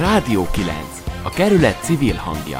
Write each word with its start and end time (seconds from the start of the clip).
Rádió 0.00 0.46
9. 0.50 1.02
A 1.24 1.30
kerület 1.30 1.82
civil 1.82 2.14
hangja. 2.14 2.58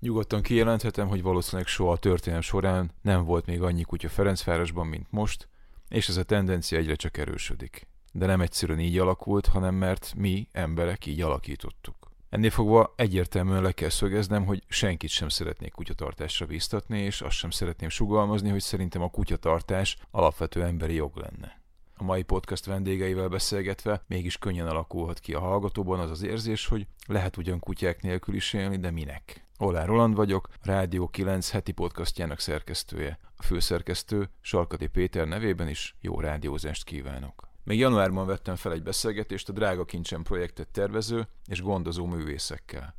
Nyugodtan 0.00 0.42
kijelenthetem, 0.42 1.08
hogy 1.08 1.22
valószínűleg 1.22 1.66
soha 1.66 1.92
a 1.92 1.96
történelem 1.96 2.42
során 2.42 2.90
nem 3.02 3.24
volt 3.24 3.46
még 3.46 3.62
annyi 3.62 3.82
kutya 3.82 4.08
Ferencvárosban, 4.08 4.86
mint 4.86 5.06
most, 5.10 5.48
és 5.88 6.08
ez 6.08 6.16
a 6.16 6.22
tendencia 6.22 6.78
egyre 6.78 6.94
csak 6.94 7.16
erősödik. 7.16 7.86
De 8.12 8.26
nem 8.26 8.40
egyszerűen 8.40 8.80
így 8.80 8.98
alakult, 8.98 9.46
hanem 9.46 9.74
mert 9.74 10.14
mi, 10.16 10.48
emberek, 10.52 11.06
így 11.06 11.20
alakítottuk. 11.20 11.97
Ennél 12.28 12.50
fogva 12.50 12.92
egyértelműen 12.96 13.62
le 13.62 13.72
kell 13.72 13.88
szögeznem, 13.88 14.44
hogy 14.44 14.62
senkit 14.68 15.10
sem 15.10 15.28
szeretnék 15.28 15.72
kutyatartásra 15.72 16.46
biztatni, 16.46 16.98
és 16.98 17.20
azt 17.20 17.36
sem 17.36 17.50
szeretném 17.50 17.88
sugalmazni, 17.88 18.50
hogy 18.50 18.60
szerintem 18.60 19.02
a 19.02 19.10
kutyatartás 19.10 19.96
alapvető 20.10 20.62
emberi 20.62 20.94
jog 20.94 21.16
lenne. 21.16 21.60
A 21.94 22.02
mai 22.02 22.22
podcast 22.22 22.64
vendégeivel 22.64 23.28
beszélgetve 23.28 24.02
mégis 24.06 24.38
könnyen 24.38 24.66
alakulhat 24.66 25.18
ki 25.18 25.34
a 25.34 25.40
hallgatóban 25.40 26.00
az 26.00 26.10
az 26.10 26.22
érzés, 26.22 26.66
hogy 26.66 26.86
lehet 27.06 27.36
ugyan 27.36 27.58
kutyák 27.58 28.02
nélkül 28.02 28.34
is 28.34 28.52
élni, 28.52 28.78
de 28.78 28.90
minek? 28.90 29.46
Olá 29.58 29.84
Roland 29.84 30.14
vagyok, 30.14 30.48
Rádió 30.62 31.08
9 31.08 31.50
heti 31.50 31.72
podcastjának 31.72 32.40
szerkesztője. 32.40 33.18
A 33.36 33.42
főszerkesztő 33.42 34.30
Sarkati 34.40 34.86
Péter 34.86 35.26
nevében 35.26 35.68
is 35.68 35.96
jó 36.00 36.20
rádiózást 36.20 36.84
kívánok. 36.84 37.47
Még 37.68 37.78
januárban 37.78 38.26
vettem 38.26 38.56
fel 38.56 38.72
egy 38.72 38.82
beszélgetést 38.82 39.48
a 39.48 39.52
Drága 39.52 39.84
Kincsen 39.84 40.22
projektet 40.22 40.68
tervező 40.68 41.28
és 41.46 41.62
gondozó 41.62 42.06
művészekkel. 42.06 42.94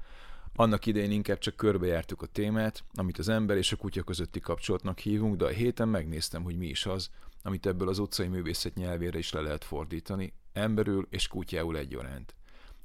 Annak 0.56 0.86
idején 0.86 1.12
inkább 1.12 1.38
csak 1.38 1.56
körbejártuk 1.56 2.22
a 2.22 2.26
témát, 2.26 2.84
amit 2.94 3.18
az 3.18 3.30
ember 3.30 3.58
és 3.58 3.72
a 3.72 3.76
kutya 3.76 4.04
közötti 4.04 4.40
kapcsolatnak 4.40 5.00
hívunk, 5.00 5.36
de 5.36 5.46
a 5.46 5.50
héten 5.50 5.88
megnéztem, 5.88 6.44
hogy 6.44 6.58
mi 6.58 6.66
is 6.66 6.86
az, 6.86 7.10
amit 7.44 7.66
ebből 7.66 7.90
az 7.90 8.00
utcai 8.00 8.28
művészet 8.28 8.76
nyelvére 8.76 9.18
is 9.18 9.32
le 9.32 9.42
lehet 9.42 9.64
fordítani, 9.64 10.34
emberül 10.54 11.08
és 11.10 11.28
kutyául 11.28 11.78
egyaránt. 11.78 12.36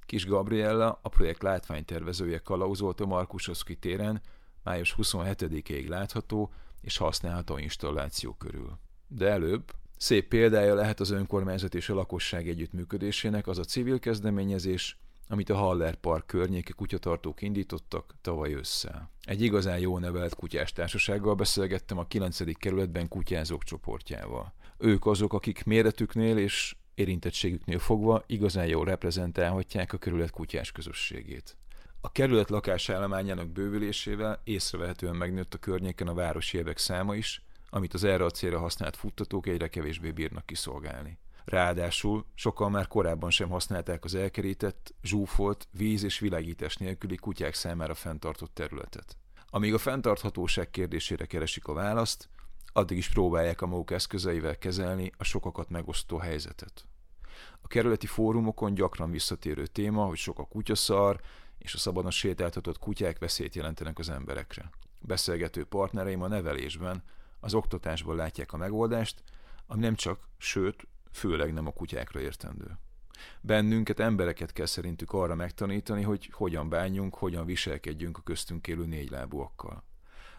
Kis 0.07 0.27
Gabriella, 0.27 0.99
a 1.03 1.09
projekt 1.09 1.43
látványtervezője 1.43 2.39
kalauzolt 2.39 3.01
a 3.01 3.07
Markusoszki 3.07 3.77
téren, 3.77 4.23
május 4.63 4.95
27-ig 4.99 5.89
látható 5.89 6.53
és 6.81 6.97
használható 6.97 7.59
installáció 7.59 8.33
körül. 8.35 8.79
De 9.09 9.29
előbb, 9.29 9.73
Szép 10.05 10.29
példája 10.29 10.75
lehet 10.75 11.01
az 11.01 11.11
önkormányzat 11.11 11.75
és 11.75 11.89
a 11.89 11.95
lakosság 11.95 12.49
együttműködésének 12.49 13.47
az 13.47 13.59
a 13.59 13.65
civil 13.65 13.99
kezdeményezés, 13.99 14.99
amit 15.29 15.51
a 15.51 15.55
Haller 15.55 15.95
Park 15.95 16.27
környéki 16.27 16.73
kutyatartók 16.73 17.43
indítottak 17.43 18.15
tavaly 18.21 18.55
ősszel. 18.55 19.11
Egy 19.23 19.43
igazán 19.43 19.79
jó 19.79 19.99
nevelt 19.99 20.35
kutyás 20.35 20.73
társasággal 20.73 21.35
beszélgettem 21.35 21.99
a 21.99 22.07
9. 22.07 22.57
kerületben 22.59 23.09
kutyázók 23.09 23.63
csoportjával. 23.63 24.55
Ők 24.79 25.07
azok, 25.07 25.33
akik 25.33 25.65
méretüknél 25.65 26.39
és 26.39 26.77
érintettségüknél 26.95 27.79
fogva 27.79 28.23
igazán 28.27 28.67
jól 28.67 28.85
reprezentálhatják 28.85 29.93
a 29.93 29.99
kerület 29.99 30.31
kutyás 30.31 30.73
közösségét. 30.73 31.57
A 32.01 32.13
kerület 32.13 32.51
lakásállományának 32.51 33.49
bővülésével 33.49 34.41
észrevehetően 34.45 35.17
megnőtt 35.17 35.55
a 35.55 35.59
környéken 35.59 36.09
a 36.09 36.15
városi 36.15 36.59
évek 36.59 36.79
száma 36.79 37.15
is, 37.15 37.44
amit 37.75 37.95
az 37.95 38.05
erre 38.05 38.25
a 38.25 38.31
célra 38.31 38.59
használt 38.59 38.97
futtatók 38.97 39.47
egyre 39.47 39.69
kevésbé 39.69 40.11
bírnak 40.11 40.47
kiszolgálni. 40.47 41.19
Ráadásul 41.45 42.27
sokan 42.35 42.71
már 42.71 42.87
korábban 42.87 43.31
sem 43.31 43.49
használták 43.49 44.05
az 44.05 44.15
elkerített, 44.15 44.95
zsúfolt, 45.03 45.69
víz 45.71 46.03
és 46.03 46.19
világítás 46.19 46.77
nélküli 46.77 47.17
kutyák 47.17 47.55
számára 47.55 47.95
fenntartott 47.95 48.55
területet. 48.55 49.17
Amíg 49.47 49.75
a 49.75 49.79
fenntarthatóság 49.79 50.71
kérdésére 50.71 51.27
keresik 51.27 51.67
a 51.67 51.73
választ, 51.73 52.29
addig 52.73 52.97
is 52.97 53.09
próbálják 53.09 53.61
a 53.63 53.67
maguk 53.67 53.91
eszközeivel 53.91 54.59
kezelni 54.59 55.13
a 55.17 55.25
sokakat 55.25 55.71
megosztó 55.71 56.17
helyzetet. 56.17 56.87
A 57.61 57.67
kerületi 57.67 58.07
fórumokon 58.07 58.75
gyakran 58.75 59.11
visszatérő 59.11 59.67
téma, 59.67 60.05
hogy 60.05 60.19
sok 60.19 60.39
a 60.39 60.45
kutyaszar, 60.47 61.21
és 61.59 61.75
a 61.75 61.79
szabadon 61.79 62.11
sétáltatott 62.11 62.79
kutyák 62.79 63.19
veszélyt 63.19 63.55
jelentenek 63.55 63.99
az 63.99 64.09
emberekre. 64.09 64.71
Beszélgető 65.01 65.65
partnereim 65.65 66.23
a 66.23 66.29
nevelésben, 66.29 67.03
az 67.45 67.55
oktatásból 67.55 68.15
látják 68.15 68.53
a 68.53 68.57
megoldást, 68.57 69.23
ami 69.67 69.81
nem 69.81 69.95
csak, 69.95 70.29
sőt, 70.39 70.87
főleg 71.13 71.53
nem 71.53 71.67
a 71.67 71.73
kutyákra 71.73 72.21
értendő. 72.21 72.79
Bennünket, 73.41 74.01
embereket 74.01 74.53
kell 74.53 74.67
szerintük 74.67 75.13
arra 75.13 75.35
megtanítani, 75.35 76.03
hogy 76.03 76.31
hogyan 76.33 76.69
bánjunk, 76.69 77.15
hogyan 77.15 77.47
viselkedjünk 77.47 78.19
a 78.19 78.23
köztünk 78.23 78.67
élő 78.67 78.87
négylábúakkal. 78.87 79.85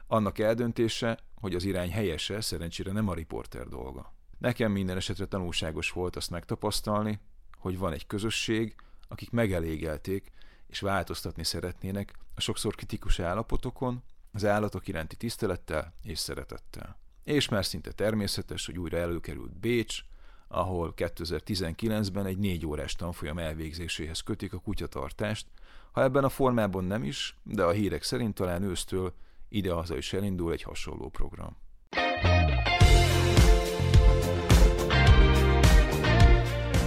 Annak 0.07 0.39
eldöntése, 0.39 1.19
hogy 1.35 1.55
az 1.55 1.63
irány 1.63 1.91
helyese, 1.91 2.41
szerencsére 2.41 2.91
nem 2.91 3.07
a 3.07 3.13
riporter 3.13 3.67
dolga. 3.67 4.13
Nekem 4.37 4.71
minden 4.71 4.97
esetre 4.97 5.25
tanulságos 5.25 5.91
volt 5.91 6.15
azt 6.15 6.29
megtapasztalni, 6.29 7.19
hogy 7.57 7.77
van 7.77 7.93
egy 7.93 8.07
közösség, 8.07 8.75
akik 9.07 9.31
megelégelték 9.31 10.31
és 10.67 10.79
változtatni 10.79 11.43
szeretnének 11.43 12.13
a 12.35 12.41
sokszor 12.41 12.75
kritikus 12.75 13.19
állapotokon, 13.19 14.03
az 14.35 14.45
állatok 14.45 14.87
iránti 14.87 15.15
tisztelettel 15.15 15.93
és 16.03 16.19
szeretettel. 16.19 16.97
És 17.23 17.49
már 17.49 17.65
szinte 17.65 17.91
természetes, 17.91 18.65
hogy 18.65 18.79
újra 18.79 18.97
előkerült 18.97 19.59
Bécs, 19.59 19.99
ahol 20.47 20.93
2019-ben 20.97 22.25
egy 22.25 22.37
négy 22.37 22.65
órás 22.65 22.95
tanfolyam 22.95 23.37
elvégzéséhez 23.37 24.19
kötik 24.19 24.53
a 24.53 24.59
kutyatartást, 24.59 25.47
ha 25.91 26.03
ebben 26.03 26.23
a 26.23 26.29
formában 26.29 26.83
nem 26.83 27.03
is, 27.03 27.37
de 27.43 27.63
a 27.63 27.71
hírek 27.71 28.03
szerint 28.03 28.33
talán 28.33 28.63
ősztől 28.63 29.13
ide-haza 29.49 29.97
is 29.97 30.13
elindul 30.13 30.51
egy 30.51 30.61
hasonló 30.61 31.09
program. 31.09 31.57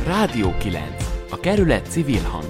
Rádió 0.04 0.56
9. 0.56 1.04
A 1.30 1.40
kerület 1.40 1.86
civil 1.90 2.22
hangja. 2.22 2.47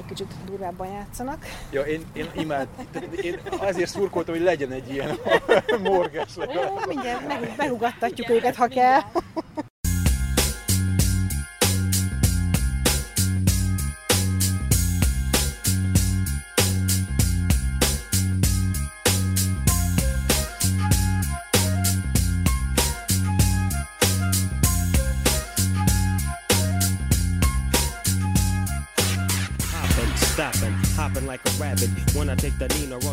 Csak 0.00 0.08
kicsit 0.08 0.34
durvábban 0.46 0.86
játszanak. 0.86 1.46
Ja, 1.70 1.82
én, 1.82 2.04
én 2.12 2.30
imád, 2.36 2.68
én 3.22 3.40
azért 3.58 3.90
szurkoltam, 3.90 4.34
hogy 4.34 4.44
legyen 4.44 4.72
egy 4.72 4.92
ilyen 4.92 5.18
morgás 5.82 6.36
legalább. 6.36 6.70
Ó, 6.70 6.78
mindjárt 6.86 7.56
megugattatjuk 7.56 8.28
őket, 8.28 8.56
ha 8.56 8.66
kell. 8.66 9.00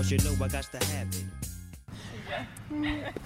Nina 0.10 0.24
Ross, 0.24 0.26
you 0.26 0.36
know 0.36 0.46
I 0.46 0.50
got 0.50 0.72
to 0.72 0.78
have 0.78 1.08
it. 1.08 1.26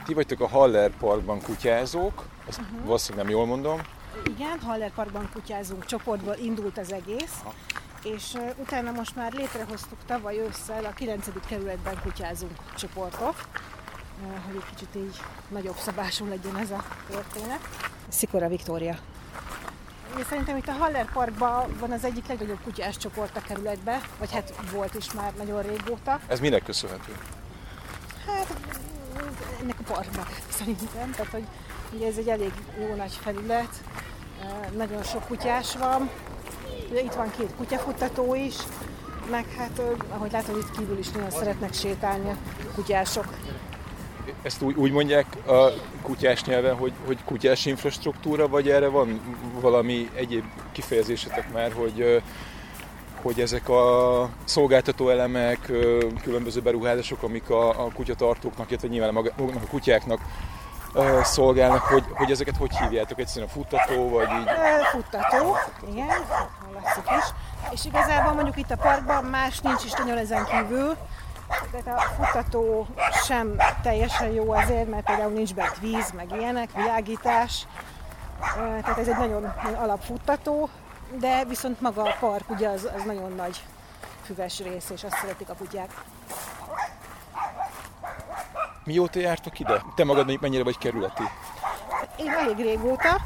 Ti 0.05 0.13
vagytok 0.13 0.39
a 0.39 0.47
Haller 0.47 0.91
Parkban 0.97 1.41
kutyázók, 1.41 2.25
ezt 2.47 2.59
uh-huh. 2.59 2.85
valószínűleg 2.85 3.25
nem 3.25 3.35
jól 3.35 3.45
mondom. 3.45 3.81
Igen, 4.23 4.59
Haller 4.59 4.91
Parkban 4.91 5.29
kutyázunk 5.33 5.85
csoportból 5.85 6.35
indult 6.35 6.77
az 6.77 6.91
egész, 6.91 7.39
ha. 7.43 7.53
és 8.03 8.33
uh, 8.33 8.49
utána 8.57 8.91
most 8.91 9.15
már 9.15 9.33
létrehoztuk 9.33 9.97
tavaly 10.05 10.37
ősszel 10.37 10.85
a 10.85 10.93
9. 10.93 11.27
kerületben 11.47 12.01
kutyázunk 12.01 12.51
csoportot, 12.77 13.47
uh, 14.23 14.45
hogy 14.45 14.55
egy 14.55 14.75
kicsit 14.75 14.95
így 14.95 15.15
nagyobb 15.49 15.77
szabású 15.77 16.27
legyen 16.27 16.57
ez 16.57 16.71
a 16.71 16.83
történet. 17.09 17.59
Szikora 18.09 18.47
Viktória 18.47 18.97
én 20.17 20.23
szerintem 20.29 20.57
itt 20.57 20.67
a 20.67 20.71
Haller 20.71 21.11
Parkban 21.11 21.75
van 21.79 21.91
az 21.91 22.03
egyik 22.03 22.27
legnagyobb 22.27 22.59
kutyás 22.63 22.97
csoport 22.97 23.37
a 23.37 23.41
kerületben, 23.41 24.01
vagy 24.19 24.31
hát 24.31 24.53
volt 24.71 24.93
is 24.93 25.13
már 25.13 25.33
nagyon 25.37 25.61
régóta. 25.61 26.19
Ez 26.27 26.39
minek 26.39 26.63
köszönhető? 26.63 27.11
Hát 28.25 28.47
ennek 29.61 29.79
a 29.79 29.91
parknak 29.91 30.39
szerintem, 30.49 31.11
tehát 31.11 31.31
hogy 31.31 31.43
ugye 31.93 32.07
ez 32.07 32.17
egy 32.17 32.27
elég 32.27 32.53
jó 32.79 32.95
nagy 32.95 33.13
felület, 33.21 33.83
nagyon 34.77 35.03
sok 35.03 35.27
kutyás 35.27 35.75
van, 35.75 36.09
ugye 36.89 37.01
itt 37.01 37.13
van 37.13 37.31
két 37.37 37.55
kutyafuttató 37.57 38.35
is, 38.35 38.55
meg 39.29 39.45
hát 39.57 39.81
ahogy 40.09 40.31
látod 40.31 40.57
itt 40.57 40.77
kívül 40.77 40.97
is 40.97 41.09
nagyon 41.09 41.31
szeretnek 41.31 41.73
sétálni 41.73 42.29
a 42.29 42.35
kutyások 42.75 43.25
ezt 44.41 44.61
úgy, 44.61 44.75
úgy 44.75 44.91
mondják 44.91 45.25
a 45.47 45.69
kutyás 46.01 46.43
nyelven, 46.43 46.75
hogy, 46.75 46.91
hogy 47.05 47.17
kutyás 47.25 47.65
infrastruktúra, 47.65 48.47
vagy 48.47 48.69
erre 48.69 48.87
van 48.87 49.21
valami 49.61 50.09
egyéb 50.15 50.43
kifejezésetek 50.71 51.53
már, 51.53 51.73
hogy, 51.73 52.21
hogy 53.21 53.39
ezek 53.39 53.69
a 53.69 54.29
szolgáltató 54.43 55.09
elemek, 55.09 55.71
különböző 56.21 56.61
beruházások, 56.61 57.23
amik 57.23 57.49
a, 57.49 57.69
a 57.69 57.91
kutyatartóknak, 57.93 58.69
illetve 58.69 58.87
nyilván 58.87 59.13
maguknak 59.13 59.63
a 59.63 59.67
kutyáknak 59.69 60.19
szolgálnak, 61.23 61.81
hogy, 61.81 62.03
hogy 62.13 62.31
ezeket 62.31 62.57
hogy 62.57 62.77
hívjátok? 62.77 63.19
Egyszerűen 63.19 63.51
futtató, 63.51 64.09
vagy 64.09 64.27
így? 64.39 64.49
Futtató, 64.91 65.55
igen, 65.91 66.07
hallatszik 66.07 67.03
is. 67.19 67.25
És 67.71 67.85
igazából 67.85 68.33
mondjuk 68.33 68.57
itt 68.57 68.71
a 68.71 68.75
parkban 68.75 69.23
más 69.23 69.59
nincs 69.59 69.83
is 69.83 69.91
nagyon 69.91 70.17
ezen 70.17 70.45
kívül, 70.45 70.97
de 71.83 71.91
a 71.91 72.01
futtató 72.01 72.87
sem 73.25 73.55
teljesen 73.83 74.31
jó 74.31 74.51
azért, 74.51 74.89
mert 74.89 75.05
például 75.05 75.31
nincs 75.31 75.53
bent 75.53 75.79
víz, 75.79 76.11
meg 76.15 76.31
ilyenek, 76.37 76.69
világítás. 76.75 77.67
Tehát 78.55 78.97
ez 78.97 79.07
egy 79.07 79.17
nagyon, 79.17 79.53
nagyon 79.63 79.79
alapfuttató, 79.79 80.69
de 81.19 81.45
viszont 81.45 81.81
maga 81.81 82.03
a 82.03 82.15
park 82.19 82.49
ugye 82.49 82.67
az, 82.67 82.89
az 82.95 83.03
nagyon 83.03 83.31
nagy 83.35 83.63
füves 84.23 84.59
rész, 84.59 84.89
és 84.89 85.03
azt 85.03 85.17
szeretik 85.21 85.49
a 85.49 85.53
kutyák. 85.53 85.89
Mióta 88.83 89.19
jártok 89.19 89.59
ide? 89.59 89.81
Te 89.95 90.03
magad 90.03 90.41
mennyire 90.41 90.63
vagy 90.63 90.77
kerületi? 90.77 91.23
Én 92.15 92.29
elég 92.31 92.57
régóta. 92.57 93.17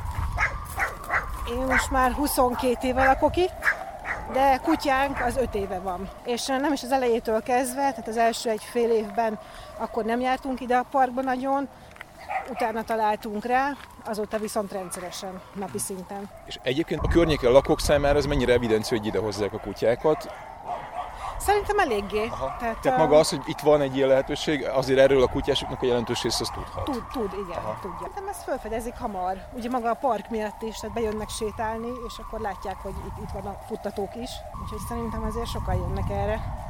Én 1.49 1.65
most 1.65 1.91
már 1.91 2.11
22 2.11 2.87
éve 2.87 3.05
lakok 3.05 3.35
itt, 3.35 3.51
de 4.33 4.57
kutyánk 4.57 5.19
az 5.19 5.37
5 5.37 5.55
éve 5.55 5.79
van. 5.79 6.09
És 6.25 6.45
nem 6.45 6.73
is 6.73 6.83
az 6.83 6.91
elejétől 6.91 7.43
kezdve, 7.43 7.89
tehát 7.89 8.07
az 8.07 8.17
első 8.17 8.49
egy 8.49 8.63
fél 8.63 8.89
évben 8.91 9.39
akkor 9.77 10.03
nem 10.03 10.19
jártunk 10.19 10.59
ide 10.61 10.77
a 10.77 10.85
parkba 10.91 11.21
nagyon, 11.21 11.67
utána 12.49 12.83
találtunk 12.83 13.45
rá, 13.45 13.71
azóta 14.05 14.37
viszont 14.37 14.71
rendszeresen, 14.71 15.41
napi 15.53 15.77
szinten. 15.77 16.29
És 16.45 16.59
egyébként 16.61 17.01
a 17.03 17.07
környéken 17.07 17.51
lakók 17.51 17.79
számára 17.79 18.17
ez 18.17 18.25
mennyire 18.25 18.53
evidencia, 18.53 18.97
hogy 18.97 19.07
ide 19.07 19.19
hozzák 19.19 19.53
a 19.53 19.59
kutyákat? 19.59 20.31
Szerintem 21.37 21.79
eléggé. 21.79 22.27
Aha. 22.27 22.55
Tehát, 22.59 22.79
Tehát 22.79 22.99
maga 22.99 23.17
az, 23.17 23.29
hogy 23.29 23.41
itt 23.45 23.59
van 23.59 23.81
egy 23.81 23.95
ilyen 23.95 24.07
lehetőség, 24.07 24.65
azért 24.65 24.99
erről 24.99 25.23
a 25.23 25.27
kutyásoknak 25.27 25.81
a 25.81 25.85
jelentős 25.85 26.21
része 26.21 26.37
azt 26.41 26.53
tudhat. 26.53 26.83
Tud, 26.83 27.03
tud, 27.13 27.33
igen, 27.47 27.63
Aha. 27.63 27.77
tudja. 27.81 28.07
Nem 28.15 28.27
ezt 28.27 28.43
felfedezik 28.43 28.97
hamar. 28.97 29.37
Ugye 29.53 29.69
maga 29.69 29.89
a 29.89 29.93
park 29.93 30.29
miatt 30.29 30.61
is, 30.61 30.75
tehát 30.79 30.95
bejönnek 30.95 31.29
sétálni, 31.29 31.91
és 32.07 32.13
akkor 32.17 32.39
látják, 32.39 32.75
hogy 32.75 32.93
itt, 33.07 33.23
itt 33.23 33.31
van 33.33 33.45
a 33.45 33.57
futtatók 33.67 34.15
is. 34.15 34.29
Úgyhogy 34.63 34.79
szerintem 34.87 35.23
azért 35.23 35.47
sokan 35.47 35.75
jönnek 35.75 36.09
erre. 36.09 36.64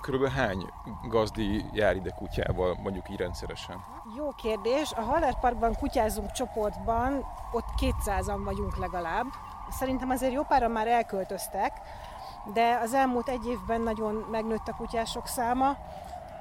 Körülbelül 0.00 0.34
hány 0.34 0.72
gazdi 1.02 1.64
jár 1.72 1.96
ide 1.96 2.10
kutyával, 2.10 2.76
mondjuk 2.82 3.10
így 3.10 3.16
rendszeresen? 3.16 3.84
Jó 4.16 4.30
kérdés. 4.30 4.92
A 4.92 5.00
Haller 5.00 5.38
Parkban 5.40 5.74
kutyázunk 5.74 6.32
csoportban, 6.32 7.24
ott 7.52 7.68
200-an 7.80 8.40
vagyunk 8.44 8.76
legalább. 8.76 9.26
Szerintem 9.70 10.10
azért 10.10 10.32
jó 10.32 10.42
páran 10.42 10.70
már 10.70 10.86
elköltöztek, 10.86 11.72
de 12.52 12.78
az 12.82 12.94
elmúlt 12.94 13.28
egy 13.28 13.46
évben 13.46 13.80
nagyon 13.80 14.14
megnőtt 14.30 14.68
a 14.68 14.76
kutyások 14.76 15.26
száma, 15.26 15.76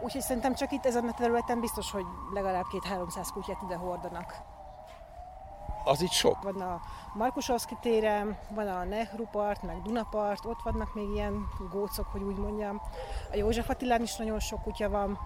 úgyhogy 0.01 0.21
szerintem 0.21 0.53
csak 0.53 0.71
itt 0.71 0.85
ezen 0.85 1.07
a 1.07 1.13
területen 1.13 1.59
biztos, 1.59 1.91
hogy 1.91 2.05
legalább 2.33 2.65
két-háromszáz 2.71 3.31
kutyát 3.31 3.61
ide 3.61 3.75
hordanak. 3.75 4.48
Az 5.89 6.01
itt 6.01 6.11
sok? 6.11 6.43
Van 6.43 6.61
a 6.61 6.81
Markusoszki 7.13 7.77
téren, 7.81 8.37
van 8.49 8.67
a 8.67 8.83
Nehru 8.83 9.25
part, 9.31 9.63
meg 9.63 9.81
Dunapart, 9.81 10.45
ott 10.45 10.61
vannak 10.63 10.93
még 10.93 11.09
ilyen 11.13 11.47
gócok, 11.71 12.07
hogy 12.07 12.21
úgy 12.21 12.35
mondjam. 12.35 12.81
A 13.31 13.35
József 13.35 13.69
Attilán 13.69 14.01
is 14.01 14.15
nagyon 14.15 14.39
sok 14.39 14.61
kutya 14.61 14.89
van. 14.89 15.19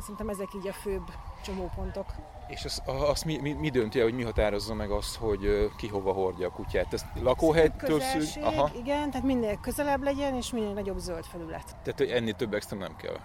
Szerintem 0.00 0.28
ezek 0.28 0.54
így 0.54 0.68
a 0.68 0.72
főbb 0.72 1.12
csomópontok. 1.44 2.06
És 2.46 2.64
az, 2.64 2.82
az 2.86 3.22
mi, 3.22 3.38
mi, 3.38 3.52
mi 3.52 3.68
dönti 3.70 4.00
hogy 4.00 4.14
mi 4.14 4.22
határozza 4.22 4.74
meg 4.74 4.90
azt, 4.90 5.16
hogy 5.16 5.70
ki 5.76 5.88
hova 5.88 6.12
hordja 6.12 6.46
a 6.46 6.50
kutyát? 6.50 6.92
Ez 6.92 7.04
lakóhelytől 7.20 8.00
szűk? 8.00 8.44
Aha. 8.44 8.70
Igen, 8.76 9.10
tehát 9.10 9.26
minél 9.26 9.56
közelebb 9.60 10.02
legyen, 10.02 10.34
és 10.34 10.52
minél 10.52 10.72
nagyobb 10.72 10.98
zöld 10.98 11.24
felület. 11.24 11.76
Tehát, 11.82 11.98
hogy 11.98 12.10
ennél 12.10 12.34
több 12.34 12.54
extra 12.54 12.76
nem 12.76 12.96
kell? 12.96 13.16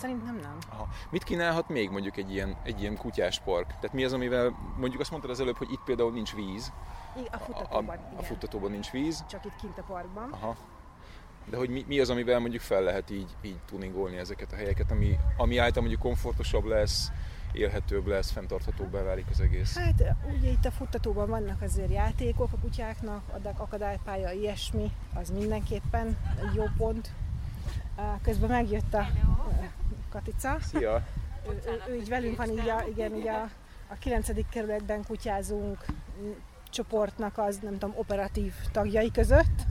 Szerintem 0.00 0.36
nem. 0.42 0.58
Aha. 0.68 0.88
Mit 1.10 1.24
kínálhat 1.24 1.68
még 1.68 1.90
mondjuk 1.90 2.16
egy 2.16 2.32
ilyen, 2.32 2.56
egy 2.62 2.80
ilyen 2.80 2.96
kutyás 2.96 3.40
park? 3.40 3.66
Tehát 3.66 3.92
mi 3.92 4.04
az, 4.04 4.12
amivel 4.12 4.56
mondjuk 4.78 5.00
azt 5.00 5.10
mondtad 5.10 5.30
az 5.30 5.40
előbb, 5.40 5.56
hogy 5.56 5.72
itt 5.72 5.82
például 5.84 6.12
nincs 6.12 6.34
víz. 6.34 6.72
A 7.30 7.36
futtatóban, 7.36 7.96
a, 7.96 8.16
a, 8.16 8.18
a 8.18 8.22
futtatóban 8.22 8.70
nincs 8.70 8.90
víz. 8.90 9.24
Csak 9.28 9.44
itt 9.44 9.56
kint 9.60 9.78
a 9.78 9.82
parkban. 9.82 10.28
Aha. 10.32 10.56
De 11.50 11.56
hogy 11.56 11.70
mi, 11.70 11.84
mi 11.88 12.00
az, 12.00 12.10
amivel 12.10 12.38
mondjuk 12.38 12.62
fel 12.62 12.82
lehet 12.82 13.10
így, 13.10 13.36
így 13.42 13.58
tuningolni 13.66 14.16
ezeket 14.16 14.52
a 14.52 14.56
helyeket, 14.56 14.90
ami, 14.90 15.18
ami 15.36 15.58
által 15.58 15.80
mondjuk 15.82 16.02
komfortosabb 16.02 16.64
lesz, 16.64 17.10
élhetőbb 17.52 18.06
lesz, 18.06 18.30
fenntarthatóbbá 18.30 19.02
válik 19.02 19.26
az 19.30 19.40
egész? 19.40 19.78
Hát 19.78 20.02
ugye 20.38 20.50
itt 20.50 20.64
a 20.64 20.70
futtatóban 20.70 21.28
vannak 21.28 21.62
azért 21.62 21.90
játékok 21.90 22.52
a 22.52 22.58
kutyáknak, 22.60 23.22
akadálypálya, 23.56 24.30
ilyesmi, 24.30 24.90
az 25.14 25.30
mindenképpen 25.30 26.18
egy 26.40 26.54
jó 26.54 26.64
pont. 26.76 27.10
Közben 28.22 28.48
megjött 28.50 28.94
a 28.94 29.06
Katica. 30.10 30.56
Szia! 30.60 31.06
Ő, 31.48 31.62
ő, 31.66 31.92
ő 31.92 31.96
így 31.96 32.08
velünk 32.08 32.36
van, 32.36 32.50
így 32.50 32.68
a, 32.68 32.84
igen, 32.88 33.14
így 33.14 33.28
a, 33.28 33.42
a 33.88 33.94
9. 33.98 34.30
kerületben 34.50 35.04
kutyázunk 35.04 35.84
csoportnak 36.70 37.38
az, 37.38 37.58
nem 37.62 37.72
tudom, 37.72 37.92
operatív 37.96 38.52
tagjai 38.72 39.10
között. 39.10 39.62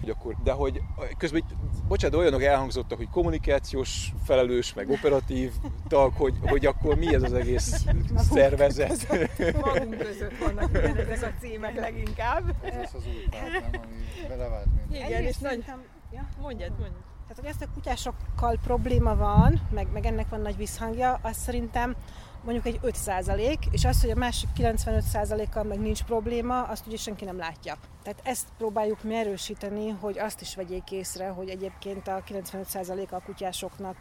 hogy 0.00 0.10
akkor, 0.10 0.36
de 0.42 0.52
hogy 0.52 0.80
közben, 1.18 1.42
bocsánat, 1.88 2.18
olyanok 2.18 2.42
elhangzottak, 2.42 2.98
hogy 2.98 3.10
kommunikációs 3.10 4.12
felelős, 4.24 4.74
meg 4.74 4.90
operatív 4.90 5.52
tag, 5.88 6.12
hogy, 6.12 6.34
hogy 6.42 6.66
akkor 6.66 6.96
mi 6.96 7.14
ez 7.14 7.22
az 7.22 7.32
egész 7.32 7.84
magunk 7.84 8.18
szervezet? 8.18 9.06
Között, 9.06 9.60
magunk 9.64 9.96
között 9.98 10.38
vannak 10.38 10.74
ezek 11.10 11.34
a 11.36 11.40
címek 11.40 11.80
leginkább. 11.80 12.54
Ez 12.62 12.76
az 12.76 12.94
az 12.94 13.06
új 13.06 13.28
párt, 13.30 13.52
nem, 13.52 13.82
ami 13.82 14.28
belevált 14.28 14.66
minden. 14.66 15.08
Igen, 15.08 15.22
és 15.22 15.38
nagy... 15.38 15.64
Ja, 16.12 16.28
mondjad, 16.40 16.70
mondjad. 16.70 17.13
Tehát, 17.28 17.42
hogy 17.42 17.48
ezt 17.48 17.62
a 17.62 17.74
kutyásokkal 17.74 18.58
probléma 18.62 19.16
van, 19.16 19.60
meg, 19.70 19.88
meg 19.92 20.06
ennek 20.06 20.28
van 20.28 20.40
nagy 20.40 20.56
visszhangja, 20.56 21.18
az 21.22 21.36
szerintem 21.36 21.96
mondjuk 22.44 22.66
egy 22.66 22.80
5% 22.82 23.58
és 23.70 23.84
az, 23.84 24.00
hogy 24.00 24.10
a 24.10 24.14
másik 24.14 24.48
95 24.54 25.48
kal 25.50 25.62
meg 25.62 25.80
nincs 25.80 26.02
probléma, 26.02 26.62
azt 26.62 26.86
ugye 26.86 26.96
senki 26.96 27.24
nem 27.24 27.36
látja. 27.36 27.76
Tehát 28.02 28.20
ezt 28.22 28.48
próbáljuk 28.58 29.02
mi 29.02 29.14
erősíteni, 29.14 29.88
hogy 29.88 30.18
azt 30.18 30.40
is 30.40 30.54
vegyék 30.54 30.90
észre, 30.90 31.28
hogy 31.28 31.48
egyébként 31.48 32.08
a 32.08 32.22
95% 32.28 33.08
a 33.10 33.22
kutyásoknak 33.22 33.96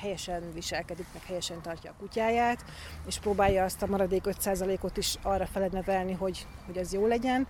helyesen 0.00 0.52
viselkedik, 0.52 1.06
meg 1.12 1.22
helyesen 1.22 1.62
tartja 1.62 1.90
a 1.90 1.94
kutyáját, 1.98 2.64
és 3.06 3.18
próbálja 3.18 3.64
azt 3.64 3.82
a 3.82 3.86
maradék 3.86 4.22
5% 4.26 4.80
ot 4.80 4.96
is 4.96 5.16
arra 5.22 5.46
felenevelni, 5.46 6.12
hogy, 6.12 6.46
hogy 6.66 6.78
az 6.78 6.92
jó 6.92 7.06
legyen 7.06 7.46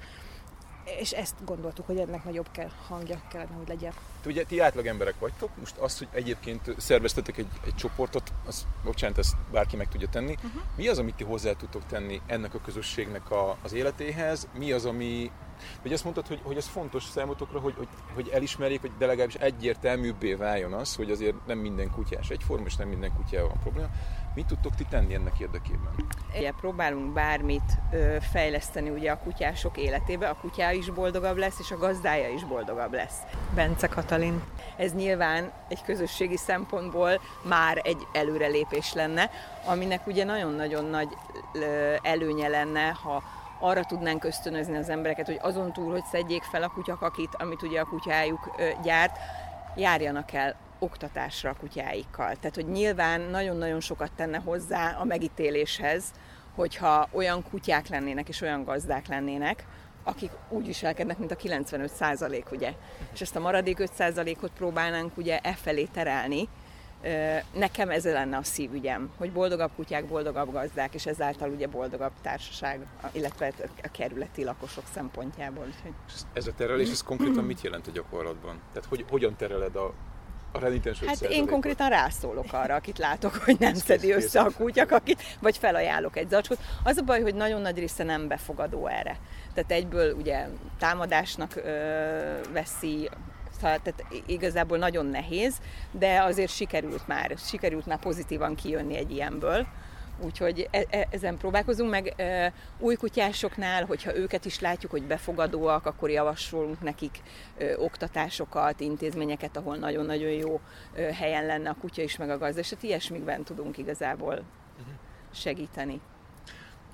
és 0.99 1.11
ezt 1.11 1.35
gondoltuk, 1.45 1.87
hogy 1.87 1.99
ennek 1.99 2.25
nagyobb 2.25 2.51
kell, 2.51 2.71
hangja 2.87 3.21
kellene, 3.31 3.55
hogy 3.57 3.69
legyen. 3.69 3.93
Te 4.23 4.29
ugye 4.29 4.45
ti 4.45 4.61
átlag 4.61 4.87
emberek 4.87 5.19
vagytok, 5.19 5.51
most 5.59 5.77
az, 5.77 5.99
hogy 5.99 6.09
egyébként 6.11 6.75
szerveztetek 6.77 7.37
egy, 7.37 7.49
egy 7.65 7.75
csoportot, 7.75 8.33
az, 8.47 8.67
bocsánat, 8.85 9.19
ezt 9.19 9.35
bárki 9.53 9.77
meg 9.77 9.89
tudja 9.89 10.09
tenni. 10.09 10.33
Uh-huh. 10.33 10.63
Mi 10.77 10.89
az, 10.89 10.99
amit 10.99 11.15
ti 11.15 11.25
hozzá 11.25 11.53
tudtok 11.53 11.87
tenni 11.87 12.21
ennek 12.27 12.55
a 12.55 12.61
közösségnek 12.61 13.31
a, 13.31 13.57
az 13.63 13.73
életéhez? 13.73 14.49
Mi 14.59 14.73
az, 14.73 14.85
ami 14.85 15.31
vagy 15.83 15.93
azt 15.93 16.05
mondtad, 16.05 16.27
hogy, 16.27 16.41
hogy 16.43 16.57
ez 16.57 16.67
fontos 16.67 17.05
számotokra, 17.05 17.61
hogy, 17.61 17.75
hogy, 17.77 17.89
hogy 18.15 18.29
elismerjék, 18.29 18.81
hogy 18.81 18.91
de 18.99 19.07
legalábbis 19.07 19.35
egyértelműbbé 19.35 20.35
váljon 20.35 20.73
az, 20.73 20.95
hogy 20.95 21.11
azért 21.11 21.47
nem 21.47 21.59
minden 21.59 21.91
kutyás 21.91 22.31
egyforma, 22.31 22.67
és 22.67 22.77
nem 22.77 22.89
minden 22.89 23.13
kutyával 23.15 23.49
van 23.49 23.59
probléma. 23.59 23.89
Mit 24.39 24.47
tudtok 24.47 24.75
ti 24.75 24.85
tenni 24.85 25.15
ennek 25.15 25.39
érdekében? 25.39 25.95
Ugye 26.37 26.53
próbálunk 26.61 27.13
bármit 27.13 27.79
ö, 27.93 28.17
fejleszteni 28.21 28.91
ugye 28.91 29.11
a 29.11 29.19
kutyások 29.19 29.77
életébe, 29.77 30.29
a 30.29 30.35
kutyá 30.35 30.73
is 30.73 30.91
boldogabb 30.91 31.37
lesz, 31.37 31.59
és 31.59 31.71
a 31.71 31.77
gazdája 31.77 32.29
is 32.29 32.45
boldogabb 32.45 32.93
lesz. 32.93 33.17
Bence 33.55 33.87
Katalin. 33.87 34.43
Ez 34.77 34.95
nyilván 34.95 35.53
egy 35.69 35.83
közösségi 35.83 36.37
szempontból 36.37 37.21
már 37.43 37.81
egy 37.85 38.07
előrelépés 38.13 38.93
lenne, 38.93 39.31
aminek 39.65 40.07
ugye 40.07 40.25
nagyon-nagyon 40.25 40.85
nagy 40.85 41.09
ö, 41.53 41.95
előnye 42.03 42.49
lenne, 42.49 42.89
ha 42.89 43.23
arra 43.59 43.85
tudnánk 43.85 44.25
ösztönözni 44.25 44.77
az 44.77 44.89
embereket, 44.89 45.27
hogy 45.27 45.39
azon 45.41 45.73
túl, 45.73 45.91
hogy 45.91 46.05
szedjék 46.05 46.43
fel 46.43 46.63
a 46.63 46.69
kutyakakit, 46.69 47.35
amit 47.39 47.63
ugye 47.63 47.81
a 47.81 47.85
kutyájuk 47.85 48.55
ö, 48.59 48.69
gyárt, 48.83 49.19
járjanak 49.77 50.33
el 50.33 50.68
oktatásra 50.79 51.51
a 51.51 51.55
kutyáikkal. 51.55 52.37
Tehát, 52.37 52.55
hogy 52.55 52.69
nyilván 52.69 53.21
nagyon-nagyon 53.21 53.81
sokat 53.81 54.13
tenne 54.17 54.39
hozzá 54.39 54.97
a 54.99 55.05
megítéléshez, 55.05 56.05
hogyha 56.55 57.09
olyan 57.13 57.43
kutyák 57.51 57.89
lennének 57.89 58.29
és 58.29 58.41
olyan 58.41 58.65
gazdák 58.65 59.07
lennének, 59.07 59.65
akik 60.03 60.31
úgy 60.49 60.67
viselkednek, 60.67 61.19
mint 61.19 61.31
a 61.31 61.37
95 61.37 61.91
százalék, 61.91 62.51
ugye. 62.53 62.75
És 63.13 63.21
ezt 63.21 63.37
a 63.37 63.41
maradék 63.41 63.79
5 63.79 63.93
százalékot 63.93 64.51
próbálnánk 64.51 65.17
ugye 65.17 65.39
e 65.39 65.55
felé 65.55 65.85
terelni. 65.85 66.49
Nekem 67.53 67.91
ez 67.91 68.05
lenne 68.05 68.37
a 68.37 68.43
szívügyem, 68.43 69.11
hogy 69.17 69.33
boldogabb 69.33 69.71
kutyák, 69.77 70.07
boldogabb 70.07 70.53
gazdák, 70.53 70.95
és 70.95 71.07
ezáltal 71.07 71.51
ugye 71.51 71.67
boldogabb 71.67 72.13
társaság, 72.23 72.87
illetve 73.13 73.53
a 73.83 73.89
kerületi 73.91 74.45
lakosok 74.45 74.85
szempontjából. 74.95 75.67
Ez 76.33 76.47
a 76.47 76.53
terelés, 76.53 76.91
ez 76.91 77.03
konkrétan 77.03 77.45
mit 77.45 77.61
jelent 77.61 77.87
a 77.87 77.91
gyakorlatban? 77.91 78.61
Tehát 78.73 78.89
hogy, 78.89 79.05
hogyan 79.09 79.37
tereled 79.37 79.77
a 79.77 79.95
a 80.59 80.61
renitens 80.61 81.01
Hát 81.07 81.21
én 81.21 81.47
konkrétan 81.47 81.89
rászólok 81.89 82.53
arra, 82.53 82.75
akit 82.75 82.99
látok, 82.99 83.35
hogy 83.35 83.57
nem 83.59 83.75
szedi 83.75 84.13
össze 84.13 84.41
a 84.41 84.51
kutyak, 84.57 84.91
akit, 84.91 85.23
vagy 85.41 85.59
felajánlok 85.59 86.17
egy 86.17 86.29
zacskót. 86.29 86.59
Az 86.85 86.97
a 86.97 87.03
baj, 87.03 87.21
hogy 87.21 87.35
nagyon 87.35 87.61
nagy 87.61 87.79
része 87.79 88.05
nem 88.05 88.29
befogadó 88.29 88.87
erre. 88.87 89.17
Tehát 89.55 89.71
egyből 89.71 90.15
ugye 90.15 90.47
támadásnak 90.79 91.57
ö, 91.57 91.71
veszi, 92.53 93.09
szóval, 93.61 93.79
tehát 93.83 94.05
igazából 94.27 94.79
nagyon 94.79 95.07
nehéz, 95.07 95.55
de 95.91 96.23
azért 96.23 96.53
sikerült 96.53 97.07
már, 97.07 97.35
sikerült 97.37 97.87
már 97.87 97.99
pozitívan 97.99 98.55
kijönni 98.55 98.97
egy 98.97 99.11
ilyenből 99.11 99.67
Úgyhogy 100.25 100.69
e- 100.71 100.87
e- 100.91 101.09
ezen 101.11 101.37
próbálkozunk, 101.37 101.91
meg 101.91 102.15
e, 102.17 102.53
új 102.79 102.95
kutyásoknál, 102.95 103.85
hogyha 103.85 104.17
őket 104.17 104.45
is 104.45 104.61
látjuk, 104.61 104.91
hogy 104.91 105.03
befogadóak, 105.03 105.87
akkor 105.87 106.11
javasolunk 106.11 106.81
nekik 106.81 107.23
e, 107.59 107.79
oktatásokat, 107.79 108.81
intézményeket, 108.81 109.57
ahol 109.57 109.77
nagyon-nagyon 109.77 110.31
jó 110.31 110.61
e, 110.95 111.15
helyen 111.15 111.47
lenne 111.47 111.71
a 111.71 111.77
kutya 111.81 112.03
is, 112.03 112.17
meg 112.17 112.31
a 112.31 112.39
gazda, 112.39 112.61
és 112.61 112.71
hát 112.71 112.83
ilyesmikben 112.83 113.43
tudunk 113.43 113.79
igazából 113.79 114.43
segíteni. 115.33 116.01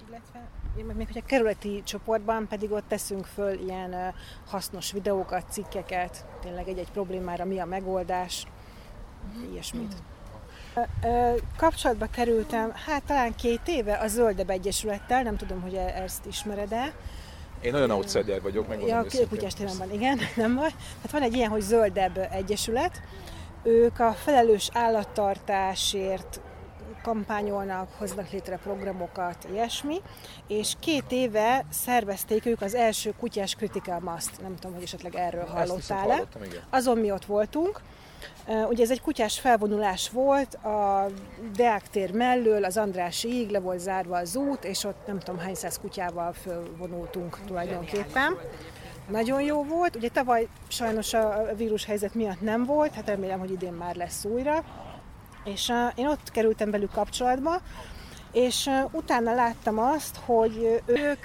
Illetve 0.08 0.48
még 0.94 1.06
hogy 1.06 1.18
a 1.18 1.26
kerületi 1.26 1.82
csoportban 1.82 2.48
pedig 2.48 2.70
ott 2.72 2.88
teszünk 2.88 3.24
föl 3.24 3.58
ilyen 3.58 3.92
ö, 3.92 4.08
hasznos 4.46 4.92
videókat, 4.92 5.52
cikkeket, 5.52 6.26
tényleg 6.40 6.68
egy-egy 6.68 6.90
problémára 6.90 7.44
mi 7.44 7.58
a 7.58 7.64
megoldás, 7.64 8.46
ilyesmit. 9.50 9.92
Ö, 9.92 9.96
ö, 9.96 10.13
Kapcsolatba 11.56 12.06
kerültem, 12.06 12.72
hát 12.86 13.02
talán 13.02 13.34
két 13.34 13.60
éve 13.66 13.94
a 13.94 14.06
Zöldebb 14.06 14.50
Egyesülettel, 14.50 15.22
nem 15.22 15.36
tudom, 15.36 15.60
hogy 15.60 15.74
e- 15.74 16.02
ezt 16.02 16.26
ismered-e. 16.26 16.92
Én 17.60 17.72
nagyon 17.72 17.90
outsider 17.90 18.42
vagyok, 18.42 18.68
megmondom 18.68 19.06
Ja, 19.10 19.28
kutyás 19.28 19.54
témában, 19.54 19.92
igen, 19.92 20.18
nem 20.36 20.54
baj. 20.54 20.70
Hát 21.02 21.10
van 21.10 21.22
egy 21.22 21.34
ilyen, 21.34 21.50
hogy 21.50 21.60
Zöldebb 21.60 22.28
Egyesület. 22.32 23.00
Ők 23.62 24.00
a 24.00 24.12
felelős 24.12 24.68
állattartásért 24.72 26.40
kampányolnak, 27.02 27.88
hoznak 27.98 28.30
létre 28.30 28.56
programokat, 28.56 29.46
ilyesmi, 29.52 30.00
és 30.46 30.72
két 30.80 31.04
éve 31.08 31.64
szervezték 31.70 32.46
ők 32.46 32.60
az 32.60 32.74
első 32.74 33.14
kutyás 33.18 33.54
Critical 33.54 34.00
Must, 34.00 34.40
nem 34.40 34.54
tudom, 34.54 34.74
hogy 34.74 34.82
esetleg 34.82 35.14
erről 35.14 35.44
hallottál-e. 35.46 36.22
Azon 36.70 36.98
mi 36.98 37.10
ott 37.10 37.24
voltunk. 37.24 37.80
Ugye 38.68 38.82
ez 38.82 38.90
egy 38.90 39.00
kutyás 39.00 39.40
felvonulás 39.40 40.10
volt, 40.10 40.54
a 40.54 41.06
Deák 41.56 41.88
tér 41.88 42.12
mellől, 42.12 42.64
az 42.64 42.76
Andrásyig 42.76 43.50
le 43.50 43.60
volt 43.60 43.78
zárva 43.78 44.16
az 44.16 44.36
út, 44.36 44.64
és 44.64 44.84
ott 44.84 45.06
nem 45.06 45.18
tudom 45.18 45.40
hány 45.40 45.54
száz 45.54 45.78
kutyával 45.78 46.32
fölvonultunk 46.32 47.38
tulajdonképpen. 47.46 48.36
Nagyon 49.08 49.42
jó 49.42 49.64
volt, 49.64 49.96
ugye 49.96 50.08
tavaly 50.08 50.48
sajnos 50.68 51.14
a 51.14 51.46
vírus 51.56 51.84
helyzet 51.84 52.14
miatt 52.14 52.40
nem 52.40 52.64
volt, 52.64 52.94
hát 52.94 53.08
remélem, 53.08 53.38
hogy 53.38 53.50
idén 53.50 53.72
már 53.72 53.94
lesz 53.94 54.24
újra. 54.24 54.64
És 55.44 55.72
én 55.94 56.06
ott 56.06 56.30
kerültem 56.30 56.70
velük 56.70 56.92
kapcsolatba, 56.92 57.60
és 58.32 58.70
utána 58.90 59.34
láttam 59.34 59.78
azt, 59.78 60.16
hogy 60.24 60.82
ők 60.86 61.24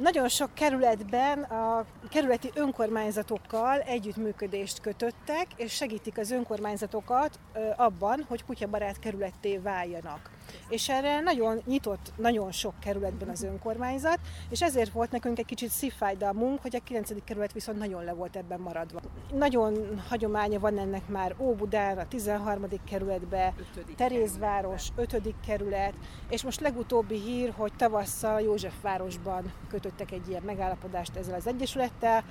nagyon 0.00 0.28
sok 0.28 0.54
kerületben 0.54 1.42
a 1.42 1.84
kerületi 2.10 2.50
önkormányzatokkal 2.54 3.80
együttműködést 3.80 4.80
kötöttek, 4.80 5.46
és 5.56 5.72
segítik 5.72 6.18
az 6.18 6.30
önkormányzatokat 6.30 7.38
abban, 7.76 8.24
hogy 8.28 8.44
kutyabarát 8.44 8.98
kerületté 8.98 9.58
váljanak. 9.58 10.35
És 10.68 10.88
erre 10.88 11.20
nagyon 11.20 11.60
nyitott 11.66 12.12
nagyon 12.16 12.52
sok 12.52 12.74
kerületben 12.80 13.28
az 13.28 13.42
önkormányzat, 13.42 14.18
és 14.50 14.62
ezért 14.62 14.92
volt 14.92 15.10
nekünk 15.10 15.38
egy 15.38 15.44
kicsit 15.44 15.70
szívfájdalmunk, 15.70 16.62
hogy 16.62 16.76
a 16.76 16.80
9. 16.84 17.24
kerület 17.24 17.52
viszont 17.52 17.78
nagyon 17.78 18.04
le 18.04 18.12
volt 18.12 18.36
ebben 18.36 18.60
maradva. 18.60 19.00
Nagyon 19.32 20.02
hagyománya 20.08 20.58
van 20.58 20.78
ennek 20.78 21.08
már 21.08 21.34
Óbudán, 21.38 21.98
a 21.98 22.08
13. 22.08 22.64
kerületbe, 22.90 23.54
Terézváros, 23.96 24.88
5. 24.96 25.34
kerület, 25.46 25.94
és 26.28 26.42
most 26.42 26.60
legutóbbi 26.60 27.20
hír, 27.20 27.52
hogy 27.56 27.72
tavasszal 27.76 28.40
Józsefvárosban 28.40 29.52
kötöttek 29.68 30.10
egy 30.10 30.28
ilyen 30.28 30.42
megállapodást 30.42 31.16
ezzel 31.16 31.34
az 31.34 31.46
egyesülettel, 31.46 32.24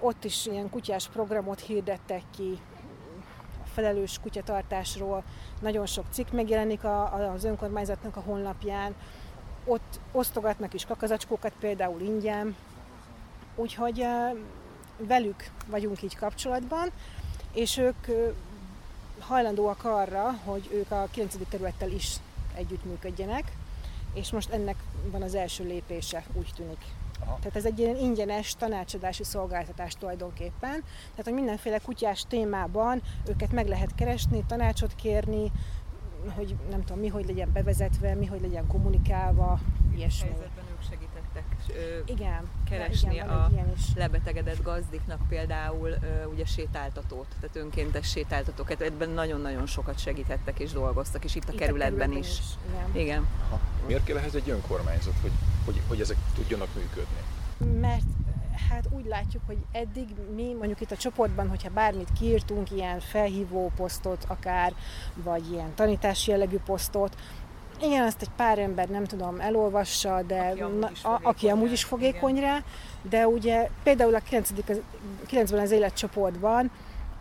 ott 0.00 0.24
is 0.24 0.46
ilyen 0.46 0.70
kutyás 0.70 1.08
programot 1.08 1.60
hirdettek 1.60 2.22
ki, 2.36 2.58
felelős 3.80 4.18
kutyatartásról, 4.22 5.22
nagyon 5.60 5.86
sok 5.86 6.04
cikk 6.10 6.30
megjelenik 6.30 6.84
a, 6.84 7.32
az 7.32 7.44
önkormányzatnak 7.44 8.16
a 8.16 8.20
honlapján, 8.20 8.94
ott 9.64 10.00
osztogatnak 10.12 10.74
is 10.74 10.84
kakazacskókat 10.84 11.52
például 11.60 12.00
ingyen, 12.00 12.56
úgyhogy 13.54 14.06
velük 14.96 15.50
vagyunk 15.66 16.02
így 16.02 16.16
kapcsolatban, 16.16 16.90
és 17.52 17.76
ők 17.76 18.06
hajlandóak 19.18 19.84
arra, 19.84 20.34
hogy 20.44 20.68
ők 20.72 20.90
a 20.90 21.08
9. 21.10 21.36
kerülettel 21.48 21.90
is 21.90 22.16
együttműködjenek, 22.54 23.52
és 24.14 24.30
most 24.30 24.50
ennek 24.50 24.76
van 25.10 25.22
az 25.22 25.34
első 25.34 25.64
lépése, 25.64 26.24
úgy 26.32 26.50
tűnik. 26.56 26.84
Aha. 27.24 27.36
Tehát 27.38 27.56
ez 27.56 27.64
egy 27.64 27.78
ilyen 27.78 27.96
ingyenes 27.96 28.54
tanácsadási 28.54 29.24
szolgáltatás 29.24 29.94
tulajdonképpen. 29.94 30.82
Tehát, 31.10 31.24
hogy 31.24 31.32
mindenféle 31.32 31.78
kutyás 31.78 32.24
témában 32.28 33.02
őket 33.28 33.52
meg 33.52 33.68
lehet 33.68 33.94
keresni, 33.94 34.44
tanácsot 34.46 34.94
kérni, 34.94 35.52
hogy 36.34 36.56
nem 36.70 36.84
tudom, 36.84 37.00
mi 37.00 37.08
hogy 37.08 37.26
legyen 37.26 37.52
bevezetve, 37.52 38.14
mi 38.14 38.26
hogy 38.26 38.40
legyen 38.40 38.66
kommunikálva, 38.66 39.60
ilyesmi. 39.96 40.28
helyzetben 40.28 40.64
ők 40.70 40.82
segítettek 40.90 41.44
ö, 41.68 41.98
Igen, 42.12 42.48
keresni 42.70 43.14
igen, 43.14 43.28
a 43.28 43.50
is. 43.76 43.82
lebetegedett 43.96 44.62
gazdiknak 44.62 45.20
például 45.28 45.88
ö, 45.88 46.24
ugye 46.24 46.44
sétáltatót, 46.44 47.26
tehát 47.40 47.56
önkéntes 47.56 48.10
sétáltatókat. 48.10 48.80
Ebben 48.80 49.10
nagyon-nagyon 49.10 49.66
sokat 49.66 49.98
segítettek 49.98 50.58
és 50.58 50.72
dolgoztak, 50.72 51.24
és 51.24 51.34
itt 51.34 51.48
a 51.48 51.52
Itt 51.52 51.58
kerületben 51.58 52.12
is. 52.12 52.38
Igen. 52.68 53.02
Igen. 53.02 53.26
Aha. 53.48 53.60
Miért 53.86 54.04
kell 54.04 54.16
ehhez 54.16 54.34
egy 54.34 54.50
önkormányzat, 54.50 55.14
hogy, 55.20 55.32
hogy, 55.70 55.82
hogy 55.88 56.00
ezek 56.00 56.16
tudjanak 56.34 56.68
működni? 56.74 57.16
Mert 57.80 58.06
hát 58.70 58.88
úgy 58.90 59.06
látjuk, 59.06 59.42
hogy 59.46 59.58
eddig 59.72 60.08
mi 60.34 60.54
mondjuk 60.58 60.80
itt 60.80 60.90
a 60.90 60.96
csoportban, 60.96 61.48
hogyha 61.48 61.70
bármit 61.70 62.08
kiírtunk, 62.18 62.70
ilyen 62.70 63.00
felhívó 63.00 63.70
posztot 63.76 64.24
akár, 64.28 64.72
vagy 65.14 65.52
ilyen 65.52 65.74
tanítási 65.74 66.30
jellegű 66.30 66.56
posztot, 66.56 67.16
igen, 67.82 68.04
azt 68.04 68.22
egy 68.22 68.30
pár 68.36 68.58
ember 68.58 68.88
nem 68.88 69.04
tudom, 69.04 69.40
elolvassa, 69.40 70.22
de 70.22 70.40
Aki 70.40 70.60
amúgy 70.60 70.90
is 70.92 71.04
a, 71.04 71.20
aki 71.22 71.46
fogékony 71.46 71.50
amúgy 71.50 71.66
rá, 71.66 71.72
is 71.72 71.84
fogékony 71.84 72.40
rá, 72.40 72.62
de 73.02 73.26
ugye 73.26 73.68
például 73.82 74.14
a 74.14 74.18
9. 74.18 74.50
az- 74.68 74.80
9-ben 75.30 75.60
az 75.60 75.70
életcsoportban, 75.70 76.70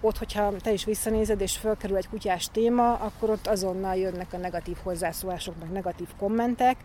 ott, 0.01 0.17
hogyha 0.17 0.51
te 0.51 0.71
is 0.71 0.85
visszanézed, 0.85 1.41
és 1.41 1.57
fölkerül 1.57 1.97
egy 1.97 2.09
kutyás 2.09 2.47
téma, 2.51 2.93
akkor 2.93 3.29
ott 3.29 3.47
azonnal 3.47 3.95
jönnek 3.95 4.33
a 4.33 4.37
negatív 4.37 4.77
hozzászólások, 4.83 5.59
meg 5.59 5.69
negatív 5.69 6.07
kommentek, 6.17 6.77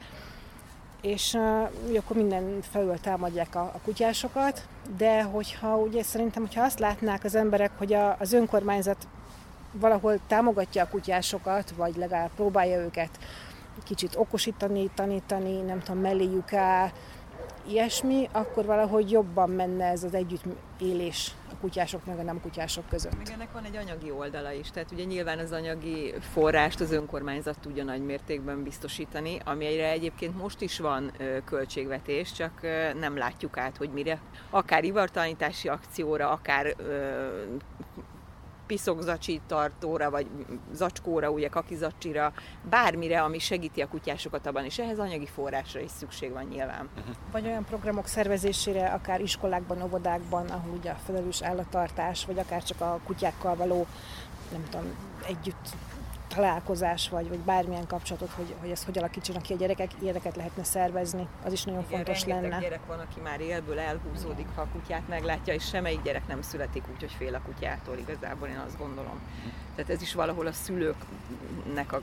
és 1.04 1.34
uh, 1.34 1.96
akkor 1.96 2.16
minden 2.16 2.60
felül 2.62 3.00
támadják 3.00 3.54
a, 3.54 3.60
a 3.60 3.80
kutyásokat, 3.84 4.66
de 4.96 5.22
hogyha 5.22 5.76
ugye 5.76 6.02
szerintem, 6.02 6.42
hogyha 6.42 6.62
azt 6.62 6.78
látnák 6.78 7.24
az 7.24 7.34
emberek, 7.34 7.70
hogy 7.78 7.92
a, 7.92 8.16
az 8.18 8.32
önkormányzat 8.32 9.06
valahol 9.72 10.18
támogatja 10.26 10.82
a 10.82 10.88
kutyásokat, 10.88 11.70
vagy 11.70 11.96
legalább 11.96 12.30
próbálja 12.36 12.78
őket 12.78 13.10
kicsit 13.84 14.16
okosítani, 14.16 14.90
tanítani, 14.94 15.60
nem 15.60 15.80
tudom, 15.80 16.00
melléjük 16.00 16.52
áll, 16.52 16.90
ilyesmi, 17.68 18.28
akkor 18.32 18.64
valahogy 18.64 19.10
jobban 19.10 19.50
menne 19.50 19.84
ez 19.84 20.02
az 20.02 20.14
együttélés 20.14 21.34
kutyások 21.64 22.04
meg 22.04 22.18
a 22.18 22.22
nem 22.22 22.40
kutyások 22.40 22.88
között. 22.88 23.16
Még 23.16 23.28
ennek 23.32 23.52
van 23.52 23.64
egy 23.64 23.76
anyagi 23.76 24.10
oldala 24.10 24.52
is, 24.52 24.70
tehát 24.70 24.90
ugye 24.92 25.04
nyilván 25.04 25.38
az 25.38 25.52
anyagi 25.52 26.14
forrást 26.20 26.80
az 26.80 26.92
önkormányzat 26.92 27.58
tudja 27.60 27.84
nagy 27.84 28.04
mértékben 28.04 28.62
biztosítani, 28.62 29.38
amire 29.44 29.90
egyébként 29.90 30.36
most 30.36 30.60
is 30.60 30.78
van 30.78 31.12
költségvetés, 31.44 32.32
csak 32.32 32.60
nem 33.00 33.16
látjuk 33.16 33.58
át, 33.58 33.76
hogy 33.76 33.90
mire. 33.90 34.20
Akár 34.50 34.84
ivartalanítási 34.84 35.68
akcióra, 35.68 36.30
akár 36.30 36.76
piszokzacsi 38.66 39.40
tartóra, 39.46 40.10
vagy 40.10 40.26
zacskóra, 40.72 41.30
ugye 41.30 41.48
kakizacsira, 41.48 42.32
bármire, 42.70 43.22
ami 43.22 43.38
segíti 43.38 43.80
a 43.80 43.88
kutyásokat 43.88 44.46
abban, 44.46 44.64
és 44.64 44.78
ehhez 44.78 44.98
anyagi 44.98 45.26
forrásra 45.26 45.80
is 45.80 45.90
szükség 45.90 46.32
van 46.32 46.44
nyilván. 46.44 46.88
Vagy 47.32 47.46
olyan 47.46 47.64
programok 47.64 48.06
szervezésére, 48.06 48.86
akár 48.88 49.20
iskolákban, 49.20 49.82
óvodákban, 49.82 50.46
ahol 50.46 50.76
ugye 50.78 50.90
a 50.90 50.98
felelős 51.04 51.42
állattartás, 51.42 52.24
vagy 52.24 52.38
akár 52.38 52.62
csak 52.62 52.80
a 52.80 53.00
kutyákkal 53.04 53.56
való, 53.56 53.86
nem 54.52 54.64
tudom, 54.70 54.86
együtt 55.26 55.68
találkozás, 56.34 57.08
vagy, 57.08 57.28
vagy 57.28 57.38
bármilyen 57.38 57.86
kapcsolatot, 57.86 58.30
hogy, 58.30 58.54
hogy 58.60 58.70
ezt 58.70 58.84
hogy 58.84 58.98
alakítsanak 58.98 59.42
ki 59.42 59.52
a 59.52 59.56
gyerekek, 59.56 59.90
ilyeneket 60.02 60.36
lehetne 60.36 60.64
szervezni, 60.64 61.26
az 61.44 61.52
is 61.52 61.62
nagyon 61.64 61.84
Igen, 61.86 61.92
fontos 62.04 62.24
lenne. 62.24 62.58
gyerek 62.58 62.86
van, 62.86 62.98
aki 62.98 63.20
már 63.20 63.40
élből 63.40 63.78
elhúzódik, 63.78 64.46
ha 64.54 64.60
a 64.60 64.66
kutyát 64.72 65.08
meglátja, 65.08 65.54
és 65.54 65.64
semmelyik 65.64 66.02
gyerek 66.02 66.26
nem 66.26 66.42
születik 66.42 66.82
úgy, 66.94 67.00
hogy 67.00 67.12
fél 67.18 67.34
a 67.34 67.40
kutyától, 67.44 67.98
igazából 67.98 68.48
én 68.48 68.62
azt 68.66 68.78
gondolom. 68.78 69.20
Tehát 69.74 69.90
ez 69.90 70.02
is 70.02 70.14
valahol 70.14 70.46
a 70.46 70.52
szülőknek 70.52 71.92
a, 71.92 72.00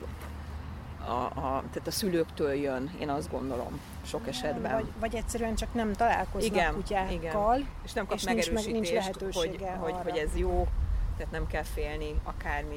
a, 1.06 1.10
a, 1.24 1.62
tehát 1.70 1.86
a 1.86 1.90
szülőktől 1.90 2.52
jön, 2.52 2.90
én 3.00 3.08
azt 3.08 3.30
gondolom, 3.30 3.80
sok 4.06 4.28
esetben. 4.28 4.72
Vagy, 4.72 4.92
vagy 5.00 5.14
egyszerűen 5.14 5.54
csak 5.54 5.74
nem 5.74 5.92
találkoznak 5.92 6.52
Igen, 6.54 6.74
kutyákkal. 6.74 7.58
és 7.84 7.92
nem 7.92 8.06
kap 8.06 8.16
és 8.16 8.24
nincs 8.24 8.52
meg- 8.52 8.64
nincs 8.72 8.92
megerősítést, 8.92 9.38
hogy, 9.38 9.66
hogy, 9.80 9.94
hogy 10.02 10.16
ez 10.16 10.36
jó, 10.36 10.68
tehát 11.16 11.32
nem 11.32 11.46
kell 11.46 11.62
félni 11.62 12.14
akármi. 12.24 12.76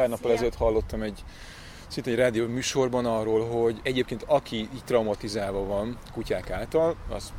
Pár 0.00 0.08
nappal 0.08 0.32
ezelőtt 0.32 0.56
hallottam 0.56 1.02
egy 1.02 1.24
szinte 1.88 2.10
egy 2.10 2.16
rádió 2.16 2.46
műsorban 2.46 3.06
arról, 3.06 3.46
hogy 3.46 3.80
egyébként 3.82 4.22
aki 4.26 4.56
így 4.56 4.84
traumatizálva 4.84 5.64
van 5.64 5.98
kutyák 6.12 6.50
által, 6.50 6.96
az 7.08 7.32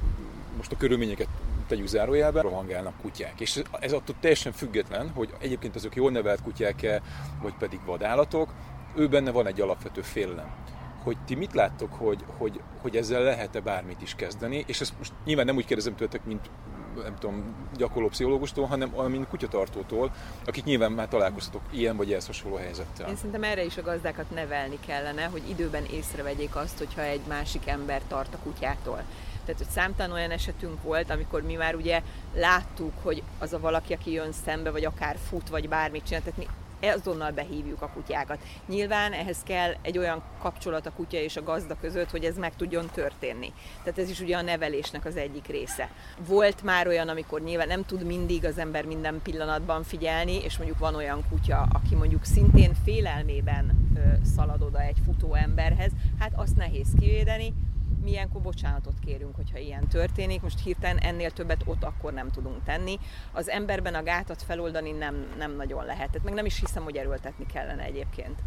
most 0.57 0.71
a 0.71 0.77
körülményeket 0.77 1.27
tegyük 1.67 1.87
zárójelbe, 1.87 2.41
rohangálnak 2.41 2.93
kutyák. 3.01 3.39
És 3.39 3.61
ez 3.79 3.91
attól 3.91 4.15
teljesen 4.19 4.51
független, 4.51 5.09
hogy 5.09 5.29
egyébként 5.39 5.75
azok 5.75 5.95
jól 5.95 6.11
nevelt 6.11 6.41
kutyák-e, 6.41 7.01
vagy 7.41 7.53
pedig 7.59 7.79
vadállatok, 7.85 8.53
ő 8.95 9.07
benne 9.07 9.31
van 9.31 9.47
egy 9.47 9.61
alapvető 9.61 10.01
félelem. 10.01 10.51
Hogy 11.03 11.17
ti 11.25 11.35
mit 11.35 11.53
láttok, 11.53 11.93
hogy, 11.93 12.23
hogy, 12.37 12.61
hogy 12.81 12.97
ezzel 12.97 13.21
lehet-e 13.21 13.59
bármit 13.59 14.01
is 14.01 14.15
kezdeni, 14.15 14.63
és 14.67 14.81
ezt 14.81 14.97
most 14.97 15.13
nyilván 15.25 15.45
nem 15.45 15.55
úgy 15.55 15.65
kérdezem 15.65 15.95
tőletek, 15.95 16.25
mint 16.25 16.49
nem 16.95 17.15
tudom, 17.19 17.55
gyakorló 17.77 18.07
pszichológustól, 18.07 18.65
hanem 18.65 18.89
mint 18.89 19.27
kutyatartótól, 19.27 20.11
akik 20.45 20.63
nyilván 20.63 20.91
már 20.91 21.07
találkoztatok 21.07 21.61
ilyen 21.69 21.97
vagy 21.97 22.11
ehhez 22.11 22.25
hasonló 22.25 22.55
helyzettel. 22.55 23.07
Én 23.07 23.15
szerintem 23.15 23.43
erre 23.43 23.63
is 23.63 23.77
a 23.77 23.81
gazdákat 23.81 24.29
nevelni 24.29 24.79
kellene, 24.85 25.23
hogy 25.23 25.49
időben 25.49 25.85
észrevegyék 25.85 26.55
azt, 26.55 26.77
hogyha 26.77 27.01
egy 27.01 27.21
másik 27.27 27.67
ember 27.67 28.01
tart 28.07 28.33
a 28.33 28.37
kutyától. 28.43 29.03
Tehát, 29.45 29.57
hogy 29.57 29.69
számtalan 29.69 30.11
olyan 30.11 30.31
esetünk 30.31 30.83
volt, 30.83 31.09
amikor 31.09 31.41
mi 31.41 31.53
már 31.53 31.75
ugye 31.75 32.01
láttuk, 32.35 32.93
hogy 33.03 33.23
az 33.39 33.53
a 33.53 33.59
valaki, 33.59 33.93
aki 33.93 34.11
jön 34.11 34.31
szembe, 34.45 34.71
vagy 34.71 34.85
akár 34.85 35.17
fut, 35.29 35.49
vagy 35.49 35.69
bármit 35.69 36.05
csinál, 36.05 36.21
tehát 36.21 36.37
mi 36.37 36.47
azonnal 36.89 37.31
behívjuk 37.31 37.81
a 37.81 37.89
kutyákat. 37.93 38.39
Nyilván 38.67 39.13
ehhez 39.13 39.37
kell 39.43 39.73
egy 39.81 39.97
olyan 39.97 40.21
kapcsolat 40.39 40.85
a 40.85 40.91
kutya 40.91 41.17
és 41.17 41.35
a 41.37 41.43
gazda 41.43 41.77
között, 41.81 42.09
hogy 42.09 42.23
ez 42.23 42.37
meg 42.37 42.55
tudjon 42.55 42.85
történni. 42.93 43.53
Tehát 43.83 43.99
ez 43.99 44.09
is 44.09 44.19
ugye 44.19 44.37
a 44.37 44.41
nevelésnek 44.41 45.05
az 45.05 45.15
egyik 45.15 45.47
része. 45.47 45.89
Volt 46.27 46.63
már 46.63 46.87
olyan, 46.87 47.07
amikor 47.07 47.41
nyilván 47.41 47.67
nem 47.67 47.85
tud 47.85 48.03
mindig 48.05 48.45
az 48.45 48.57
ember 48.57 48.85
minden 48.85 49.19
pillanatban 49.23 49.83
figyelni, 49.83 50.43
és 50.43 50.57
mondjuk 50.57 50.79
van 50.79 50.95
olyan 50.95 51.23
kutya, 51.29 51.67
aki 51.71 51.95
mondjuk 51.95 52.25
szintén 52.25 52.73
félelmében 52.83 53.89
szalad 54.35 54.61
oda 54.61 54.81
egy 54.81 54.97
futó 55.05 55.33
emberhez, 55.33 55.91
hát 56.19 56.31
azt 56.35 56.55
nehéz 56.55 56.87
kivédeni, 56.99 57.53
mi 58.01 58.09
ilyenkor 58.09 58.41
bocsánatot 58.41 58.99
kérünk, 59.05 59.35
hogyha 59.35 59.57
ilyen 59.57 59.87
történik. 59.87 60.41
Most 60.41 60.63
hirtelen 60.63 60.97
ennél 60.97 61.31
többet 61.31 61.61
ott 61.65 61.83
akkor 61.83 62.13
nem 62.13 62.29
tudunk 62.31 62.63
tenni. 62.63 62.99
Az 63.31 63.49
emberben 63.49 63.93
a 63.93 64.03
gátat 64.03 64.41
feloldani 64.41 64.91
nem, 64.91 65.25
nem 65.37 65.55
nagyon 65.55 65.85
lehet. 65.85 66.09
Tehát 66.09 66.23
meg 66.23 66.33
nem 66.33 66.45
is 66.45 66.59
hiszem, 66.59 66.83
hogy 66.83 66.97
erőltetni 66.97 67.45
kellene 67.45 67.83
egyébként. 67.83 68.39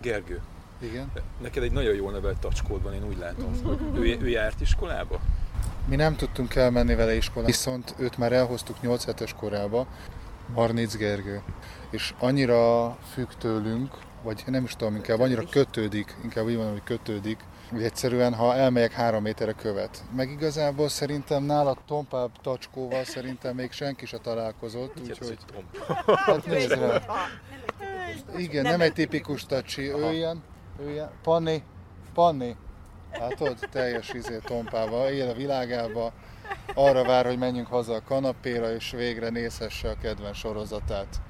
Gergő, 0.00 0.40
Igen. 0.78 1.12
neked 1.40 1.62
egy 1.62 1.72
nagyon 1.72 1.94
jól 1.94 2.12
nevelt 2.12 2.38
tacskód 2.38 2.82
van, 2.82 2.94
én 2.94 3.06
úgy 3.06 3.18
látom. 3.18 3.62
Hogy 3.64 3.78
ő, 3.94 4.18
ő 4.20 4.28
járt 4.28 4.60
iskolába? 4.60 5.20
Mi 5.86 5.96
nem 5.96 6.16
tudtunk 6.16 6.54
elmenni 6.54 6.94
vele 6.94 7.14
iskolába, 7.14 7.46
viszont 7.46 7.94
őt 7.98 8.18
már 8.18 8.32
elhoztuk 8.32 8.82
8 8.82 9.04
hetes 9.04 9.34
korába, 9.34 9.86
Marnic 10.54 10.96
Gergő. 10.96 11.42
És 11.90 12.14
annyira 12.18 12.90
függ 13.12 13.28
tőlünk, 13.38 13.98
vagy 14.22 14.42
nem 14.46 14.64
is 14.64 14.76
tudom, 14.76 14.94
inkább 14.94 15.20
annyira 15.20 15.42
kötődik, 15.50 16.16
inkább 16.22 16.44
úgy 16.44 16.54
mondom, 16.54 16.72
hogy 16.72 16.82
kötődik, 16.84 17.38
hogy 17.70 17.82
egyszerűen, 17.82 18.34
ha 18.34 18.54
elmegyek 18.54 18.92
három 18.92 19.22
méterre 19.22 19.52
követ. 19.52 20.02
Meg 20.16 20.30
igazából 20.30 20.88
szerintem 20.88 21.42
nála 21.42 21.76
tompább 21.86 22.30
tacskóval 22.42 23.04
szerintem 23.04 23.54
még 23.54 23.72
senki 23.72 24.06
se 24.06 24.18
találkozott, 24.18 25.00
úgyhogy... 25.00 25.38
Hát 26.06 26.46
nézd 26.46 26.78
rá. 26.78 27.00
Igen, 28.36 28.62
nem 28.62 28.80
egy 28.80 28.92
tipikus 28.92 29.46
tacsi, 29.46 29.88
ő 29.88 30.12
ilyen, 30.12 30.42
ő 30.80 30.90
ilyen, 30.90 31.10
Panni, 31.22 31.62
Panni, 32.14 32.56
látod, 33.18 33.58
teljes 33.70 34.12
izé 34.12 34.38
tompával, 34.44 35.08
él 35.08 35.28
a 35.28 35.34
világába, 35.34 36.12
arra 36.74 37.04
vár, 37.04 37.26
hogy 37.26 37.38
menjünk 37.38 37.66
haza 37.66 37.94
a 37.94 38.02
kanapéra, 38.02 38.74
és 38.74 38.90
végre 38.90 39.28
nézhesse 39.28 39.88
a 39.88 39.96
kedvenc 40.02 40.36
sorozatát. 40.36 41.20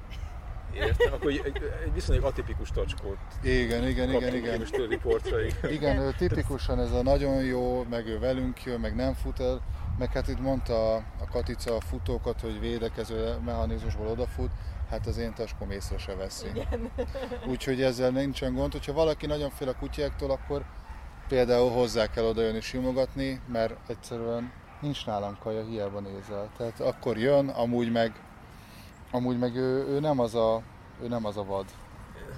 Értem, 0.73 1.13
akkor 1.13 1.31
egy, 1.31 1.41
egy 1.85 1.93
viszonylag 1.93 2.25
atipikus 2.25 2.71
tacskót 2.71 3.17
Igen, 3.41 3.87
igen, 3.87 4.13
igen, 4.13 4.35
igen. 4.35 4.65
riportra. 4.89 5.41
Igen. 5.41 5.71
Igen, 5.77 5.97
ő 5.97 6.13
tipikusan 6.17 6.79
ez 6.79 6.91
a 6.91 7.03
nagyon 7.03 7.43
jó, 7.43 7.85
meg 7.89 8.07
ő 8.07 8.19
velünk 8.19 8.63
jön, 8.63 8.79
meg 8.79 8.95
nem 8.95 9.13
fut 9.13 9.39
el, 9.39 9.61
meg 9.97 10.11
hát 10.11 10.27
itt 10.27 10.39
mondta 10.39 10.95
a 10.95 11.03
a 11.23 11.31
Katica 11.31 11.75
a 11.75 11.81
futókat, 11.81 12.41
hogy 12.41 12.59
védekező 12.59 13.37
mechanizmusból 13.45 14.07
odafut, 14.07 14.49
hát 14.89 15.07
az 15.07 15.17
én 15.17 15.33
taskom 15.33 15.71
észre 15.71 15.97
se 15.97 16.15
veszi. 16.15 16.47
Úgyhogy 17.47 17.81
ezzel 17.81 18.09
nincsen 18.09 18.53
gond, 18.53 18.71
hogyha 18.71 18.93
valaki 18.93 19.25
nagyon 19.25 19.49
fél 19.49 19.69
a 19.69 19.75
kutyáktól, 19.75 20.31
akkor 20.31 20.65
például 21.27 21.69
hozzá 21.69 22.07
kell 22.07 22.23
oda 22.23 22.41
jönni 22.41 22.61
simogatni, 22.61 23.41
mert 23.47 23.75
egyszerűen 23.87 24.51
nincs 24.81 25.05
nálam 25.05 25.37
kaja, 25.39 25.63
hiába 25.63 25.99
nézel. 25.99 26.49
Tehát 26.57 26.79
akkor 26.79 27.17
jön, 27.17 27.49
amúgy 27.49 27.91
meg, 27.91 28.11
amúgy 29.13 29.39
meg 29.39 29.55
ő, 29.55 29.87
ő, 29.87 29.99
nem 29.99 30.19
az 30.19 30.35
a, 30.35 30.61
ő 31.01 31.07
nem 31.07 31.25
az 31.25 31.37
a 31.37 31.43
vad. 31.43 31.65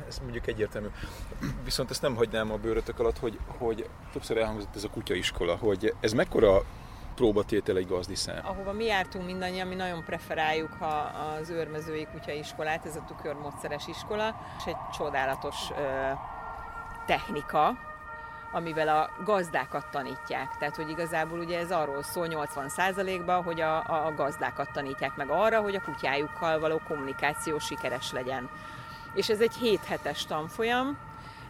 Ez 0.08 0.20
mondjuk 0.20 0.48
egyértelmű. 0.48 0.88
Viszont 1.64 1.90
ezt 1.90 2.02
nem 2.02 2.16
hagynám 2.16 2.52
a 2.52 2.58
bőrötök 2.58 3.00
alatt, 3.00 3.18
hogy, 3.18 3.40
hogy 3.58 3.90
többször 4.12 4.38
elhangzott 4.38 4.76
ez 4.76 4.84
a 4.84 4.90
kutyaiskola, 4.90 5.56
hogy 5.56 5.94
ez 6.00 6.14
mekkora 6.14 6.62
próbatétel 7.16 7.78
egy 7.78 7.88
gazdiszám. 7.88 8.46
Ahova 8.46 8.72
mi 8.72 8.86
jártunk 8.86 9.26
mindannyian, 9.26 9.68
mi 9.68 9.76
nagyon 9.76 10.04
preferáljuk 10.04 10.74
ha 10.74 10.86
az 10.86 11.50
őrmezői 11.50 12.08
kutyaiskolát, 12.12 12.86
ez 12.86 12.96
a 12.96 13.04
tükörmódszeres 13.08 13.88
iskola, 13.88 14.36
és 14.58 14.66
egy 14.66 14.78
csodálatos 14.98 15.56
ö, 15.72 16.12
technika, 17.06 17.78
amivel 18.52 18.88
a 18.88 19.10
gazdákat 19.24 19.86
tanítják. 19.92 20.58
Tehát, 20.58 20.76
hogy 20.76 20.90
igazából 20.90 21.40
ugye 21.40 21.60
ez 21.60 21.72
arról 21.72 22.04
szól 22.04 22.28
80%-ban, 22.30 23.44
hogy 23.44 23.62
a, 23.62 23.78
a 23.78 24.14
gazdákat 24.16 24.72
tanítják 24.72 25.16
meg 25.16 25.30
arra, 25.30 25.62
hogy 25.62 25.76
a 25.76 25.82
kutyájukkal 25.82 26.60
való 26.60 26.82
kommunikáció 26.88 27.60
sikeres 27.60 28.12
legyen. 28.12 28.50
És 29.14 29.30
ez 29.30 29.40
egy 29.40 29.54
7 29.54 29.84
hetes 29.84 30.26
tanfolyam, 30.26 30.98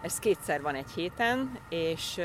ez 0.01 0.19
kétszer 0.19 0.61
van 0.61 0.75
egy 0.75 0.91
héten, 0.95 1.59
és, 1.69 2.21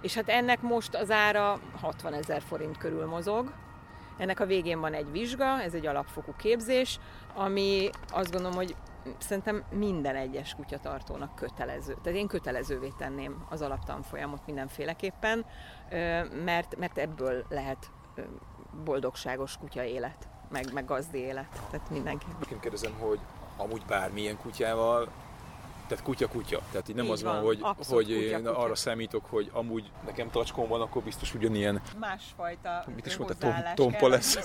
és 0.00 0.14
hát 0.14 0.28
ennek 0.28 0.60
most 0.60 0.94
az 0.94 1.10
ára 1.10 1.58
60 1.80 2.12
ezer 2.12 2.42
forint 2.42 2.78
körül 2.78 3.06
mozog. 3.06 3.52
Ennek 4.18 4.40
a 4.40 4.46
végén 4.46 4.80
van 4.80 4.92
egy 4.92 5.10
vizsga, 5.10 5.60
ez 5.62 5.74
egy 5.74 5.86
alapfokú 5.86 6.34
képzés, 6.36 6.98
ami 7.34 7.90
azt 8.10 8.32
gondolom, 8.32 8.56
hogy 8.56 8.74
szerintem 9.18 9.64
minden 9.70 10.16
egyes 10.16 10.54
kutyatartónak 10.54 11.34
kötelező. 11.34 11.96
Tehát 12.02 12.18
én 12.18 12.26
kötelezővé 12.26 12.92
tenném 12.98 13.44
az 13.48 13.62
alaptanfolyamot 13.62 14.46
mindenféleképpen, 14.46 15.44
mert, 16.44 16.76
mert 16.76 16.98
ebből 16.98 17.44
lehet 17.48 17.90
boldogságos 18.84 19.56
kutya 19.56 19.84
élet, 19.84 20.28
meg, 20.50 20.72
meg 20.72 20.84
gazdi 20.84 21.18
élet. 21.18 21.60
Tehát 21.70 21.90
mindenki. 21.90 22.26
Én 22.52 22.60
kérdezem, 22.60 22.92
hogy 22.98 23.18
amúgy 23.56 23.82
bármilyen 23.86 24.36
kutyával, 24.36 25.08
tehát 25.92 26.06
kutya-kutya. 26.06 26.60
Tehát 26.70 26.88
így 26.88 26.94
nem 26.94 27.04
Így 27.04 27.10
az 27.10 27.22
van, 27.22 27.34
van, 27.34 27.44
hogy, 27.44 27.58
abszolút 27.62 28.04
hogy 28.04 28.14
én 28.14 28.22
kutya-kutya. 28.22 28.58
arra 28.58 28.74
számítok, 28.74 29.24
hogy 29.26 29.50
amúgy 29.52 29.90
nekem 30.06 30.30
tacskóm 30.30 30.68
van, 30.68 30.80
akkor 30.80 31.02
biztos 31.02 31.34
ugyanilyen 31.34 31.80
Másfajta 31.98 32.84
Mit 32.94 33.06
is 33.06 33.16
mondta, 33.16 33.36
tom- 33.38 33.74
tompa 33.74 34.08
lesz. 34.08 34.40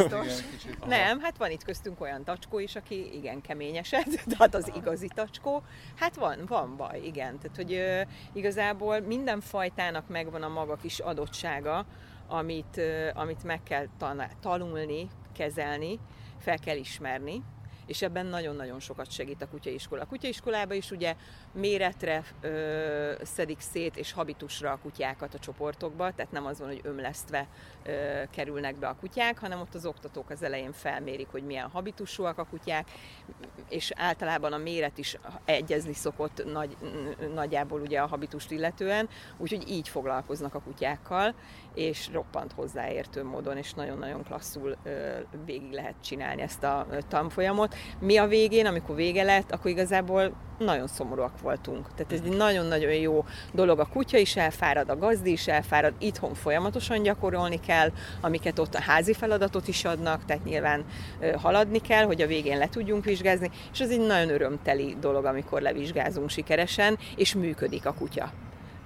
Nem, 0.85 1.19
hát 1.19 1.37
van 1.37 1.51
itt 1.51 1.63
köztünk 1.63 2.01
olyan 2.01 2.23
tacskó 2.23 2.59
is, 2.59 2.75
aki 2.75 3.15
igen 3.15 3.41
keményesed, 3.41 4.03
tehát 4.37 4.55
az 4.55 4.71
igazi 4.75 5.07
tacskó. 5.15 5.63
Hát 5.95 6.15
van, 6.15 6.37
van 6.47 6.77
baj, 6.77 6.99
igen. 7.03 7.39
Tehát, 7.39 7.55
hogy 7.55 7.73
ö, 7.73 8.01
igazából 8.33 8.99
minden 8.99 9.41
fajtának 9.41 10.07
megvan 10.07 10.43
a 10.43 10.47
maga 10.47 10.75
kis 10.75 10.99
adottsága, 10.99 11.85
amit, 12.27 12.77
ö, 12.77 13.09
amit 13.13 13.43
meg 13.43 13.63
kell 13.63 13.85
tan- 13.97 14.35
tanulni, 14.41 15.07
kezelni, 15.33 15.99
fel 16.39 16.57
kell 16.59 16.77
ismerni 16.77 17.43
és 17.87 18.01
ebben 18.01 18.25
nagyon-nagyon 18.25 18.79
sokat 18.79 19.11
segít 19.11 19.41
a 19.41 19.47
kutyaiskola. 19.47 20.01
A 20.01 20.05
kutyaiskolában 20.05 20.77
is 20.77 20.91
ugye 20.91 21.15
méretre 21.53 22.23
ö, 22.41 23.11
szedik 23.23 23.59
szét, 23.59 23.97
és 23.97 24.11
habitusra 24.11 24.71
a 24.71 24.79
kutyákat 24.81 25.33
a 25.33 25.39
csoportokba, 25.39 26.11
tehát 26.11 26.31
nem 26.31 26.45
az 26.45 26.59
van, 26.59 26.67
hogy 26.67 26.81
ömlesztve 26.83 27.47
ö, 27.83 28.21
kerülnek 28.31 28.75
be 28.75 28.87
a 28.87 28.95
kutyák, 28.99 29.39
hanem 29.39 29.59
ott 29.59 29.75
az 29.75 29.85
oktatók 29.85 30.29
az 30.29 30.43
elején 30.43 30.71
felmérik, 30.71 31.27
hogy 31.31 31.43
milyen 31.43 31.69
habitusúak 31.69 32.37
a 32.37 32.45
kutyák, 32.45 32.91
és 33.69 33.91
általában 33.95 34.53
a 34.53 34.57
méret 34.57 34.97
is 34.97 35.17
egyezni 35.45 35.93
szokott 35.93 36.45
nagy, 36.51 36.77
nagyjából 37.33 37.81
ugye 37.81 37.99
a 37.99 38.07
habitust 38.07 38.51
illetően, 38.51 39.09
úgyhogy 39.37 39.69
így 39.69 39.89
foglalkoznak 39.89 40.55
a 40.55 40.61
kutyákkal, 40.61 41.35
és 41.77 42.09
roppant 42.13 42.51
hozzáértő 42.51 43.23
módon, 43.23 43.57
és 43.57 43.73
nagyon-nagyon 43.73 44.23
klasszul 44.23 44.77
végig 45.45 45.71
lehet 45.71 45.95
csinálni 46.03 46.41
ezt 46.41 46.63
a 46.63 46.87
tanfolyamot. 47.07 47.75
Mi 47.99 48.17
a 48.17 48.27
végén, 48.27 48.65
amikor 48.65 48.95
vége 48.95 49.23
lett, 49.23 49.51
akkor 49.51 49.71
igazából 49.71 50.35
nagyon 50.57 50.87
szomorúak 50.87 51.41
voltunk. 51.41 51.93
Tehát 51.95 52.13
ez 52.13 52.21
egy 52.25 52.37
nagyon-nagyon 52.37 52.93
jó 52.93 53.25
dolog. 53.53 53.79
A 53.79 53.85
kutya 53.85 54.17
is 54.17 54.35
elfárad, 54.35 54.89
a 54.89 54.97
gazdi 54.97 55.31
is 55.31 55.47
elfárad, 55.47 55.93
itthon 55.99 56.33
folyamatosan 56.33 57.01
gyakorolni 57.01 57.59
kell, 57.59 57.91
amiket 58.21 58.59
ott 58.59 58.75
a 58.75 58.81
házi 58.81 59.13
feladatot 59.13 59.67
is 59.67 59.85
adnak, 59.85 60.25
tehát 60.25 60.43
nyilván 60.43 60.85
haladni 61.35 61.79
kell, 61.79 62.05
hogy 62.05 62.21
a 62.21 62.27
végén 62.27 62.57
le 62.57 62.67
tudjunk 62.67 63.05
vizsgázni, 63.05 63.51
és 63.71 63.79
ez 63.79 63.89
egy 63.89 64.05
nagyon 64.05 64.29
örömteli 64.29 64.95
dolog, 64.99 65.25
amikor 65.25 65.61
levizsgázunk 65.61 66.29
sikeresen, 66.29 66.97
és 67.15 67.35
működik 67.35 67.85
a 67.85 67.93
kutya. 67.93 68.31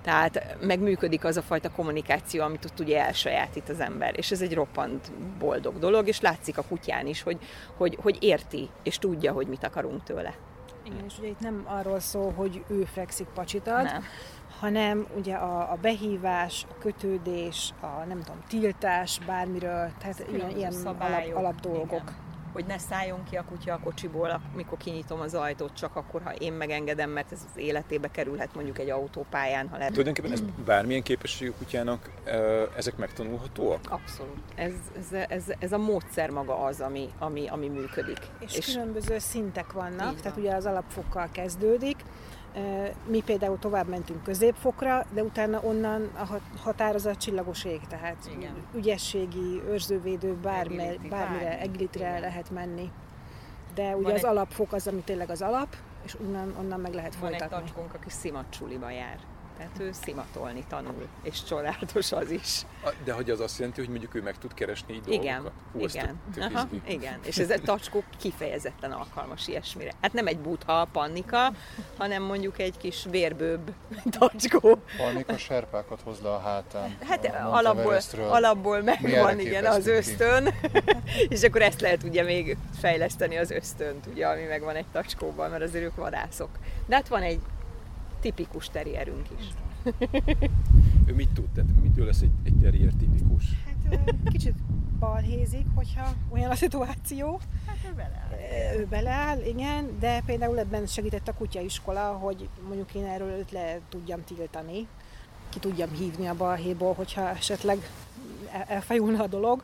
Tehát 0.01 0.57
megműködik 0.61 1.23
az 1.23 1.37
a 1.37 1.41
fajta 1.41 1.71
kommunikáció, 1.71 2.43
amit 2.43 2.65
ott 2.65 2.79
ugye 2.79 3.05
elsajátít 3.05 3.69
az 3.69 3.79
ember. 3.79 4.17
És 4.17 4.31
ez 4.31 4.41
egy 4.41 4.53
roppant 4.53 5.11
boldog 5.39 5.79
dolog, 5.79 6.07
és 6.07 6.21
látszik 6.21 6.57
a 6.57 6.63
kutyán 6.69 7.07
is, 7.07 7.21
hogy, 7.21 7.37
hogy, 7.77 7.97
hogy 8.01 8.17
érti, 8.19 8.69
és 8.83 8.97
tudja, 8.97 9.31
hogy 9.31 9.47
mit 9.47 9.63
akarunk 9.63 10.03
tőle. 10.03 10.33
Igen, 10.83 11.05
és 11.05 11.13
ugye 11.19 11.27
itt 11.27 11.39
nem 11.39 11.63
arról 11.65 11.99
szól, 11.99 12.31
hogy 12.31 12.63
ő 12.67 12.83
fekszik 12.83 13.27
pacsitat, 13.27 13.83
Nem. 13.83 14.03
hanem 14.59 15.07
ugye 15.17 15.35
a, 15.35 15.71
a 15.71 15.77
behívás, 15.81 16.65
a 16.69 16.77
kötődés, 16.79 17.73
a 17.79 18.05
nem 18.07 18.21
tudom, 18.23 18.41
tiltás 18.47 19.19
bármiről, 19.25 19.91
tehát 19.99 20.19
ilyen, 20.19 20.31
Különböző 20.31 20.57
ilyen 20.57 20.73
alap, 20.85 21.35
alap 21.35 21.59
dolgok. 21.59 21.85
igen. 22.01 22.29
Hogy 22.53 22.65
ne 22.65 22.77
szálljon 22.77 23.23
ki 23.29 23.35
a 23.35 23.43
kutya 23.49 23.73
a 23.73 23.79
kocsiból, 23.83 24.41
amikor 24.53 24.77
kinyitom 24.77 25.19
az 25.19 25.33
ajtót, 25.33 25.73
csak 25.73 25.95
akkor, 25.95 26.21
ha 26.21 26.33
én 26.33 26.53
megengedem, 26.53 27.09
mert 27.09 27.31
ez 27.31 27.39
az 27.51 27.61
életébe 27.61 28.11
kerülhet 28.11 28.55
mondjuk 28.55 28.79
egy 28.79 28.89
autópályán, 28.89 29.67
ha 29.69 29.77
lehet. 29.77 29.91
Tulajdonképpen 29.91 30.31
ez 30.31 30.41
bármilyen 30.65 31.03
képességű 31.03 31.51
kutyának 31.51 32.09
ezek 32.77 32.97
megtanulhatóak? 32.97 33.79
Abszolút. 33.89 34.37
Ez, 34.55 34.71
ez, 34.97 35.25
ez, 35.29 35.43
ez 35.59 35.71
a 35.71 35.77
módszer 35.77 36.29
maga 36.29 36.63
az, 36.63 36.81
ami, 36.81 37.09
ami, 37.19 37.47
ami 37.47 37.67
működik. 37.67 38.19
És, 38.39 38.55
és 38.55 38.65
különböző 38.65 39.19
szintek 39.19 39.71
vannak, 39.71 40.21
tehát 40.21 40.37
ugye 40.37 40.55
az 40.55 40.65
alapfokkal 40.65 41.29
kezdődik, 41.31 41.97
mi 43.07 43.21
például 43.25 43.59
tovább 43.59 43.87
mentünk 43.87 44.23
középfokra, 44.23 45.05
de 45.13 45.23
utána 45.23 45.59
onnan 45.63 46.09
a 46.17 46.25
hat- 46.25 46.41
határ 46.63 46.95
az 46.95 47.05
a 47.05 47.15
csillagos 47.15 47.63
ég, 47.63 47.81
tehát 47.87 48.29
Igen. 48.37 48.53
ügyességi, 48.75 49.61
őrzővédő, 49.69 50.33
bármi, 50.41 50.77
Agility, 50.83 51.07
bármire, 51.09 51.43
bármi. 51.49 51.63
agilitre 51.69 52.07
Igen. 52.09 52.19
lehet 52.21 52.49
menni. 52.51 52.91
De 53.75 53.83
ugye 53.95 54.03
Van 54.03 54.11
az 54.13 54.17
egy- 54.17 54.25
alapfok 54.25 54.73
az, 54.73 54.87
ami 54.87 55.01
tényleg 55.01 55.29
az 55.29 55.41
alap, 55.41 55.75
és 56.05 56.15
onnan, 56.25 56.55
onnan 56.59 56.79
meg 56.79 56.93
lehet 56.93 57.15
Van 57.15 57.31
egy 57.33 57.37
folytatni. 57.37 57.65
tacskónk, 57.65 57.93
aki 57.93 58.09
szimatcsuliba 58.09 58.89
jár. 58.89 59.19
Tehát 59.62 59.80
ő 59.80 59.89
szimatolni 60.04 60.63
tanul, 60.69 61.08
és 61.24 61.43
csodálatos 61.43 62.12
az 62.12 62.32
is. 62.32 62.62
De 63.04 63.13
hogy 63.13 63.30
az 63.30 63.39
azt 63.39 63.58
jelenti, 63.60 63.80
hogy 63.80 63.89
mondjuk 63.89 64.15
ő 64.15 64.21
meg 64.21 64.38
tud 64.38 64.54
keresni 64.54 64.93
így 64.93 65.08
Igen, 65.08 65.34
dolgokat? 65.36 65.52
Hú, 65.74 65.80
igen. 65.80 66.19
tök- 66.34 66.56
Aha, 66.56 66.67
igen. 66.88 67.19
És 67.26 67.38
ez 67.38 67.50
a 67.50 67.60
tacskó 67.60 68.04
kifejezetten 68.19 68.91
alkalmas 68.91 69.47
ilyesmire. 69.47 69.91
Hát 70.02 70.13
nem 70.13 70.28
egy 70.28 70.39
butha, 70.39 70.88
pannika, 70.91 71.52
hanem 71.97 72.24
mondjuk 72.24 72.60
egy 72.60 72.78
kis 72.78 73.06
vérbőbb 73.10 73.74
tacskó. 74.19 74.78
Valamikor 74.97 75.39
serpákat 75.39 76.02
hoz 76.04 76.19
le 76.21 76.30
a 76.30 76.39
hátán. 76.39 76.97
Hát 77.08 77.26
a 77.26 77.56
alapból, 77.56 77.97
alapból 78.30 78.82
megvan 78.82 79.39
igen 79.39 79.65
az 79.65 79.88
ösztön, 79.88 80.54
és 81.30 81.43
akkor 81.43 81.62
ezt 81.62 81.82
lehet 81.82 82.04
ugye 82.04 82.24
még 82.24 82.58
fejleszteni 82.80 83.38
az 83.38 83.52
ösztönt, 83.52 84.06
ugye, 84.06 84.28
ami 84.28 84.43
megvan 84.43 84.76
egy 84.76 84.88
tacskóban, 84.91 85.50
mert 85.50 85.63
azért 85.63 85.84
ők 85.84 85.95
vadászok. 85.95 86.50
De 86.86 86.95
hát 86.95 87.08
van 87.08 87.21
egy 87.21 87.39
tipikus 88.21 88.69
terrierünk 88.69 89.27
is. 89.39 89.45
Ő 91.07 91.13
mit 91.13 91.29
tud? 91.29 91.49
Tehát 91.55 91.69
mitől 91.81 92.05
lesz 92.05 92.21
egy, 92.21 92.31
egy 92.43 92.53
terrier 92.62 92.91
tipikus? 92.99 93.43
Hát 93.65 94.13
kicsit 94.31 94.55
balhézik, 94.99 95.65
hogyha 95.75 96.13
olyan 96.29 96.51
a 96.51 96.55
szituáció. 96.55 97.39
Hát 97.67 97.77
ő 97.89 97.93
beleáll. 97.95 98.77
Ő 98.77 98.86
beleáll, 98.86 99.45
igen, 99.45 99.99
de 99.99 100.21
például 100.25 100.60
ebben 100.60 100.86
segített 100.86 101.27
a 101.27 101.34
kutyaiskola, 101.34 102.12
hogy 102.12 102.49
mondjuk 102.67 102.93
én 102.95 103.05
erről 103.05 103.29
őt 103.29 103.51
le 103.51 103.79
tudjam 103.89 104.23
tiltani, 104.23 104.88
ki 105.49 105.60
tudjam 105.60 105.91
hívni 105.91 106.27
a 106.27 106.36
balhéból, 106.36 106.93
hogyha 106.93 107.29
esetleg 107.29 107.77
el- 108.51 108.65
elfajulna 108.67 109.23
a 109.23 109.27
dolog. 109.27 109.63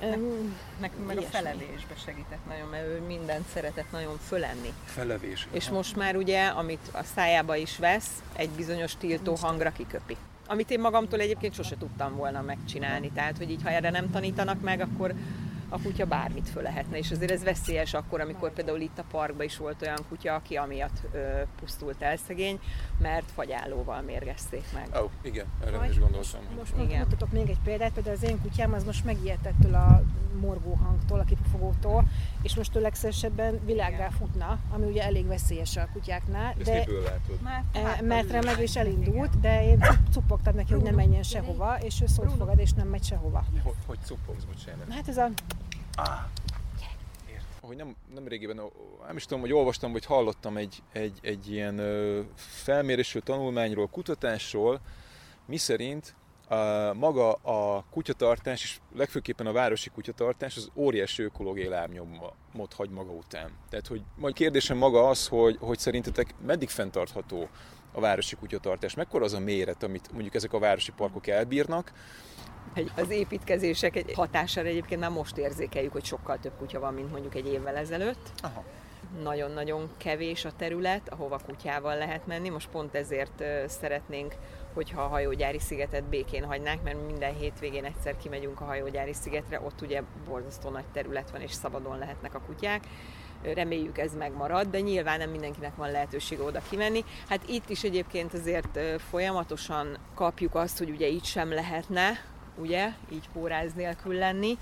Nekünk 0.00 1.06
meg 1.06 1.16
a 1.16 1.20
Ilyesmi. 1.20 1.38
felevésbe 1.38 1.94
segített 2.04 2.46
nagyon, 2.48 2.68
mert 2.68 2.86
ő 2.86 3.00
mindent 3.06 3.48
szeretett 3.52 3.90
nagyon 3.92 4.18
fölenni. 4.26 4.72
Felevés. 4.84 5.46
És 5.50 5.68
most 5.68 5.96
már 5.96 6.16
ugye, 6.16 6.46
amit 6.46 6.90
a 6.92 7.02
szájába 7.02 7.56
is 7.56 7.78
vesz, 7.78 8.22
egy 8.36 8.50
bizonyos 8.50 8.96
tiltó 8.96 9.34
hangra 9.34 9.72
kiköpi. 9.72 10.16
Amit 10.46 10.70
én 10.70 10.80
magamtól 10.80 11.20
egyébként 11.20 11.54
sose 11.54 11.76
tudtam 11.76 12.16
volna 12.16 12.42
megcsinálni. 12.42 13.10
Tehát, 13.10 13.36
hogy 13.36 13.50
így 13.50 13.62
ha 13.62 13.70
erre 13.70 13.90
nem 13.90 14.10
tanítanak 14.10 14.60
meg, 14.60 14.80
akkor 14.80 15.14
a 15.68 15.80
kutya 15.82 16.06
bármit 16.06 16.48
föl 16.48 16.62
lehetne. 16.62 16.98
És 16.98 17.10
azért 17.10 17.30
ez 17.30 17.44
veszélyes 17.44 17.94
akkor, 17.94 18.20
amikor 18.20 18.52
például 18.52 18.80
itt 18.80 18.98
a 18.98 19.04
parkban 19.10 19.44
is 19.44 19.56
volt 19.56 19.82
olyan 19.82 19.98
kutya, 20.08 20.34
aki 20.34 20.56
amiatt 20.56 21.00
ö, 21.12 21.42
pusztult 21.60 22.02
el 22.02 22.16
szegény, 22.16 22.58
mert 22.98 23.30
fagyállóval 23.34 24.00
mérgezték 24.02 24.64
meg. 24.74 24.88
Ó, 24.96 25.04
oh, 25.04 25.10
igen, 25.22 25.46
erre 25.64 25.88
is 25.88 25.98
gondoltam. 25.98 26.40
Most 26.56 26.72
Igen. 26.74 26.86
Igen. 26.86 27.00
mutatok 27.00 27.32
még 27.32 27.48
egy 27.48 27.60
példát, 27.64 27.92
például 27.92 28.16
az 28.16 28.22
én 28.22 28.40
kutyám 28.42 28.72
az 28.72 28.84
most 28.84 29.04
megijedt 29.04 29.46
ettől 29.46 29.74
a 29.74 30.02
morgó 30.40 30.74
hangtól, 30.74 31.18
a 31.18 31.24
kipufogótól, 31.24 32.04
és 32.42 32.54
most 32.54 32.76
ő 32.76 32.80
legszívesebben 32.80 33.60
világgá 33.64 34.08
futna, 34.08 34.58
ami 34.70 34.86
ugye 34.86 35.02
elég 35.02 35.26
veszélyes 35.26 35.76
a 35.76 35.88
kutyáknál, 35.92 36.54
Ezt 36.58 36.64
de 36.64 36.84
e, 37.72 38.02
mert 38.02 38.30
remeg 38.30 38.58
és 38.58 38.76
elindult, 38.76 39.40
de 39.40 39.64
én 39.64 39.78
cup- 39.80 40.12
cuppogtam 40.12 40.54
neki, 40.54 40.72
hogy 40.72 40.82
ne 40.82 40.90
menjen 40.90 41.22
sehova, 41.22 41.78
és 41.80 42.00
ő 42.00 42.06
szót 42.06 42.32
fogad, 42.32 42.58
és 42.58 42.72
nem 42.72 42.88
megy 42.88 43.04
sehova. 43.04 43.44
Hogy, 43.62 43.74
hogy 43.86 43.98
cuppogsz, 44.02 44.44
bocsánat. 44.44 44.92
Hát 44.92 45.08
ez 45.08 45.16
a 45.16 45.28
Hogy 47.60 47.76
nem, 47.76 47.96
nem 48.14 48.28
régében, 48.28 48.58
ó, 48.58 48.70
nem 49.06 49.16
is 49.16 49.24
tudom, 49.24 49.40
hogy 49.40 49.52
olvastam, 49.52 49.92
vagy 49.92 50.04
hallottam 50.04 50.56
egy, 50.56 50.82
egy, 50.92 51.18
egy 51.22 51.50
ilyen 51.50 51.76
felmérésről, 52.34 53.22
tanulmányról, 53.22 53.88
kutatásról, 53.88 54.80
miszerint 55.46 56.14
a, 56.48 56.94
maga 56.94 57.32
a 57.32 57.84
kutyatartás, 57.90 58.62
és 58.62 58.78
legfőképpen 58.96 59.46
a 59.46 59.52
városi 59.52 59.90
kutyatartás, 59.90 60.56
az 60.56 60.70
óriási 60.74 61.22
ökológiai 61.22 61.68
lábnyomot 61.68 62.72
hagy 62.76 62.90
maga 62.90 63.12
után. 63.12 63.50
Tehát, 63.70 63.86
hogy 63.86 64.02
majd 64.16 64.34
kérdésem 64.34 64.76
maga 64.76 65.08
az, 65.08 65.28
hogy, 65.28 65.56
hogy 65.60 65.78
szerintetek 65.78 66.34
meddig 66.46 66.68
fenntartható 66.68 67.48
a 67.92 68.00
városi 68.00 68.36
kutyatartás? 68.36 68.94
Mekkora 68.94 69.24
az 69.24 69.32
a 69.32 69.40
méret, 69.40 69.82
amit 69.82 70.12
mondjuk 70.12 70.34
ezek 70.34 70.52
a 70.52 70.58
városi 70.58 70.92
parkok 70.92 71.26
elbírnak? 71.26 71.92
Egy- 72.74 72.90
Az 72.96 73.10
építkezések 73.10 73.96
egy 73.96 74.12
hatására 74.14 74.68
egyébként 74.68 75.00
már 75.00 75.10
most 75.10 75.36
érzékeljük, 75.36 75.92
hogy 75.92 76.04
sokkal 76.04 76.38
több 76.38 76.52
kutya 76.58 76.80
van, 76.80 76.94
mint 76.94 77.10
mondjuk 77.10 77.34
egy 77.34 77.46
évvel 77.46 77.76
ezelőtt. 77.76 78.30
Aha. 78.42 78.64
Nagyon-nagyon 79.22 79.90
kevés 79.96 80.44
a 80.44 80.52
terület, 80.56 81.08
ahova 81.08 81.38
kutyával 81.46 81.96
lehet 81.96 82.26
menni. 82.26 82.48
Most 82.48 82.68
pont 82.68 82.94
ezért 82.94 83.44
szeretnénk, 83.66 84.34
hogyha 84.74 85.02
a 85.02 85.06
hajógyári 85.08 85.58
szigetet 85.58 86.04
békén 86.04 86.44
hagynánk, 86.44 86.82
mert 86.82 87.06
minden 87.06 87.34
hétvégén 87.34 87.84
egyszer 87.84 88.16
kimegyünk 88.16 88.60
a 88.60 88.64
hajógyári 88.64 89.12
szigetre, 89.12 89.60
ott 89.60 89.80
ugye 89.80 90.02
borzasztó 90.28 90.68
nagy 90.70 90.84
terület 90.92 91.30
van, 91.30 91.40
és 91.40 91.52
szabadon 91.52 91.98
lehetnek 91.98 92.34
a 92.34 92.40
kutyák. 92.46 92.84
Reméljük 93.54 93.98
ez 93.98 94.14
megmarad, 94.14 94.66
de 94.66 94.80
nyilván 94.80 95.18
nem 95.18 95.30
mindenkinek 95.30 95.76
van 95.76 95.90
lehetősége 95.90 96.42
oda 96.42 96.62
kimenni. 96.70 97.04
Hát 97.28 97.48
itt 97.48 97.68
is 97.70 97.82
egyébként 97.84 98.34
azért 98.34 98.78
folyamatosan 99.10 99.98
kapjuk 100.14 100.54
azt, 100.54 100.78
hogy 100.78 100.90
ugye 100.90 101.06
itt 101.06 101.24
sem 101.24 101.52
lehetne, 101.52 102.10
ugye, 102.60 102.92
így 103.12 103.28
póráz 103.32 103.72
nélkül 103.74 104.14
lenni. 104.14 104.58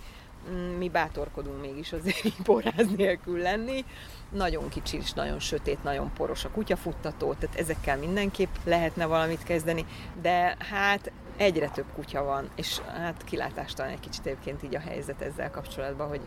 Mm, 0.51 0.57
Mi 0.57 0.89
bátorkodunk 0.89 1.61
mégis 1.61 1.93
azért 1.93 2.25
így 2.25 2.43
póráz 2.43 2.87
nélkül 2.97 3.39
lenni. 3.39 3.85
Nagyon 4.33 4.69
kicsi 4.69 4.97
és 4.97 5.13
nagyon 5.13 5.39
sötét, 5.39 5.83
nagyon 5.83 6.13
poros 6.13 6.45
a 6.45 6.51
kutyafuttató, 6.51 7.35
tehát 7.35 7.57
ezekkel 7.59 7.97
mindenképp 7.99 8.55
lehetne 8.65 9.07
valamit 9.07 9.43
kezdeni, 9.43 9.85
de 10.23 10.57
hát 10.59 11.13
egyre 11.37 11.69
több 11.69 11.87
kutya 11.95 12.25
van, 12.25 12.49
és 12.55 12.81
hát 12.81 13.25
kilátástalan 13.25 13.93
egy 13.93 14.01
kicsit 14.01 14.27
egyébként 14.27 14.63
így 14.63 14.75
a 14.75 14.81
helyzet 14.81 15.21
ezzel 15.21 15.51
kapcsolatban, 15.51 16.09
hogy 16.09 16.21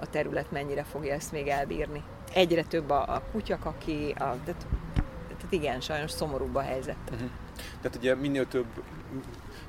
a 0.00 0.06
terület 0.10 0.50
mennyire 0.50 0.82
fogja 0.84 1.14
ezt 1.14 1.32
még 1.32 1.46
elbírni. 1.48 2.02
Egyre 2.32 2.62
több 2.62 2.90
a, 2.90 3.14
a 3.14 3.22
kutyakaki, 3.32 4.10
a, 4.10 4.36
tehát, 4.44 4.66
tehát 5.26 5.46
igen, 5.48 5.80
sajnos 5.80 6.10
szomorúbb 6.10 6.54
a 6.54 6.60
helyzet. 6.60 6.96
Tehát 7.80 7.96
ugye 7.96 8.14
minél 8.14 8.48
több, 8.48 8.66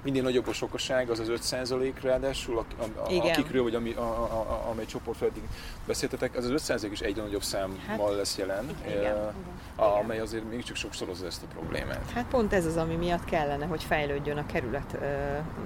minél 0.08 0.24
nagyobb 0.24 0.48
a 0.48 0.54
sokaság, 0.54 1.10
az 1.10 1.20
az 1.20 1.32
5% 1.52 1.93
ráadásul, 2.02 2.58
a, 2.58 2.65
a, 2.82 3.00
a, 3.06 3.12
Igen. 3.12 3.32
akikről, 3.32 3.63
vagy 3.63 3.76
ami, 3.76 3.93
a, 3.93 4.02
a, 4.02 4.34
a, 4.34 4.70
amely 4.70 4.86
csoport 4.86 5.22
eddig 5.22 5.43
beszéltetek, 5.88 6.36
az 6.36 6.46
az 6.46 6.63
5% 6.67 6.88
is 6.91 7.00
egyre 7.00 7.22
nagyobb 7.22 7.43
számmal 7.43 7.78
Hát, 7.88 8.00
lesz 8.15 8.38
jelen, 8.38 8.70
igen. 8.88 9.04
eh, 9.15 9.28
a- 9.76 9.98
amely 9.98 10.20
azért 10.20 10.50
mégiscsak 10.50 10.76
sokszorozza 10.76 11.26
ezt 11.26 11.43
a 11.43 11.46
problémát. 11.54 12.10
Hát 12.13 12.26
pont 12.26 12.54
ez 12.54 12.65
az, 12.65 12.78
ami 12.78 12.96
miatt 12.96 13.26
kellene, 13.26 13.65
hogy 13.65 13.84
fejlődjön 13.84 14.38
a 14.38 14.46
kerület, 14.46 14.98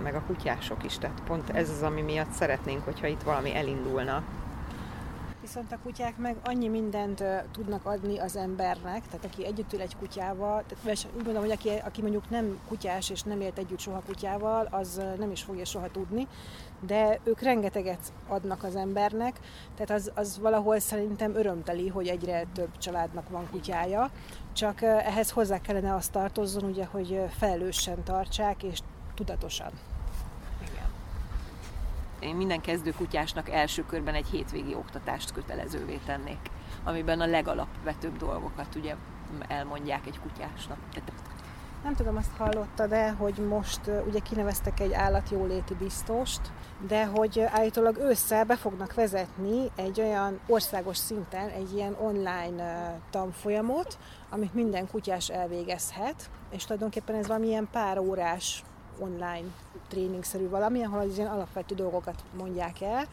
meg 0.04 0.16
a 0.16 0.22
kutyások 0.28 0.84
is. 0.84 0.98
Tehát 0.98 1.22
pont 1.28 1.50
ez 1.50 1.70
az, 1.70 1.82
ami 1.82 2.02
miatt 2.02 2.32
szeretnénk, 2.32 2.84
hogyha 2.84 3.08
itt 3.08 3.22
valami 3.22 3.56
elindulna. 3.56 4.24
Viszont 5.54 5.72
a 5.72 5.80
kutyák 5.84 6.18
meg 6.18 6.36
annyi 6.44 6.68
mindent 6.68 7.24
tudnak 7.52 7.86
adni 7.86 8.18
az 8.20 8.36
embernek, 8.36 9.06
tehát 9.06 9.26
aki 9.26 9.46
együtt 9.46 9.74
ül 9.74 9.82
egy 9.82 9.96
kutyával, 9.98 10.64
tehát 10.68 11.08
úgy 11.18 11.24
mondom, 11.24 11.42
hogy 11.42 11.52
aki, 11.52 11.70
aki 11.70 12.02
mondjuk 12.02 12.30
nem 12.30 12.60
kutyás 12.68 13.10
és 13.10 13.22
nem 13.22 13.42
élt 13.42 13.58
együtt 13.58 13.80
soha 13.80 14.02
kutyával, 14.06 14.68
az 14.72 15.02
nem 15.18 15.32
is 15.32 15.42
fogja 15.42 15.66
soha 15.66 15.92
tudni, 15.92 16.28
de 16.86 17.20
ők 17.24 17.40
rengeteget 17.40 18.14
adnak 18.28 18.64
az 18.64 18.76
embernek, 18.76 19.40
tehát 19.76 20.02
az, 20.02 20.12
az 20.16 20.40
valahol 20.40 20.80
szerintem 20.80 21.36
örömteli, 21.36 21.88
hogy 21.88 22.08
egyre 22.08 22.46
több 22.54 22.78
családnak 22.78 23.30
van 23.30 23.50
kutyája, 23.50 24.10
csak 24.54 24.82
ehhez 24.82 25.32
hozzá 25.32 25.62
kellene 25.62 25.96
azt 25.96 26.12
tartozzon, 26.12 26.64
ugye, 26.64 26.86
hogy 26.86 27.22
felelősen 27.38 28.04
tartsák 28.04 28.64
és 28.64 28.80
tudatosan. 29.16 29.72
Én 32.22 32.36
minden 32.36 32.62
kezdő 32.62 32.92
kutyásnak 32.92 33.50
első 33.50 33.86
körben 33.86 34.14
egy 34.14 34.28
hétvégi 34.28 34.76
oktatást 34.76 35.32
kötelezővé 35.32 36.00
tennék, 36.06 36.40
amiben 36.84 37.22
a 37.22 37.26
legalapvetőbb 37.26 38.18
dolgokat 38.18 38.76
ugye 38.76 38.96
elmondják 39.48 40.06
egy 40.06 40.20
kutyásnak. 40.20 40.78
Nem 41.84 41.96
tudom, 41.96 42.18
azt 42.18 42.38
hallotta, 42.38 42.88
de 42.88 43.12
hogy 43.12 43.36
most 43.50 43.80
ugye 44.08 44.20
kineveztek 44.20 44.80
egy 44.80 44.94
állatjóléti 44.94 45.74
biztost, 45.74 46.42
de 46.88 47.06
hogy 47.06 47.40
állítólag 47.40 47.98
ősszel 47.98 48.46
be 48.46 48.56
fognak 48.56 48.94
vezetni 48.94 49.72
egy 49.76 50.02
olyan 50.02 50.40
országos 50.48 50.98
szinten 50.98 51.50
egy 51.50 51.74
ilyen 51.74 51.96
online 52.00 53.00
tanfolyamot, 53.10 53.98
amit 54.30 54.54
minden 54.54 54.88
kutyás 54.88 55.30
elvégezhet, 55.30 56.30
és 56.52 56.64
tulajdonképpen 56.64 57.16
ez 57.16 57.28
valamilyen 57.28 57.68
pár 57.72 58.00
órás 58.00 58.64
online 59.02 59.48
tréningszerű 59.88 60.50
valami, 60.50 60.84
ahol 60.84 61.00
az 61.00 61.18
ilyen 61.18 61.30
alapvető 61.30 61.76
dolgokat 61.76 62.24
mondják 62.38 62.82
el, 62.82 63.08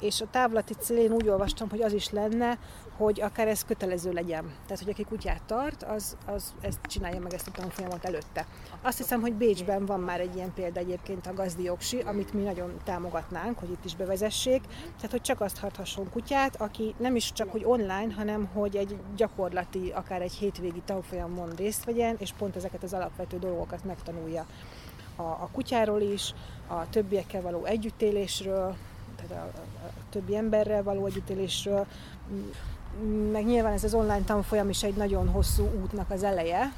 és 0.00 0.20
a 0.20 0.26
távlati 0.30 0.74
célén 0.74 1.12
úgy 1.12 1.28
olvastam, 1.28 1.70
hogy 1.70 1.82
az 1.82 1.92
is 1.92 2.10
lenne, 2.10 2.58
hogy 2.96 3.20
akár 3.20 3.48
ez 3.48 3.64
kötelező 3.64 4.12
legyen. 4.12 4.44
Tehát, 4.66 4.82
hogy 4.82 4.92
aki 4.92 5.04
kutyát 5.04 5.42
tart, 5.42 5.82
az, 5.82 6.16
az 6.26 6.54
ezt 6.60 6.78
csinálja 6.82 7.20
meg 7.20 7.34
ezt 7.34 7.48
a 7.48 7.50
tanfolyamot 7.50 8.04
előtte. 8.04 8.46
Azt 8.82 8.98
hiszem, 8.98 9.20
hogy 9.20 9.34
Bécsben 9.34 9.86
van 9.86 10.00
már 10.00 10.20
egy 10.20 10.36
ilyen 10.36 10.52
példa 10.54 10.80
egyébként 10.80 11.26
a 11.26 11.32
gazdiogsi, 11.32 12.00
amit 12.00 12.32
mi 12.32 12.42
nagyon 12.42 12.76
támogatnánk, 12.84 13.58
hogy 13.58 13.70
itt 13.70 13.84
is 13.84 13.96
bevezessék. 13.96 14.62
Tehát, 14.96 15.10
hogy 15.10 15.20
csak 15.20 15.40
azt 15.40 15.60
tarthasson 15.60 16.10
kutyát, 16.10 16.60
aki 16.60 16.94
nem 16.98 17.16
is 17.16 17.32
csak 17.32 17.50
hogy 17.50 17.64
online, 17.64 18.12
hanem 18.16 18.46
hogy 18.52 18.76
egy 18.76 18.96
gyakorlati, 19.16 19.90
akár 19.94 20.22
egy 20.22 20.32
hétvégi 20.32 20.82
tanfolyamon 20.84 21.50
részt 21.56 21.84
vegyen, 21.84 22.16
és 22.18 22.32
pont 22.32 22.56
ezeket 22.56 22.82
az 22.82 22.92
alapvető 22.92 23.38
dolgokat 23.38 23.84
megtanulja 23.84 24.46
a, 25.16 25.22
a 25.22 25.48
kutyáról 25.52 26.00
is, 26.00 26.34
a 26.66 26.88
többiekkel 26.90 27.42
való 27.42 27.64
együttélésről, 27.64 28.74
tehát 29.16 29.44
a, 29.44 29.58
a, 29.58 29.86
a 29.86 29.90
többi 30.10 30.36
emberrel 30.36 30.82
való 30.82 31.06
együttélésről, 31.06 31.86
meg 33.32 33.44
nyilván 33.46 33.72
ez 33.72 33.84
az 33.84 33.94
online 33.94 34.24
tanfolyam 34.24 34.68
is 34.68 34.82
egy 34.82 34.94
nagyon 34.94 35.28
hosszú 35.28 35.68
útnak 35.82 36.10
az 36.10 36.22
eleje, 36.22 36.72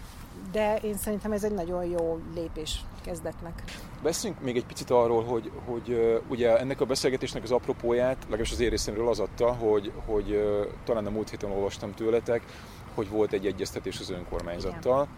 de 0.52 0.76
én 0.76 0.96
szerintem 0.96 1.32
ez 1.32 1.44
egy 1.44 1.54
nagyon 1.54 1.84
jó 1.84 2.20
lépés 2.34 2.84
kezdetnek. 3.04 3.62
Beszéljünk 4.02 4.42
még 4.42 4.56
egy 4.56 4.66
picit 4.66 4.90
arról, 4.90 5.24
hogy, 5.24 5.50
hogy 5.64 6.20
ugye 6.28 6.58
ennek 6.58 6.80
a 6.80 6.84
beszélgetésnek 6.84 7.42
az 7.42 7.50
apropóját, 7.50 8.16
legalábbis 8.22 8.52
az 8.52 8.60
én 8.60 8.70
részemről 8.70 9.08
az 9.08 9.20
adta, 9.20 9.52
hogy, 9.52 9.92
hogy 10.06 10.40
talán 10.84 11.06
a 11.06 11.10
múlt 11.10 11.30
héten 11.30 11.50
olvastam 11.50 11.94
tőletek, 11.94 12.42
hogy 12.94 13.08
volt 13.08 13.32
egy 13.32 13.46
egyeztetés 13.46 14.00
az 14.00 14.10
önkormányzattal. 14.10 15.08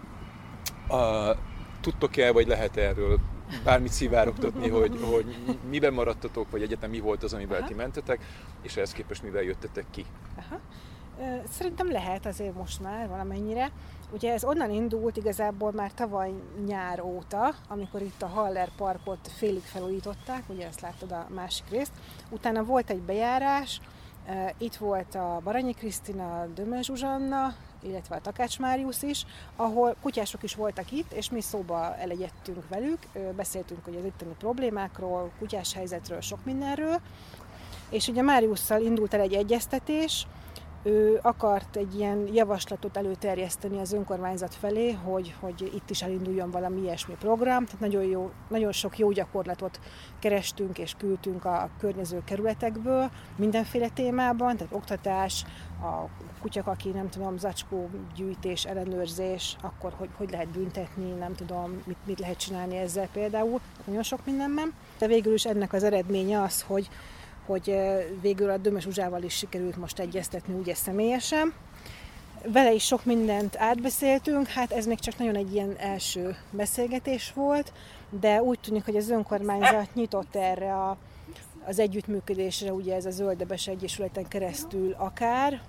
Uh, 0.89 1.37
tudtok-e, 1.81 2.33
vagy 2.33 2.47
lehet 2.47 2.77
erről 2.77 3.19
bármit 3.65 3.93
szivárogtatni, 3.93 4.69
hogy, 4.69 5.01
hogy 5.11 5.59
miben 5.71 5.93
maradtatok, 5.93 6.51
vagy 6.51 6.63
egyetem 6.63 6.91
mi 6.91 7.01
volt 7.01 7.23
az, 7.23 7.33
amivel 7.33 7.59
Aha. 7.59 7.69
ti 7.69 7.75
mentetek, 7.75 8.21
és 8.63 8.77
ehhez 8.77 8.93
képest 8.93 9.23
mivel 9.23 9.43
jöttetek 9.43 9.85
ki? 9.91 10.05
Aha. 10.39 10.61
Szerintem 11.51 11.91
lehet 11.91 12.27
azért 12.27 12.55
most 12.55 12.81
már 12.81 13.09
valamennyire. 13.09 13.71
Ugye 14.13 14.33
ez 14.33 14.45
onnan 14.45 14.71
indult 14.71 15.17
igazából 15.17 15.73
már 15.73 15.93
tavaly 15.93 16.33
nyár 16.67 17.01
óta, 17.01 17.55
amikor 17.69 18.03
itt 18.03 18.23
a 18.23 18.27
Haller 18.27 18.69
Parkot 18.77 19.29
félig 19.37 19.63
felújították, 19.63 20.43
ugye 20.47 20.67
ezt 20.67 20.81
láttad 20.81 21.13
a 21.13 21.27
másik 21.35 21.69
részt. 21.71 21.93
Utána 22.31 22.65
volt 22.65 22.91
egy 22.91 23.01
bejárás, 23.01 23.81
itt 24.59 24.75
volt 24.75 25.15
a 25.15 25.41
Baranyi 25.45 25.73
Krisztina, 25.73 26.47
Döme 26.55 26.83
Zsuzsanna, 26.83 27.55
illetve 27.83 28.17
a 28.17 28.21
Takács 28.21 28.59
Máriusz 28.59 29.03
is, 29.03 29.25
ahol 29.57 29.97
kutyások 30.03 30.43
is 30.43 30.55
voltak 30.55 30.91
itt, 30.91 31.13
és 31.13 31.31
mi 31.31 31.41
szóba 31.41 31.97
elegyettünk 31.97 32.69
velük, 32.69 32.99
beszéltünk 33.37 33.85
hogy 33.85 33.97
az 33.97 34.05
itteni 34.05 34.35
problémákról, 34.39 35.31
kutyás 35.39 35.75
helyzetről, 35.75 36.21
sok 36.21 36.45
mindenről, 36.45 37.01
és 37.91 38.09
ugye 38.09 38.23
Máriusszal 38.23 38.81
indult 38.81 39.15
el 39.15 39.21
egy 39.21 39.35
egyeztetés, 39.35 40.27
ő 40.89 41.19
akart 41.23 41.77
egy 41.77 41.95
ilyen 41.95 42.29
javaslatot 42.33 42.97
előterjeszteni 42.97 43.79
az 43.79 43.93
önkormányzat 43.93 44.55
felé, 44.55 44.93
hogy, 44.93 45.35
hogy 45.41 45.71
itt 45.75 45.91
is 45.91 46.03
elinduljon 46.03 46.51
valami 46.51 46.81
ilyesmi 46.81 47.15
program. 47.15 47.65
Tehát 47.65 47.81
nagyon, 47.81 48.03
jó, 48.03 48.31
nagyon 48.49 48.73
sok 48.73 48.99
jó 48.99 49.11
gyakorlatot 49.11 49.81
kerestünk 50.19 50.79
és 50.79 50.95
küldtünk 50.99 51.45
a 51.45 51.71
környező 51.79 52.23
kerületekből 52.25 53.11
mindenféle 53.37 53.89
témában, 53.89 54.57
tehát 54.57 54.73
oktatás, 54.73 55.45
a 55.83 56.09
kutyak, 56.41 56.67
aki 56.67 56.89
nem 56.89 57.09
tudom, 57.09 57.39
zacskó 57.39 57.91
gyűjtés, 58.15 58.65
ellenőrzés, 58.65 59.57
akkor 59.61 59.93
hogy, 59.97 60.09
hogy 60.17 60.31
lehet 60.31 60.49
büntetni, 60.49 61.11
nem 61.11 61.35
tudom, 61.35 61.83
mit, 61.85 61.97
mit 62.07 62.19
lehet 62.19 62.37
csinálni 62.37 62.77
ezzel 62.77 63.09
például, 63.13 63.61
nagyon 63.85 64.03
sok 64.03 64.21
mindenben. 64.25 64.73
De 64.99 65.07
végül 65.07 65.33
is 65.35 65.45
ennek 65.45 65.73
az 65.73 65.83
eredménye 65.83 66.43
az, 66.43 66.63
hogy 66.63 66.89
hogy 67.49 67.75
végül 68.21 68.51
a 68.51 68.57
Dömes 68.57 68.87
Uzsával 68.87 69.23
is 69.23 69.35
sikerült 69.35 69.77
most 69.77 69.99
egyeztetni 69.99 70.55
ugye 70.55 70.75
személyesen. 70.75 71.53
Vele 72.53 72.73
is 72.73 72.85
sok 72.85 73.05
mindent 73.05 73.57
átbeszéltünk, 73.57 74.47
hát 74.47 74.73
ez 74.73 74.87
még 74.87 74.99
csak 74.99 75.19
nagyon 75.19 75.37
egy 75.37 75.55
ilyen 75.55 75.77
első 75.79 76.37
beszélgetés 76.51 77.33
volt, 77.35 77.73
de 78.21 78.43
úgy 78.43 78.61
tűnik, 78.61 78.85
hogy 78.85 78.97
az 78.97 79.11
önkormányzat 79.11 79.95
nyitott 79.95 80.37
erre 80.37 80.75
a, 80.75 80.97
az 81.67 81.79
együttműködésre, 81.79 82.73
ugye 82.73 82.95
ez 82.95 83.07
a 83.07 83.11
Zöldebes 83.11 83.67
Egyesületen 83.67 84.29
keresztül 84.29 84.95
akár. 84.99 85.61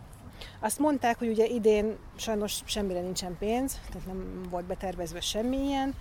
Azt 0.60 0.80
mondták, 0.80 1.18
hogy 1.18 1.28
ugye 1.28 1.46
idén 1.46 1.98
sajnos 2.16 2.60
semmire 2.66 3.02
nincsen 3.02 3.36
pénz, 3.40 3.80
tehát 3.92 4.08
nem 4.08 4.42
volt 4.50 4.66
betervezve 4.66 5.22
semmilyen, 5.22 5.96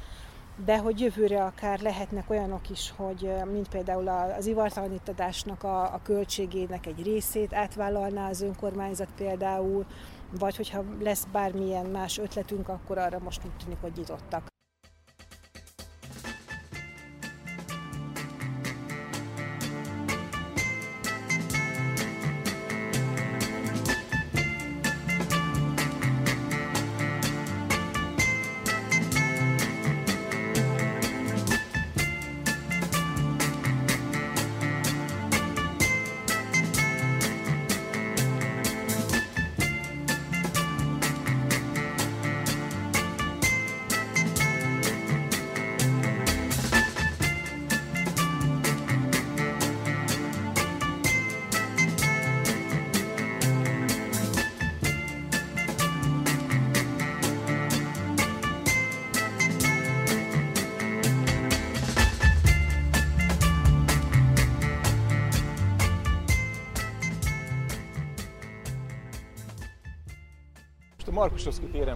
de 0.65 0.79
hogy 0.79 1.01
jövőre 1.01 1.45
akár 1.45 1.81
lehetnek 1.81 2.31
olyanok 2.31 2.71
is, 2.71 2.93
hogy 2.97 3.31
mint 3.53 3.69
például 3.69 4.09
az 4.09 4.47
ivartalanítadásnak 4.47 5.63
a, 5.63 5.83
a 5.83 6.01
költségének 6.03 6.87
egy 6.87 7.03
részét 7.03 7.55
átvállalná 7.55 8.29
az 8.29 8.41
önkormányzat 8.41 9.09
például, 9.17 9.87
vagy 10.39 10.57
hogyha 10.57 10.85
lesz 11.01 11.27
bármilyen 11.33 11.87
más 11.87 12.19
ötletünk, 12.19 12.69
akkor 12.69 12.99
arra 12.99 13.19
most 13.19 13.45
úgy 13.45 13.57
tűnik, 13.65 13.81
hogy 13.81 13.93
nyitottak. 13.97 14.47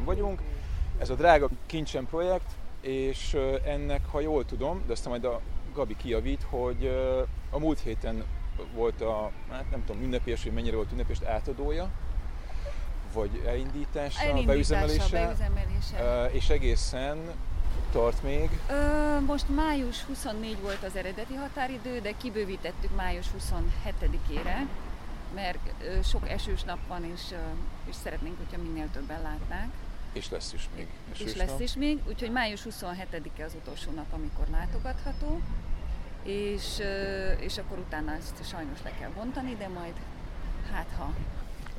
Téren 0.03 0.15
vagyunk, 0.15 0.41
ez 0.99 1.11
a 1.11 1.15
drága 1.15 1.49
kincsen 1.67 2.07
projekt, 2.07 2.51
és 2.81 3.37
ennek, 3.65 4.07
ha 4.11 4.21
jól 4.21 4.45
tudom, 4.45 4.83
de 4.87 4.93
aztán 4.93 5.11
majd 5.11 5.25
a 5.25 5.41
Gabi 5.75 5.97
kijavít, 5.97 6.47
hogy 6.51 6.87
a 7.51 7.59
múlt 7.59 7.81
héten 7.81 8.25
volt 8.75 9.01
a, 9.01 9.31
hát 9.51 9.71
nem 9.71 9.85
tudom, 9.85 10.03
ünnepés, 10.03 10.43
hogy 10.43 10.53
mennyire 10.53 10.77
volt 10.77 10.93
ünnepés, 10.93 11.23
átadója, 11.23 11.91
vagy 13.13 13.43
elindítása, 13.47 14.23
elindítása 14.23 14.53
beüzemelése, 14.55 15.27
beüzemelése. 15.27 16.31
és 16.33 16.51
egészen 16.51 17.19
tart 17.93 18.23
még? 18.23 18.61
Ö, 18.71 19.21
most 19.21 19.49
május 19.49 20.03
24 20.03 20.61
volt 20.63 20.83
az 20.83 20.97
eredeti 20.97 21.35
határidő, 21.35 22.01
de 22.01 22.13
kibővítettük 22.17 22.97
május 22.97 23.27
27-ére 23.39 24.67
mert 25.35 25.73
sok 26.05 26.29
esős 26.29 26.63
nap 26.63 26.79
van, 26.89 27.05
és, 27.05 27.21
és 27.89 27.95
szeretnénk, 27.95 28.37
hogyha 28.39 28.63
minél 28.63 28.91
többen 28.93 29.23
látnák. 29.23 29.69
És 30.13 30.31
lesz 30.31 30.53
is 30.53 30.69
még 30.77 30.87
esős 31.13 31.27
És 31.27 31.37
lesz 31.37 31.51
nap. 31.51 31.61
is 31.61 31.75
még, 31.75 31.99
úgyhogy 32.09 32.31
május 32.31 32.67
27-e 32.71 33.45
az 33.45 33.55
utolsó 33.55 33.91
nap, 33.91 34.13
amikor 34.13 34.47
látogatható, 34.51 35.41
és, 36.23 36.79
és 37.41 37.59
akkor 37.59 37.79
utána 37.79 38.13
ezt 38.13 38.49
sajnos 38.49 38.83
le 38.85 38.91
kell 39.01 39.11
bontani, 39.11 39.55
de 39.55 39.69
majd 39.69 39.95
hát 40.73 40.89
ha 40.99 41.15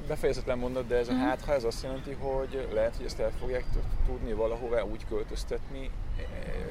befejezetlen 0.08 0.58
mondat, 0.58 0.88
de 0.88 0.96
ez 0.96 1.08
a 1.08 1.14
mm. 1.14 1.18
hát, 1.18 1.42
ha 1.42 1.54
ez 1.54 1.64
azt 1.64 1.84
jelenti, 1.84 2.12
hogy 2.12 2.68
lehet, 2.74 2.96
hogy 2.96 3.06
ezt 3.06 3.20
el 3.20 3.32
fogják 3.40 3.64
tudni 4.06 4.34
valahová 4.34 4.82
úgy 4.82 5.06
költöztetni, 5.08 5.90
e, 6.18 6.24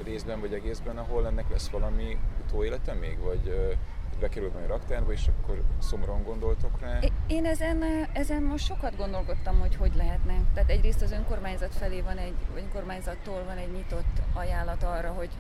részben 0.05 0.40
vagy 0.40 0.55
egészben, 0.55 0.98
ahol 0.98 1.27
ennek 1.27 1.51
lesz 1.51 1.68
valami 1.68 2.16
utóélete 2.46 2.92
még, 2.92 3.18
vagy 3.18 3.77
bekerült 4.22 4.52
majd 4.52 4.64
a 4.64 4.68
raktárba, 4.68 5.12
és 5.12 5.28
akkor 5.28 5.62
szomorúan 5.78 6.22
gondoltok 6.22 6.80
rá? 6.80 6.98
Én 7.26 7.44
ezen, 7.44 7.82
ezen 8.12 8.42
most 8.42 8.64
sokat 8.64 8.96
gondolkodtam, 8.96 9.61
hogy 9.61 9.76
hogy 9.76 9.94
lehetne. 9.94 10.35
Tehát 10.54 10.70
egyrészt 10.70 11.02
az 11.02 11.12
önkormányzat 11.12 11.74
felé 11.74 12.00
van 12.00 12.16
egy, 12.16 12.35
önkormányzattól 12.56 13.44
van 13.44 13.56
egy 13.56 13.72
nyitott 13.72 14.22
ajánlat 14.35 14.82
arra, 14.82 15.12
hogy, 15.12 15.30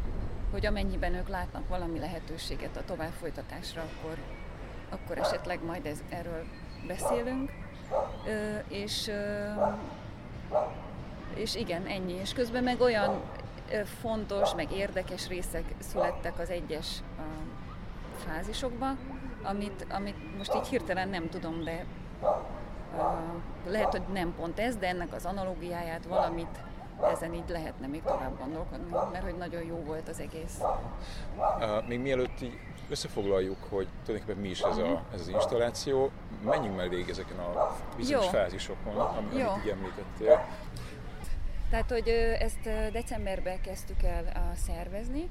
hogy 0.50 0.66
amennyiben 0.66 1.14
ők 1.14 1.28
látnak 1.28 1.68
valami 1.68 1.98
lehetőséget 1.98 2.76
a 2.76 2.84
tovább 2.84 3.12
folytatásra, 3.12 3.82
akkor, 3.82 4.16
akkor 4.88 5.18
esetleg 5.18 5.64
majd 5.64 5.86
ez, 5.86 6.02
erről 6.08 6.44
beszélünk. 6.86 7.50
Ö, 8.26 8.56
és, 8.68 9.08
ö, 9.08 9.46
és 11.34 11.54
igen, 11.54 11.86
ennyi. 11.86 12.12
És 12.12 12.32
közben 12.32 12.62
meg 12.62 12.80
olyan 12.80 13.20
fontos, 14.00 14.54
meg 14.54 14.72
érdekes 14.72 15.28
részek 15.28 15.64
születtek 15.78 16.38
az 16.38 16.50
egyes 16.50 17.02
fázisokba, 18.22 18.96
amit, 19.42 19.86
amit 19.90 20.36
most 20.36 20.54
így 20.54 20.66
hirtelen 20.66 21.08
nem 21.08 21.28
tudom, 21.28 21.64
de 21.64 21.84
uh, 22.22 22.28
lehet, 23.66 23.90
hogy 23.90 24.02
nem 24.12 24.34
pont 24.34 24.58
ez, 24.58 24.76
de 24.76 24.88
ennek 24.88 25.14
az 25.14 25.24
analógiáját 25.24 26.04
valamit 26.04 26.58
ezen 27.12 27.34
így 27.34 27.48
lehetne 27.48 27.86
még 27.86 28.02
tovább 28.02 28.38
gondolkodni, 28.38 28.90
mert 29.12 29.24
hogy 29.24 29.36
nagyon 29.36 29.62
jó 29.62 29.76
volt 29.76 30.08
az 30.08 30.20
egész. 30.20 30.60
Uh, 31.36 31.88
még 31.88 32.00
mielőtt 32.00 32.40
így 32.40 32.58
összefoglaljuk, 32.88 33.56
hogy 33.68 33.88
tulajdonképpen 34.04 34.42
mi 34.42 34.48
is 34.48 34.60
ez, 34.60 34.76
a, 34.76 34.86
mhm. 34.86 35.14
ez 35.14 35.20
az 35.20 35.28
installáció, 35.28 36.10
menjünk 36.44 36.76
már 36.76 36.88
végig 36.88 37.08
ezeken 37.08 37.38
a 37.38 37.76
bizonyos 37.96 38.24
jó. 38.24 38.30
fázisokon, 38.30 38.96
amit, 38.96 39.38
jó. 39.38 39.48
amit 39.48 39.64
így 39.64 39.70
említettél. 39.70 40.46
Tehát, 41.70 41.90
hogy 41.90 42.08
ezt 42.38 42.92
decemberben 42.92 43.60
kezdtük 43.60 44.02
el 44.02 44.52
szervezni, 44.66 45.30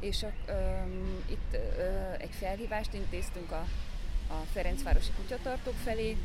és 0.00 0.22
a, 0.22 0.52
um, 0.52 1.24
itt 1.30 1.52
uh, 1.52 2.22
egy 2.22 2.30
felhívást 2.30 2.94
intéztünk 2.94 3.50
a, 3.50 3.64
a 4.28 4.44
Ferencvárosi 4.52 5.10
kutyatartók 5.16 5.74
felé, 5.84 6.16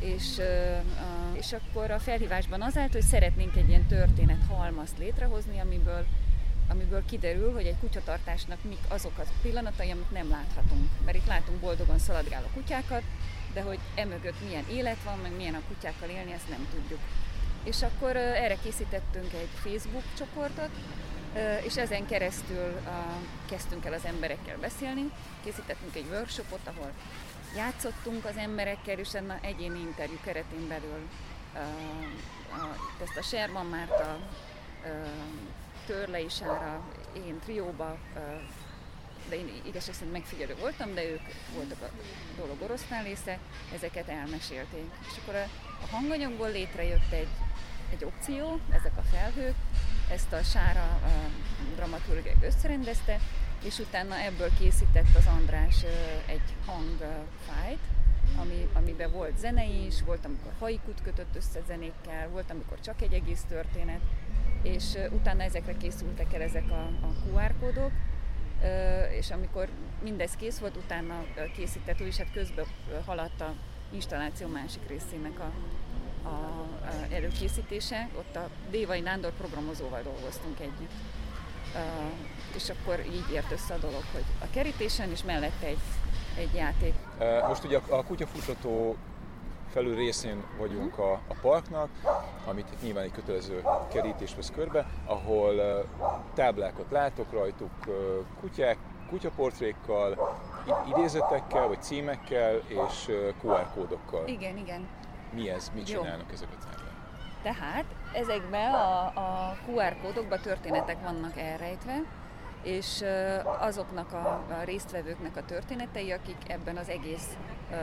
és, 0.00 0.36
uh, 0.38 1.36
és 1.36 1.52
akkor 1.52 1.90
a 1.90 1.98
felhívásban 1.98 2.62
az 2.62 2.76
állt, 2.76 2.92
hogy 2.92 3.02
szeretnénk 3.02 3.56
egy 3.56 3.68
ilyen 3.68 3.86
történet 3.86 4.44
halmazt 4.48 4.98
létrehozni, 4.98 5.58
amiből, 5.58 6.06
amiből 6.68 7.04
kiderül, 7.04 7.52
hogy 7.52 7.66
egy 7.66 7.78
kutyatartásnak 7.80 8.58
mik 8.68 8.84
azok 8.88 9.18
a 9.18 9.22
pillanatai, 9.42 9.90
amit 9.90 10.10
nem 10.10 10.30
láthatunk. 10.30 10.88
Mert 11.04 11.16
itt 11.16 11.26
látunk 11.26 11.60
boldogan 11.60 11.98
szaladgáló 11.98 12.46
kutyákat, 12.54 13.02
de 13.52 13.62
hogy 13.62 13.78
emögött 13.94 14.44
milyen 14.46 14.64
élet 14.70 15.02
van, 15.04 15.18
meg 15.18 15.36
milyen 15.36 15.54
a 15.54 15.62
kutyákkal 15.68 16.08
élni, 16.08 16.32
ezt 16.32 16.48
nem 16.48 16.68
tudjuk. 16.74 17.00
És 17.64 17.82
akkor 17.82 18.16
uh, 18.16 18.42
erre 18.42 18.56
készítettünk 18.62 19.32
egy 19.32 19.48
Facebook 19.62 20.04
csoportot, 20.16 20.70
és 21.64 21.76
ezen 21.76 22.06
keresztül 22.06 22.80
kezdtünk 23.48 23.84
el 23.84 23.92
az 23.92 24.04
emberekkel 24.04 24.58
beszélni, 24.58 25.10
készítettünk 25.44 25.94
egy 25.94 26.06
workshopot, 26.10 26.60
ahol 26.64 26.92
játszottunk 27.56 28.24
az 28.24 28.36
emberekkel, 28.36 28.98
és 28.98 29.14
ennek 29.14 29.46
egyéni 29.46 29.78
interjú 29.78 30.18
keretén 30.24 30.68
belül 30.68 31.08
ezt 33.02 33.16
a 33.16 33.22
Sherman 33.22 33.66
Márta, 33.66 34.18
Törlei 35.86 36.28
Sára, 36.28 36.84
én 37.26 37.38
trióba, 37.44 37.98
de 39.28 39.36
én 39.36 39.62
igazság 39.66 39.94
szerint 39.94 40.12
megfigyelő 40.12 40.56
voltam, 40.60 40.94
de 40.94 41.04
ők 41.04 41.20
voltak 41.54 41.82
a 41.82 41.90
dolog 42.36 42.62
oroszlán 42.62 43.04
része, 43.04 43.38
ezeket 43.74 44.08
elmesélték. 44.08 44.90
És 45.00 45.18
akkor 45.22 45.34
a 45.82 45.86
hanganyagból 45.90 46.50
létrejött 46.50 47.12
egy, 47.12 47.28
egy 47.92 48.04
opció, 48.04 48.60
ezek 48.70 48.92
a 48.96 49.02
felhők, 49.02 49.54
ezt 50.12 50.32
a 50.32 50.42
Sára 50.42 50.82
a 50.82 51.10
dramaturg 51.74 52.36
összerendezte, 52.40 53.18
és 53.64 53.78
utána 53.78 54.18
ebből 54.18 54.50
készített 54.58 55.16
az 55.16 55.26
András 55.26 55.84
egy 56.26 56.54
hangfájt, 56.66 57.78
ami, 58.40 58.68
amiben 58.72 59.10
volt 59.10 59.38
zene 59.38 59.64
is, 59.64 60.02
volt, 60.02 60.24
amikor 60.24 60.52
haikut 60.58 61.02
kötött 61.02 61.36
össze 61.36 61.60
zenékkel, 61.66 62.28
volt, 62.28 62.50
amikor 62.50 62.80
csak 62.80 63.02
egy 63.02 63.12
egész 63.12 63.44
történet, 63.48 64.00
és 64.62 64.84
utána 65.10 65.42
ezekre 65.42 65.76
készültek 65.76 66.32
el 66.34 66.42
ezek 66.42 66.70
a, 66.70 66.82
a 66.82 67.12
QR 67.28 67.54
kódok, 67.60 67.92
és 69.18 69.30
amikor 69.30 69.68
mindez 70.02 70.36
kész 70.36 70.58
volt, 70.58 70.76
utána 70.76 71.24
készített, 71.56 72.00
és 72.00 72.16
hát 72.16 72.32
közben 72.32 72.66
haladt 73.04 73.40
a 73.40 73.54
installáció 73.92 74.48
másik 74.48 74.88
részének 74.88 75.40
a, 75.40 75.52
a, 76.22 76.28
a 76.28 77.14
előkészítése. 77.14 78.08
Ott 78.18 78.36
a 78.36 78.48
Dévai 78.70 79.00
Nándor 79.00 79.32
programozóval 79.32 80.02
dolgoztunk 80.02 80.60
együtt. 80.60 80.92
Uh, 81.74 81.80
és 82.54 82.70
akkor 82.70 83.00
így 83.06 83.32
ért 83.32 83.52
össze 83.52 83.74
a 83.74 83.78
dolog, 83.78 84.02
hogy 84.12 84.24
a 84.40 84.46
kerítésen 84.50 85.10
és 85.10 85.22
mellette 85.22 85.66
egy, 85.66 85.78
egy 86.36 86.54
játék. 86.54 86.94
Most 87.48 87.64
ugye 87.64 87.78
a, 87.88 87.96
a 87.96 88.04
kutyafutató 88.04 88.96
felül 89.70 89.94
részén 89.94 90.44
vagyunk 90.58 90.98
a, 90.98 91.12
a 91.12 91.34
parknak, 91.40 91.88
amit 92.44 92.82
nyilván 92.82 93.04
egy 93.04 93.12
kötelező 93.12 93.62
kerítés 93.92 94.34
vesz 94.34 94.50
körbe, 94.54 94.86
ahol 95.06 95.54
uh, 95.54 96.14
táblákat 96.34 96.90
látok 96.90 97.32
rajtuk, 97.32 97.70
uh, 97.86 97.94
kutyák, 98.40 98.78
kutyaportrékkal, 99.08 100.38
idézetekkel, 100.88 101.66
vagy 101.66 101.82
címekkel 101.82 102.54
és 102.66 103.10
QR 103.42 103.66
kódokkal. 103.74 104.26
Igen, 104.26 104.56
igen. 104.56 104.86
Mi 105.32 105.50
ez? 105.50 105.70
Mit 105.74 105.90
Jó. 105.90 106.00
csinálnak 106.00 106.32
ezek 106.32 106.48
a 106.50 106.64
táblák? 106.64 106.92
Tehát 107.42 107.84
ezekben 108.12 108.74
a, 108.74 109.06
a 109.06 109.56
QR 109.66 109.96
kódokban 110.02 110.40
történetek 110.40 111.02
vannak 111.02 111.38
elrejtve, 111.38 112.02
és 112.62 113.04
azoknak 113.58 114.12
a, 114.12 114.44
a 114.60 114.62
résztvevőknek 114.64 115.36
a 115.36 115.44
történetei, 115.44 116.12
akik 116.12 116.36
ebben 116.46 116.76
az 116.76 116.88
egész 116.88 117.36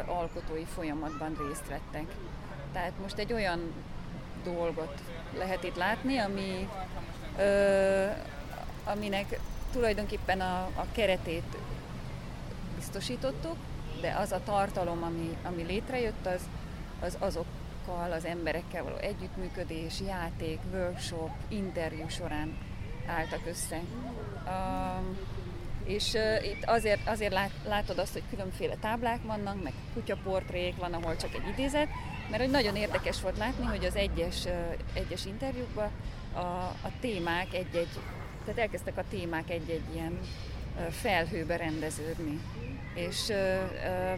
alkotói 0.05 0.65
folyamatban 0.65 1.35
részt 1.47 1.67
vettek. 1.67 2.05
Tehát 2.73 2.93
most 3.01 3.17
egy 3.17 3.33
olyan 3.33 3.73
dolgot 4.43 5.01
lehet 5.37 5.63
itt 5.63 5.75
látni, 5.75 6.17
ami, 6.17 6.69
ö, 7.37 8.05
aminek 8.83 9.39
tulajdonképpen 9.71 10.41
a, 10.41 10.59
a 10.75 10.85
keretét 10.91 11.57
biztosítottuk, 12.75 13.55
de 14.01 14.15
az 14.19 14.31
a 14.31 14.41
tartalom, 14.43 15.03
ami, 15.03 15.37
ami 15.43 15.63
létrejött, 15.63 16.25
az, 16.25 16.41
az 16.99 17.17
azokkal 17.19 18.11
az 18.11 18.25
emberekkel 18.25 18.83
való 18.83 18.95
együttműködés, 18.95 20.01
játék, 20.07 20.59
workshop, 20.73 21.29
interjú 21.47 22.07
során 22.07 22.57
álltak 23.07 23.41
össze. 23.47 23.81
Um, 24.47 25.17
és 25.83 26.13
uh, 26.13 26.45
itt 26.45 26.63
azért, 26.65 27.07
azért 27.07 27.33
lát, 27.33 27.51
látod 27.65 27.99
azt, 27.99 28.13
hogy 28.13 28.23
különféle 28.29 28.75
táblák 28.75 29.23
vannak, 29.23 29.63
meg 29.63 29.73
kutyaportrék 29.93 30.75
van, 30.75 30.93
ahol 30.93 31.15
csak 31.15 31.33
egy 31.33 31.47
idézet, 31.51 31.87
mert 32.29 32.41
hogy 32.41 32.51
nagyon 32.51 32.75
érdekes 32.75 33.21
volt 33.21 33.37
látni, 33.37 33.65
hogy 33.65 33.85
az 33.85 33.95
egyes, 33.95 34.45
uh, 34.45 34.51
egyes 34.93 35.25
interjúkban 35.25 35.89
a, 36.33 36.39
a 36.81 36.91
témák 36.99 37.53
egy-egy, 37.53 37.99
tehát 38.45 38.59
elkezdtek 38.59 38.97
a 38.97 39.03
témák 39.09 39.49
egy-egy 39.49 39.93
ilyen 39.93 40.19
felhőbe 40.89 41.55
rendeződni 41.55 42.39
és 43.07 43.27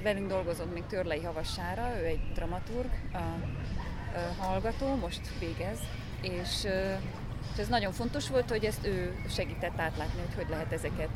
velünk 0.04 0.28
dolgozott 0.28 0.74
még 0.74 0.84
Törlei 0.86 1.22
Havassára, 1.22 2.00
ő 2.00 2.06
egy 2.06 2.32
dramaturg, 2.34 2.90
a, 3.14 3.18
uh, 3.18 4.38
hallgató, 4.38 4.96
most 4.96 5.22
végez, 5.40 5.80
és, 6.22 6.68
és 7.54 7.58
ez 7.58 7.68
nagyon 7.68 7.92
fontos 7.92 8.30
volt, 8.30 8.50
hogy 8.50 8.66
ezt 8.66 8.86
ő 8.86 9.16
segített 9.30 9.80
átlátni, 9.80 10.22
hogy 10.22 10.36
hogy 10.36 10.50
lehet 10.50 10.72
ezeket 10.72 11.10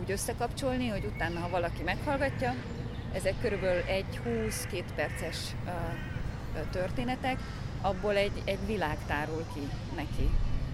úgy 0.00 0.10
összekapcsolni, 0.10 0.88
hogy 0.88 1.04
utána, 1.14 1.40
ha 1.40 1.48
valaki 1.48 1.82
meghallgatja, 1.82 2.54
ezek 3.12 3.34
körülbelül 3.40 3.82
egy 3.82 4.20
20-2 4.26 4.82
perces 4.94 5.36
történetek, 6.70 7.38
abból 7.80 8.16
egy, 8.16 8.42
egy 8.44 8.66
világ 8.66 8.96
tárul 9.06 9.44
ki 9.54 9.68
neki. 9.96 10.30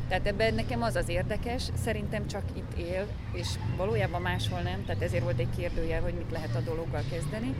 Tehát 0.08 0.26
ebben 0.26 0.54
nekem 0.54 0.82
az 0.82 0.96
az 0.96 1.08
érdekes, 1.08 1.68
szerintem 1.82 2.26
csak 2.26 2.42
itt 2.54 2.78
él, 2.78 3.06
és 3.32 3.48
valójában 3.76 4.22
máshol 4.22 4.60
nem, 4.60 4.84
tehát 4.84 5.02
ezért 5.02 5.22
volt 5.22 5.38
egy 5.38 5.56
kérdőjel, 5.56 6.02
hogy 6.02 6.14
mit 6.14 6.30
lehet 6.30 6.54
a 6.56 6.60
dologgal 6.60 7.02
kezdeni. 7.10 7.54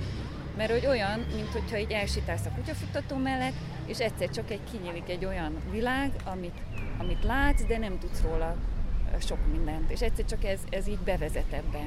Mert 0.57 0.71
hogy 0.71 0.87
olyan, 0.87 1.21
mint 1.35 1.49
hogyha 1.53 1.79
így 1.79 1.91
elsitász 1.91 2.47
a 2.47 2.51
kutyafutató 2.51 3.17
mellett, 3.17 3.55
és 3.87 3.99
egyszer 3.99 4.31
csak 4.31 4.51
egy 4.51 4.61
kinyílik 4.71 5.09
egy 5.09 5.25
olyan 5.25 5.57
világ, 5.71 6.11
amit, 6.25 6.59
amit 6.99 7.25
látsz, 7.25 7.65
de 7.65 7.79
nem 7.79 7.99
tudsz 7.99 8.23
róla 8.23 8.57
sok 9.19 9.39
mindent. 9.51 9.91
És 9.91 10.01
egyszer 10.01 10.25
csak 10.25 10.45
ez, 10.45 10.61
ez 10.71 10.87
így 10.87 10.99
bevezet 10.99 11.53
ebbe 11.53 11.87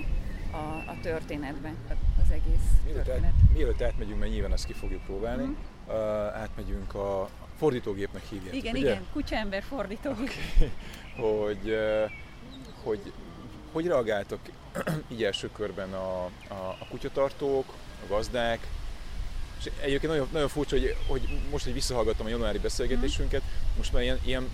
a, 0.51 0.89
a 0.89 0.97
történetbe, 1.01 1.73
az 2.23 2.31
egész 2.31 2.67
mielőtt 2.85 3.03
történet. 3.03 3.33
Át, 3.43 3.53
mielőtt 3.53 3.81
átmegyünk, 3.81 4.19
mert 4.19 4.31
nyilván 4.31 4.53
ezt 4.53 4.65
ki 4.65 4.73
fogjuk 4.73 5.03
próbálni, 5.03 5.43
mm. 5.43 5.53
uh, 5.87 5.95
átmegyünk 6.41 6.95
a, 6.95 7.29
fordítógépnek 7.57 8.23
hívják. 8.29 8.55
Igen, 8.55 8.75
ugye? 8.75 8.89
igen, 8.89 9.05
kutyaember 9.13 9.63
fordítógép. 9.63 10.29
Okay. 10.55 10.71
Hogy, 11.17 11.77
hogy 12.83 13.13
hogy 13.71 13.87
reagáltak 13.87 14.39
így 15.13 15.23
első 15.23 15.49
körben 15.51 15.93
a, 15.93 16.23
a, 16.47 16.77
a 16.79 16.87
kutyatartók, 16.89 17.73
a 18.03 18.07
gazdák, 18.07 18.67
és 19.59 19.71
egyébként 19.81 20.11
nagyon, 20.11 20.27
nagyon 20.31 20.47
furcsa, 20.47 20.75
hogy, 20.77 20.95
hogy 21.07 21.41
most, 21.51 21.63
hogy 21.63 21.73
visszahallgattam 21.73 22.25
a 22.25 22.29
januári 22.29 22.57
beszélgetésünket, 22.57 23.41
mm. 23.41 23.77
most 23.77 23.93
már 23.93 24.01
ilyen, 24.01 24.19
ilyen 24.25 24.49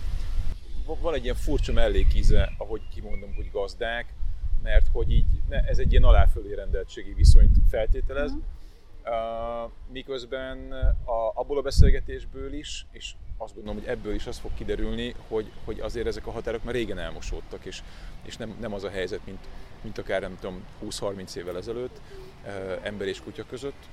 van 1.01 1.14
egy 1.14 1.24
ilyen 1.24 1.36
furcsa 1.36 1.74
mellékíze, 1.74 2.54
ahogy 2.58 2.82
kimondom, 2.93 3.34
hogy 3.36 3.51
gazdák, 3.51 4.14
mert 4.64 4.88
hogy 4.91 5.12
így 5.12 5.26
ne, 5.49 5.60
ez 5.60 5.78
egy 5.78 5.91
ilyen 5.91 6.04
aláfölé 6.04 6.54
rendeltségi 6.54 7.14
viszonyt 7.14 7.56
feltételez, 7.70 8.32
uh, 8.32 8.43
miközben 9.91 10.72
a, 11.06 11.32
abból 11.34 11.58
a 11.58 11.62
beszélgetésből 11.62 12.54
is, 12.54 12.86
és 12.91 13.14
azt 13.38 13.54
gondolom, 13.54 13.80
hogy 13.80 13.89
ebből 13.89 14.14
is 14.14 14.28
az 14.28 14.38
fog 14.38 14.51
kiderülni, 14.54 15.16
hogy, 15.28 15.51
hogy 15.66 15.80
azért 15.80 16.08
ezek 16.08 16.28
a 16.28 16.32
határok 16.32 16.64
már 16.64 16.74
régen 16.74 16.99
elmosódtak, 16.99 17.66
és, 17.66 17.84
és 18.24 18.38
nem, 18.38 18.58
nem 18.60 18.74
az 18.74 18.84
a 18.84 18.89
helyzet, 18.89 19.26
mint, 19.26 19.47
mint 19.82 19.97
akár 19.97 20.22
nem 20.22 20.38
tudom 20.39 20.64
20-30 20.84 21.36
évvel 21.36 21.58
ezelőtt 21.58 22.01
ember 22.82 23.08
és 23.08 23.22
kutya 23.22 23.45
között, 23.49 23.89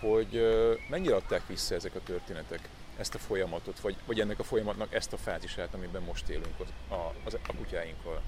hogy 0.00 0.40
mennyire 0.88 1.14
adták 1.14 1.46
vissza 1.46 1.74
ezek 1.74 1.94
a 1.94 2.02
történetek 2.04 2.68
ezt 2.96 3.14
a 3.14 3.18
folyamatot, 3.18 3.80
vagy, 3.80 3.96
vagy 4.06 4.20
ennek 4.20 4.38
a 4.38 4.42
folyamatnak 4.42 4.94
ezt 4.94 5.12
a 5.12 5.16
fázisát, 5.16 5.74
amiben 5.74 6.02
most 6.02 6.28
élünk 6.28 6.60
az, 6.60 6.96
a, 6.98 7.14
az, 7.24 7.34
a 7.34 7.54
kutyáinkkal? 7.56 8.22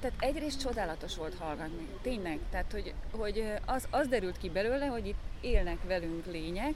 Tehát 0.00 0.12
egyrészt 0.18 0.60
csodálatos 0.60 1.16
volt 1.16 1.34
hallgatni, 1.38 1.86
tényleg. 2.02 2.38
Tehát, 2.50 2.72
hogy, 2.72 2.94
hogy 3.10 3.52
az, 3.64 3.86
az 3.90 4.08
derült 4.08 4.38
ki 4.38 4.50
belőle, 4.50 4.86
hogy 4.86 5.06
itt 5.06 5.20
élnek 5.40 5.78
velünk 5.86 6.26
lények, 6.26 6.74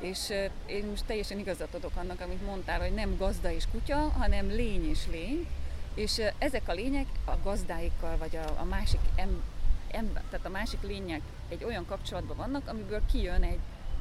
és 0.00 0.32
én 0.66 0.86
most 0.86 1.04
teljesen 1.04 1.38
igazat 1.38 1.74
adok 1.74 1.96
annak, 1.96 2.20
amit 2.20 2.46
mondtál, 2.46 2.80
hogy 2.80 2.94
nem 2.94 3.16
gazda 3.16 3.50
és 3.50 3.64
kutya, 3.72 3.96
hanem 3.96 4.48
lény 4.48 4.88
és 4.88 5.06
lény, 5.10 5.46
és 5.94 6.20
ezek 6.38 6.68
a 6.68 6.72
lények 6.72 7.06
a 7.24 7.32
gazdáikkal, 7.42 8.16
vagy 8.16 8.36
a, 8.36 8.60
a 8.60 8.64
másik 8.64 9.00
em, 9.14 9.42
em, 9.90 10.12
tehát 10.12 10.46
a 10.46 10.50
másik 10.50 10.82
lények 10.82 11.20
egy 11.48 11.64
olyan 11.64 11.86
kapcsolatban 11.86 12.36
vannak, 12.36 12.68
amiből 12.68 13.00
kijön 13.12 13.42
egy, 13.42 13.58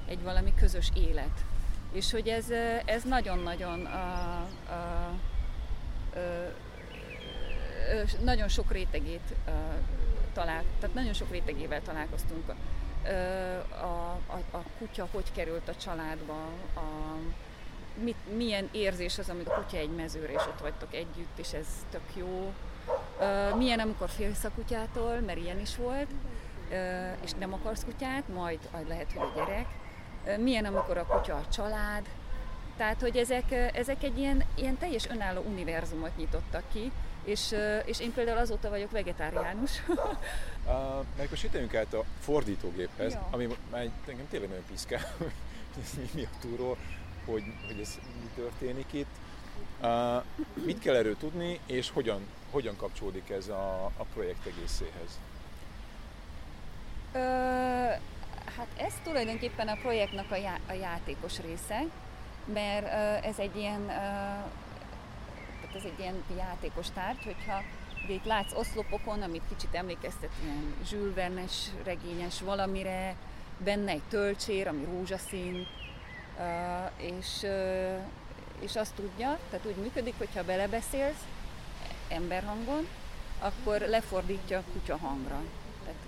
egy 0.08 0.22
valami 0.24 0.53
közös 0.55 0.89
élet. 0.95 1.43
És 1.91 2.12
hogy 2.12 2.28
ez, 2.28 2.45
ez 2.86 3.03
nagyon-nagyon 3.03 3.86
a, 3.86 4.47
a, 4.70 4.74
a, 4.74 5.16
nagyon 8.23 8.47
sok 8.47 8.71
rétegét 8.71 9.33
talál, 10.33 10.63
tehát 10.79 10.95
nagyon 10.95 11.13
sok 11.13 11.31
rétegével 11.31 11.81
találkoztunk. 11.81 12.49
A, 13.69 13.83
a, 14.27 14.39
a 14.51 14.63
kutya 14.77 15.07
hogy 15.11 15.31
került 15.35 15.69
a 15.69 15.75
családba, 15.75 16.39
a, 16.75 17.15
mit, 18.03 18.35
milyen 18.35 18.69
érzés 18.71 19.17
az, 19.17 19.29
amikor 19.29 19.53
a 19.53 19.61
kutya 19.61 19.77
egy 19.77 19.95
mezőre, 19.95 20.33
és 20.33 20.41
ott 20.47 20.59
vagytok 20.59 20.93
együtt, 20.93 21.38
és 21.38 21.53
ez 21.53 21.67
tök 21.91 22.15
jó. 22.15 22.53
Milyen, 23.57 23.79
amikor 23.79 24.09
félsz 24.09 24.43
a 24.43 24.51
kutyától, 24.55 25.19
mert 25.19 25.39
ilyen 25.39 25.59
is 25.59 25.75
volt, 25.75 26.07
és 27.23 27.31
nem 27.39 27.53
akarsz 27.53 27.83
kutyát, 27.83 28.27
majd 28.27 28.59
lehet, 28.88 29.11
hogy 29.13 29.27
a 29.27 29.33
gyerek. 29.35 29.67
Milyen, 30.39 30.65
amikor 30.65 30.97
a 30.97 31.05
kutya 31.05 31.35
a 31.35 31.49
család, 31.49 32.05
tehát, 32.77 33.01
hogy 33.01 33.17
ezek, 33.17 33.51
ezek 33.73 34.03
egy 34.03 34.17
ilyen, 34.17 34.43
ilyen 34.55 34.77
teljes 34.77 35.09
önálló 35.09 35.41
univerzumot 35.41 36.17
nyitottak 36.17 36.63
ki, 36.73 36.91
és, 37.28 37.55
és 37.86 37.99
én 37.99 38.13
például 38.13 38.38
azóta 38.38 38.69
vagyok 38.69 38.91
vegetáriánus. 38.91 39.71
uh, 39.88 39.95
meg 41.17 41.28
most 41.30 41.43
jöttünk 41.43 41.75
át 41.75 41.93
a 41.93 42.03
fordítógéphez, 42.19 43.13
ja. 43.13 43.28
ami 43.32 43.47
már 43.71 43.89
engem 44.07 44.28
tényleg 44.30 44.49
nagyon 44.49 44.65
piszkál, 44.71 45.15
mi, 45.97 46.09
mi 46.13 46.23
a 46.23 46.38
túról, 46.41 46.78
hogy, 47.25 47.43
hogy 47.65 47.80
ez 47.80 47.99
mi 48.21 48.30
történik 48.36 48.93
itt. 48.93 49.15
Uh, 49.82 50.23
mit 50.65 50.80
kell 50.80 50.95
erről 50.95 51.17
tudni, 51.17 51.59
és 51.65 51.89
hogyan, 51.89 52.28
hogyan 52.51 52.75
kapcsolódik 52.78 53.30
ez 53.30 53.47
a, 53.47 53.86
a 53.86 54.05
projekt 54.13 54.45
egészéhez? 54.45 55.19
Uh, 57.13 57.21
hát 58.57 58.67
ez 58.78 58.93
tulajdonképpen 59.03 59.67
a 59.67 59.75
projektnak 59.75 60.32
a, 60.32 60.36
já, 60.36 60.59
a 60.67 60.73
játékos 60.73 61.39
része, 61.39 61.84
mert 62.53 62.86
uh, 62.86 63.28
ez 63.28 63.39
egy 63.39 63.55
ilyen 63.55 63.91
uh, 65.70 65.76
ez 65.76 65.84
egy 65.84 65.99
ilyen 65.99 66.24
játékos 66.38 66.88
tárgy, 66.93 67.24
hogyha 67.24 67.61
de 68.07 68.13
itt 68.13 68.26
látsz 68.26 68.53
oszlopokon, 68.53 69.22
amit 69.22 69.41
kicsit 69.49 69.76
emlékeztet 69.76 70.30
ilyen 70.43 70.76
Jules 70.91 71.13
Verne-es 71.15 71.68
regényes 71.84 72.41
valamire, 72.41 73.15
benne 73.57 73.91
egy 73.91 74.01
tölcsér, 74.09 74.68
ami 74.68 74.84
rózsaszín, 74.84 75.68
és, 76.97 77.45
és 78.59 78.76
azt 78.76 78.93
tudja, 78.93 79.39
tehát 79.49 79.65
úgy 79.65 79.76
működik, 79.76 80.13
hogyha 80.18 80.43
belebeszélsz 80.43 81.26
emberhangon, 82.09 82.88
akkor 83.39 83.82
lefordítja 83.82 84.57
a 84.57 84.63
kutya 84.74 84.97
hangra. 84.97 85.41
Tehát, 85.84 85.99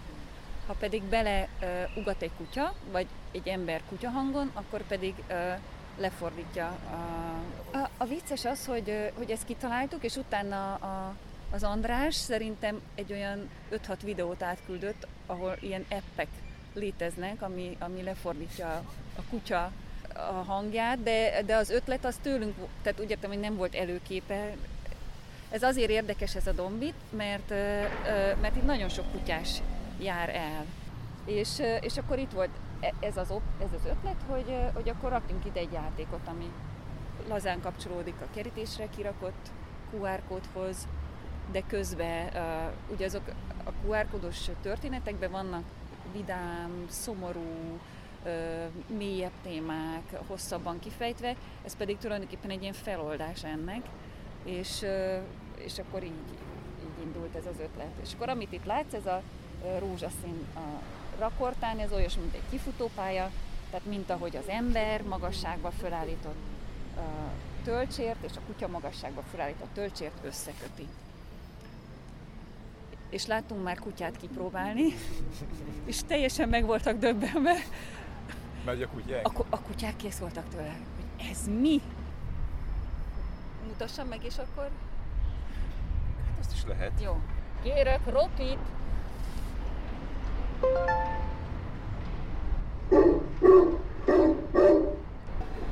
ha 0.68 0.74
pedig 0.74 1.04
bele 1.04 1.48
ugat 1.96 2.22
egy 2.22 2.32
kutya, 2.38 2.74
vagy 2.92 3.08
egy 3.32 3.48
ember 3.48 3.82
kutya 3.90 4.10
hangon, 4.10 4.52
akkor 4.54 4.82
pedig 4.88 5.14
lefordítja. 5.98 6.68
A, 6.68 7.78
a, 7.78 7.90
a 7.98 8.06
vicces 8.06 8.46
az, 8.46 8.66
hogy, 8.66 9.12
hogy 9.18 9.32
ezt 9.32 9.46
kitaláltuk, 9.46 10.04
és 10.04 10.16
utána 10.16 10.74
a, 10.74 11.16
az 11.52 11.64
András 11.64 12.16
szerintem 12.16 12.82
egy 12.96 13.12
olyan 13.12 13.50
5-6 13.72 13.98
videót 14.04 14.44
átküldött, 14.44 15.08
ahol 15.26 15.58
ilyen 15.60 15.86
appek 15.90 16.28
léteznek, 16.74 17.42
ami, 17.42 17.78
ami 17.80 18.04
lefordítja 18.04 18.84
a 19.16 19.22
kutya 19.30 19.72
a 20.14 20.44
hangját, 20.46 21.04
de, 21.04 21.42
de 21.46 21.56
az 21.56 21.70
ötlet 21.70 22.06
az 22.06 22.16
tőlünk, 22.22 22.56
tehát 22.82 23.00
úgy 23.00 23.10
értem, 23.10 23.30
hogy 23.30 23.40
nem 23.40 23.56
volt 23.56 23.76
előképe. 23.76 24.56
Ez 25.50 25.64
azért 25.64 25.90
érdekes 25.90 26.36
ez 26.36 26.48
a 26.48 26.52
dombit, 26.52 26.96
mert, 27.10 27.50
mert 28.42 28.56
itt 28.56 28.66
nagyon 28.66 28.90
sok 28.90 29.12
kutyás 29.12 29.50
jár 30.00 30.30
el. 30.30 30.66
És, 31.26 31.50
és 31.82 31.98
akkor 31.98 32.20
itt 32.20 32.32
volt 32.32 32.50
ez 33.00 33.18
az, 33.18 33.34
ez 33.60 33.74
az 33.76 33.86
ötlet, 33.86 34.24
hogy, 34.28 34.56
hogy 34.74 34.90
akkor 34.90 35.10
rakjunk 35.10 35.46
ide 35.46 35.60
egy 35.60 35.72
játékot, 35.72 36.28
ami 36.28 36.52
lazán 37.28 37.62
kapcsolódik 37.62 38.16
a 38.22 38.34
kerítésre 38.34 38.90
kirakott 38.90 39.52
QR 39.94 40.22
kódhoz, 40.28 40.88
de 41.52 41.64
közben 41.68 42.28
uh, 42.28 42.94
ugye 42.94 43.06
azok 43.06 43.22
a 43.66 43.72
QR 43.86 44.08
kódos 44.12 44.50
történetekben 44.62 45.32
vannak 45.32 45.64
vidám, 46.14 46.86
szomorú, 46.90 47.80
uh, 48.26 48.98
mélyebb 48.98 49.32
témák, 49.44 50.16
hosszabban 50.28 50.80
kifejtve, 50.80 51.36
ez 51.66 51.76
pedig 51.76 51.98
tulajdonképpen 51.98 52.50
egy 52.50 52.62
ilyen 52.62 52.74
feloldás 52.74 53.44
ennek, 53.44 53.82
és, 54.44 54.82
uh, 54.82 55.18
és 55.56 55.80
akkor 55.80 56.04
így, 56.04 56.12
így 56.82 57.06
indult 57.06 57.36
ez 57.36 57.46
az 57.46 57.60
ötlet. 57.60 57.94
És 58.02 58.14
akkor 58.14 58.30
amit 58.30 58.52
itt 58.52 58.66
látsz, 58.66 58.94
ez 58.94 59.06
a 59.06 59.22
rózsaszín 59.80 60.46
a 60.56 60.82
rakortán, 61.20 61.80
ez 61.80 61.92
olyas, 61.92 62.16
mint 62.16 62.34
egy 62.34 62.50
kifutópálya, 62.50 63.32
tehát 63.70 63.86
mint 63.86 64.10
ahogy 64.10 64.36
az 64.36 64.48
ember 64.48 65.02
magasságba 65.02 65.72
fölállított 65.72 66.38
uh, 66.98 67.04
tölcsért, 67.64 68.24
és 68.24 68.32
a 68.36 68.42
kutya 68.46 68.68
magasságba 68.68 69.22
fölállított 69.32 69.74
tölcsért 69.74 70.26
összeköti. 70.26 70.88
És 73.10 73.26
láttunk 73.26 73.64
már 73.64 73.80
kutyát 73.80 74.18
kipróbálni, 74.18 74.94
és 75.86 76.00
teljesen 76.08 76.50
meg 76.50 76.66
voltak 76.66 76.98
döbbenve. 76.98 77.56
Megy 78.66 78.82
a 78.82 78.88
kutyák? 78.88 79.28
A, 79.28 79.46
a 79.50 79.62
kutyák 79.62 79.96
kész 79.96 80.18
voltak 80.18 80.50
tőle, 80.50 80.76
hogy 80.96 81.28
ez 81.30 81.48
mi? 81.48 81.82
Mutassam 83.68 84.08
meg, 84.08 84.24
és 84.24 84.38
akkor... 84.38 84.70
Hát 86.26 86.40
azt 86.40 86.54
is 86.54 86.66
lehet. 86.68 86.92
Jó. 87.02 87.20
Kérek 87.64 88.06
ropit! 88.06 88.60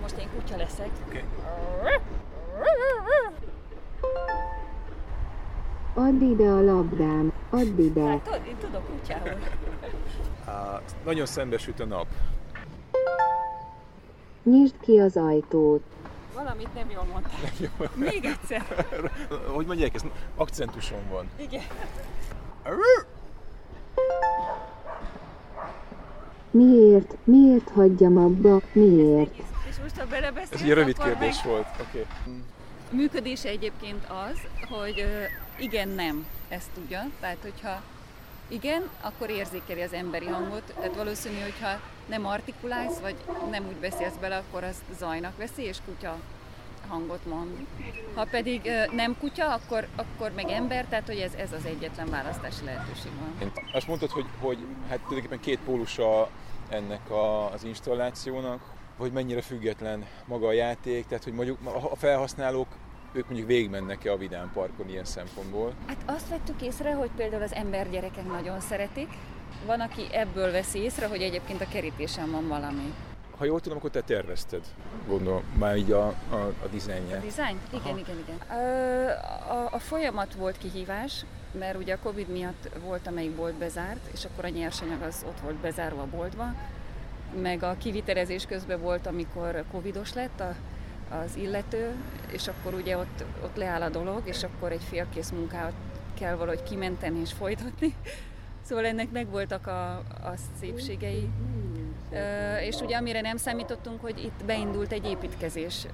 Most 0.02 0.18
én 0.20 0.30
kutya 0.36 0.58
leszek. 0.58 0.90
Okay. 1.08 1.24
Add 5.94 6.22
ide 6.22 6.48
a 6.50 6.62
labdám, 6.62 7.32
add 7.50 7.78
ide. 7.80 8.08
Hát, 8.08 8.42
én 8.48 8.58
tudok 8.58 8.86
kutyául. 8.86 9.38
Uh, 10.48 10.82
nagyon 11.06 11.26
szembesült 11.26 11.80
a 11.80 11.86
nap. 11.86 12.08
Nyisd 14.44 14.76
ki 14.82 15.00
az 15.00 15.18
ajtót. 15.18 15.84
Valamit 16.36 16.74
nem 16.74 16.90
jól 16.90 17.04
mondtál. 17.04 17.40
Még 17.94 18.26
egyszer. 18.26 18.86
hogy 19.54 19.66
mondják, 19.66 19.96
ez 19.96 20.02
akcentuson 20.36 21.10
van. 21.10 21.30
Igen. 21.36 21.64
Miért? 26.52 27.16
Miért 27.24 27.70
hagyjam 27.70 28.18
abba? 28.18 28.62
Miért? 28.72 29.36
És 29.70 29.76
most, 29.82 29.98
ha 29.98 30.06
belebeszélsz, 30.06 30.52
Ez 30.52 30.62
egy 30.62 30.74
rövid 30.74 30.98
kérdés 30.98 31.36
meg... 31.44 31.54
volt. 31.54 31.68
Okay. 31.90 32.06
Működése 32.90 33.50
egyébként 33.50 34.06
az, 34.32 34.68
hogy 34.70 35.06
igen-nem 35.60 36.26
ezt 36.50 36.70
tudja. 36.74 37.10
Tehát, 37.20 37.38
hogyha 37.42 37.82
igen, 38.48 38.90
akkor 39.02 39.30
érzékeli 39.30 39.82
az 39.82 39.94
emberi 39.94 40.26
hangot. 40.26 40.74
Tehát 40.76 40.96
valószínű, 40.96 41.40
hogyha 41.42 41.80
nem 42.06 42.26
artikulálsz, 42.26 43.00
vagy 43.00 43.16
nem 43.52 43.64
úgy 43.68 43.76
beszélsz 43.76 44.16
bele, 44.22 44.36
akkor 44.36 44.64
az 44.64 44.76
zajnak 44.98 45.38
veszi, 45.38 45.62
és 45.62 45.78
kutya 45.86 46.18
hangot 46.88 47.26
mond. 47.26 47.66
Ha 48.16 48.26
pedig 48.32 48.72
nem 48.92 49.18
kutya, 49.20 49.54
akkor, 49.54 49.88
akkor 49.96 50.32
meg 50.36 50.50
ember, 50.50 50.86
tehát 50.86 51.08
hogy 51.08 51.18
ez, 51.18 51.34
ez 51.34 51.52
az 51.52 51.66
egyetlen 51.66 52.10
választási 52.10 52.66
lehetőség 52.66 53.12
van. 53.20 53.52
Azt 53.74 53.88
mondtad, 53.88 54.10
hogy, 54.10 54.26
hogy 54.40 54.58
hát 54.90 55.00
tulajdonképpen 55.00 55.40
két 55.40 55.60
pólusa 55.60 56.30
ennek 56.70 57.10
a, 57.10 57.52
az 57.52 57.64
installációnak, 57.64 58.62
hogy 58.98 59.12
mennyire 59.12 59.42
független 59.42 60.06
maga 60.26 60.48
a 60.48 60.52
játék, 60.52 61.06
tehát 61.06 61.24
hogy 61.24 61.34
mondjuk 61.34 61.58
a 61.92 61.96
felhasználók 61.96 62.68
ők 63.14 63.26
mondjuk 63.26 63.48
végigmennek-e 63.48 64.12
a 64.12 64.18
Vidám 64.18 64.52
Parkon 64.54 64.90
ilyen 64.90 65.06
szempontból? 65.06 65.74
Hát 65.88 66.04
azt 66.06 66.30
vettük 66.30 66.62
észre, 66.62 66.94
hogy 66.94 67.10
például 67.16 67.42
az 67.42 67.54
embergyerekek 67.54 68.28
nagyon 68.28 68.60
szeretik. 68.60 69.08
Van, 69.66 69.80
aki 69.80 70.02
ebből 70.12 70.52
veszi 70.52 70.80
észre, 70.80 71.08
hogy 71.08 71.22
egyébként 71.22 71.62
a 71.62 71.68
kerítésen 71.68 72.32
van 72.32 72.48
valami. 72.48 72.94
Ha 73.38 73.46
jól 73.46 73.60
tudom, 73.60 73.78
akkor 73.78 73.90
te 73.90 74.02
tervezted, 74.02 74.62
gondolom, 75.08 75.44
már 75.58 75.78
így 75.78 75.92
a, 75.92 76.08
a, 76.08 76.36
a 76.36 76.68
dizájnját. 76.72 77.20
A 77.20 77.26
dizájn? 77.26 77.60
Igen, 77.70 77.82
Aha. 77.86 77.98
igen, 77.98 78.18
igen. 78.18 78.58
A, 79.50 79.74
a 79.74 79.80
folyamat 79.80 80.34
volt 80.34 80.58
kihívás, 80.58 81.26
mert 81.52 81.78
ugye 81.78 81.94
a 81.94 82.00
Covid 82.04 82.28
miatt 82.28 82.70
volt, 82.86 83.08
amelyik 83.08 83.36
bolt 83.36 83.54
bezárt, 83.54 84.08
és 84.14 84.26
akkor 84.26 84.46
a 84.46 84.50
nyersanyag 84.50 85.02
az 85.02 85.26
ott 85.28 85.40
volt 85.40 85.56
bezárva 85.56 86.02
a 86.02 86.08
boltba, 86.16 86.54
meg 87.42 87.64
a 87.64 87.76
kivitelezés 87.78 88.46
közben 88.46 88.82
volt, 88.82 89.08
amikor 89.08 89.64
covidos 89.72 90.14
lett 90.14 90.40
a, 90.40 90.56
az 91.24 91.36
illető, 91.36 91.96
és 92.28 92.48
akkor 92.48 92.74
ugye 92.74 92.98
ott, 92.98 93.24
ott 93.44 93.56
leáll 93.56 93.82
a 93.82 93.90
dolog, 93.90 94.22
és 94.24 94.44
akkor 94.44 94.72
egy 94.72 94.84
félkész 94.90 95.30
munkát 95.30 95.74
kell 96.14 96.36
valahogy 96.36 96.64
kimenteni 96.64 97.20
és 97.20 97.34
folytatni. 97.34 97.96
Szóval 98.68 98.86
ennek 98.86 99.12
megvoltak 99.12 99.68
a, 99.68 99.92
a 99.98 100.34
szépségei. 100.60 101.30
És 102.62 102.80
ugye 102.80 102.98
amire 102.98 103.22
nem 103.22 103.38
számítottunk, 103.38 104.02
hogy 104.02 104.24
itt 104.24 104.46
beindult 104.46 104.92
egy 104.92 105.06
építkezés 105.06 105.86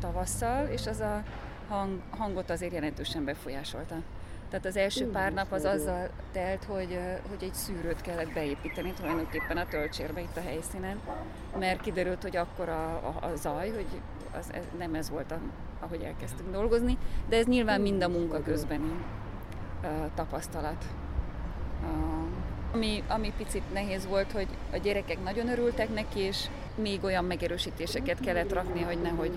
tavasszal, 0.00 0.66
és 0.66 0.86
az 0.86 1.00
a 1.00 1.22
hang, 1.68 2.00
hangot 2.10 2.50
azért 2.50 2.72
jelentősen 2.72 3.24
befolyásolta. 3.24 3.94
Tehát 4.50 4.66
az 4.66 4.76
első 4.76 5.10
pár 5.10 5.32
nap 5.32 5.52
az 5.52 5.64
azzal 5.64 6.08
telt, 6.32 6.64
hogy, 6.64 6.98
hogy 7.28 7.42
egy 7.42 7.54
szűrőt 7.54 8.00
kellett 8.00 8.32
beépíteni 8.32 8.92
tulajdonképpen 8.92 9.56
a 9.56 9.66
töltsérbe 9.66 10.20
itt 10.20 10.36
a 10.36 10.40
helyszínen, 10.40 11.00
mert 11.58 11.80
kiderült, 11.80 12.22
hogy 12.22 12.36
akkor 12.36 12.68
a, 12.68 12.86
a, 12.94 13.26
a 13.26 13.36
zaj, 13.36 13.70
hogy 13.70 13.86
az, 14.38 14.52
ez, 14.52 14.64
nem 14.78 14.94
ez 14.94 15.10
volt, 15.10 15.30
a, 15.30 15.38
ahogy 15.80 16.02
elkezdtünk 16.02 16.50
dolgozni, 16.50 16.98
de 17.28 17.36
ez 17.36 17.46
nyilván 17.46 17.80
mind 17.80 18.02
a 18.02 18.08
munka 18.08 18.42
közbeni 18.42 18.92
ö, 19.82 19.86
tapasztalat. 20.14 20.84
Ami, 22.72 23.02
ami 23.08 23.32
picit 23.36 23.72
nehéz 23.72 24.06
volt, 24.06 24.32
hogy 24.32 24.46
a 24.72 24.76
gyerekek 24.76 25.22
nagyon 25.22 25.48
örültek 25.48 25.94
neki, 25.94 26.20
és 26.20 26.46
még 26.74 27.04
olyan 27.04 27.24
megerősítéseket 27.24 28.20
kellett 28.20 28.52
rakni, 28.52 28.82
hogy 28.82 29.00
nehogy 29.02 29.32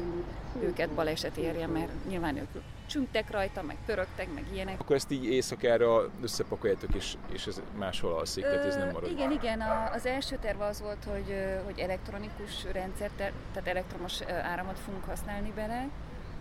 őket 0.61 0.89
baleset 0.89 1.37
érje, 1.37 1.67
mert 1.67 1.91
nyilván 2.09 2.37
ők 2.37 2.47
csüngtek 2.85 3.31
rajta, 3.31 3.61
meg 3.61 3.77
pörögtek, 3.85 4.33
meg 4.33 4.45
ilyenek. 4.53 4.79
Akkor 4.79 4.95
ezt 4.95 5.11
így 5.11 5.25
éjszakára 5.25 6.09
összepakoljátok, 6.21 6.95
és, 6.95 7.15
és 7.31 7.45
ez 7.45 7.61
máshol 7.77 8.13
alszik, 8.13 8.43
tehát 8.43 8.65
ez 8.65 8.75
nem 8.75 8.89
marad. 8.91 9.11
Igen, 9.11 9.31
igen, 9.31 9.61
a, 9.61 9.91
az 9.93 10.05
első 10.05 10.37
terv 10.41 10.61
az 10.61 10.81
volt, 10.81 11.03
hogy, 11.03 11.35
hogy 11.65 11.79
elektronikus 11.79 12.65
rendszer, 12.71 13.09
tehát 13.17 13.67
elektromos 13.67 14.21
áramot 14.21 14.79
fogunk 14.79 15.03
használni 15.03 15.51
bele, 15.55 15.87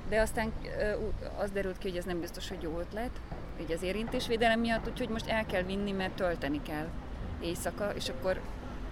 de 0.09 0.21
aztán 0.21 0.53
az 1.39 1.51
derült 1.51 1.79
ki, 1.79 1.89
hogy 1.89 1.99
ez 1.99 2.05
nem 2.05 2.21
biztos, 2.21 2.49
hogy 2.49 2.63
jó 2.63 2.79
ötlet, 2.79 3.21
így 3.61 3.73
az 3.73 3.83
érintésvédelem 3.83 4.61
miatt, 4.61 4.89
úgyhogy 4.89 5.09
most 5.09 5.29
el 5.29 5.47
kell 5.47 5.63
vinni, 5.63 5.93
mert 5.93 6.13
tölteni 6.13 6.63
kell 6.63 6.89
éjszaka, 7.41 7.95
és 7.95 8.09
akkor 8.09 8.41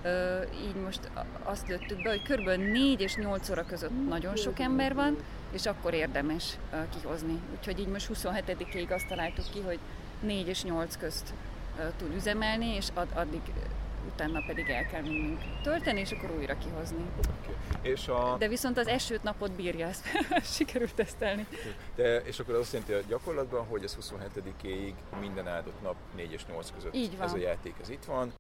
ö, 0.03 0.43
így 0.43 0.75
most 0.85 1.11
azt 1.43 1.69
lőttük 1.69 2.03
be, 2.03 2.09
hogy 2.09 2.23
kb. 2.23 2.49
4 2.49 3.01
és 3.01 3.17
8 3.17 3.51
óra 3.51 3.65
között 3.65 4.09
nagyon 4.09 4.37
sok 4.37 4.61
ember 4.61 4.95
van, 4.95 5.17
és 5.53 5.67
akkor 5.67 5.95
érdemes 5.95 6.57
ö, 6.73 6.77
kihozni. 7.01 7.41
Úgyhogy 7.59 7.79
így 7.79 7.89
most 7.89 8.11
27-ig 8.15 8.89
azt 8.89 9.09
találtuk 9.09 9.45
ki, 9.53 9.61
hogy 9.61 9.79
4 10.21 10.49
és 10.49 10.63
8 10.63 10.97
közt 10.97 11.35
ö, 11.79 11.83
tud 11.97 12.15
üzemelni, 12.15 12.75
és 12.75 12.89
ad, 12.95 13.09
addig 13.15 13.41
utána 14.13 14.43
pedig 14.47 14.69
el 14.69 14.87
kell 14.87 15.03
vinnünk 15.03 15.41
tölteni, 15.63 16.01
és 16.01 16.11
akkor 16.13 16.31
újra 16.39 16.59
kihozni. 16.59 17.05
És, 17.83 18.09
a, 18.09 18.37
De 18.39 18.49
viszont 18.49 18.79
az 18.79 18.87
esőt 18.87 19.23
napot 19.23 19.51
bírja, 19.53 19.87
ezt 19.87 20.05
sikerült 20.57 20.95
tesztelni. 20.95 21.47
de, 21.95 22.17
és 22.21 22.39
akkor 22.39 22.55
az 22.55 22.61
azt 22.61 22.73
jelenti 22.73 22.93
a 22.93 23.01
gyakorlatban, 23.09 23.65
hogy 23.67 23.85
ez 23.85 23.97
27-éig 24.01 24.93
minden 25.21 25.49
áldott 25.49 25.83
nap 25.83 25.95
4 26.17 26.33
és 26.33 26.47
8 26.47 26.73
között 26.75 26.95
Így 26.95 27.17
van. 27.17 27.27
ez 27.27 27.33
a 27.33 27.39
játék, 27.39 27.75
ez 27.83 27.89
itt 27.89 28.05
van. 28.05 28.33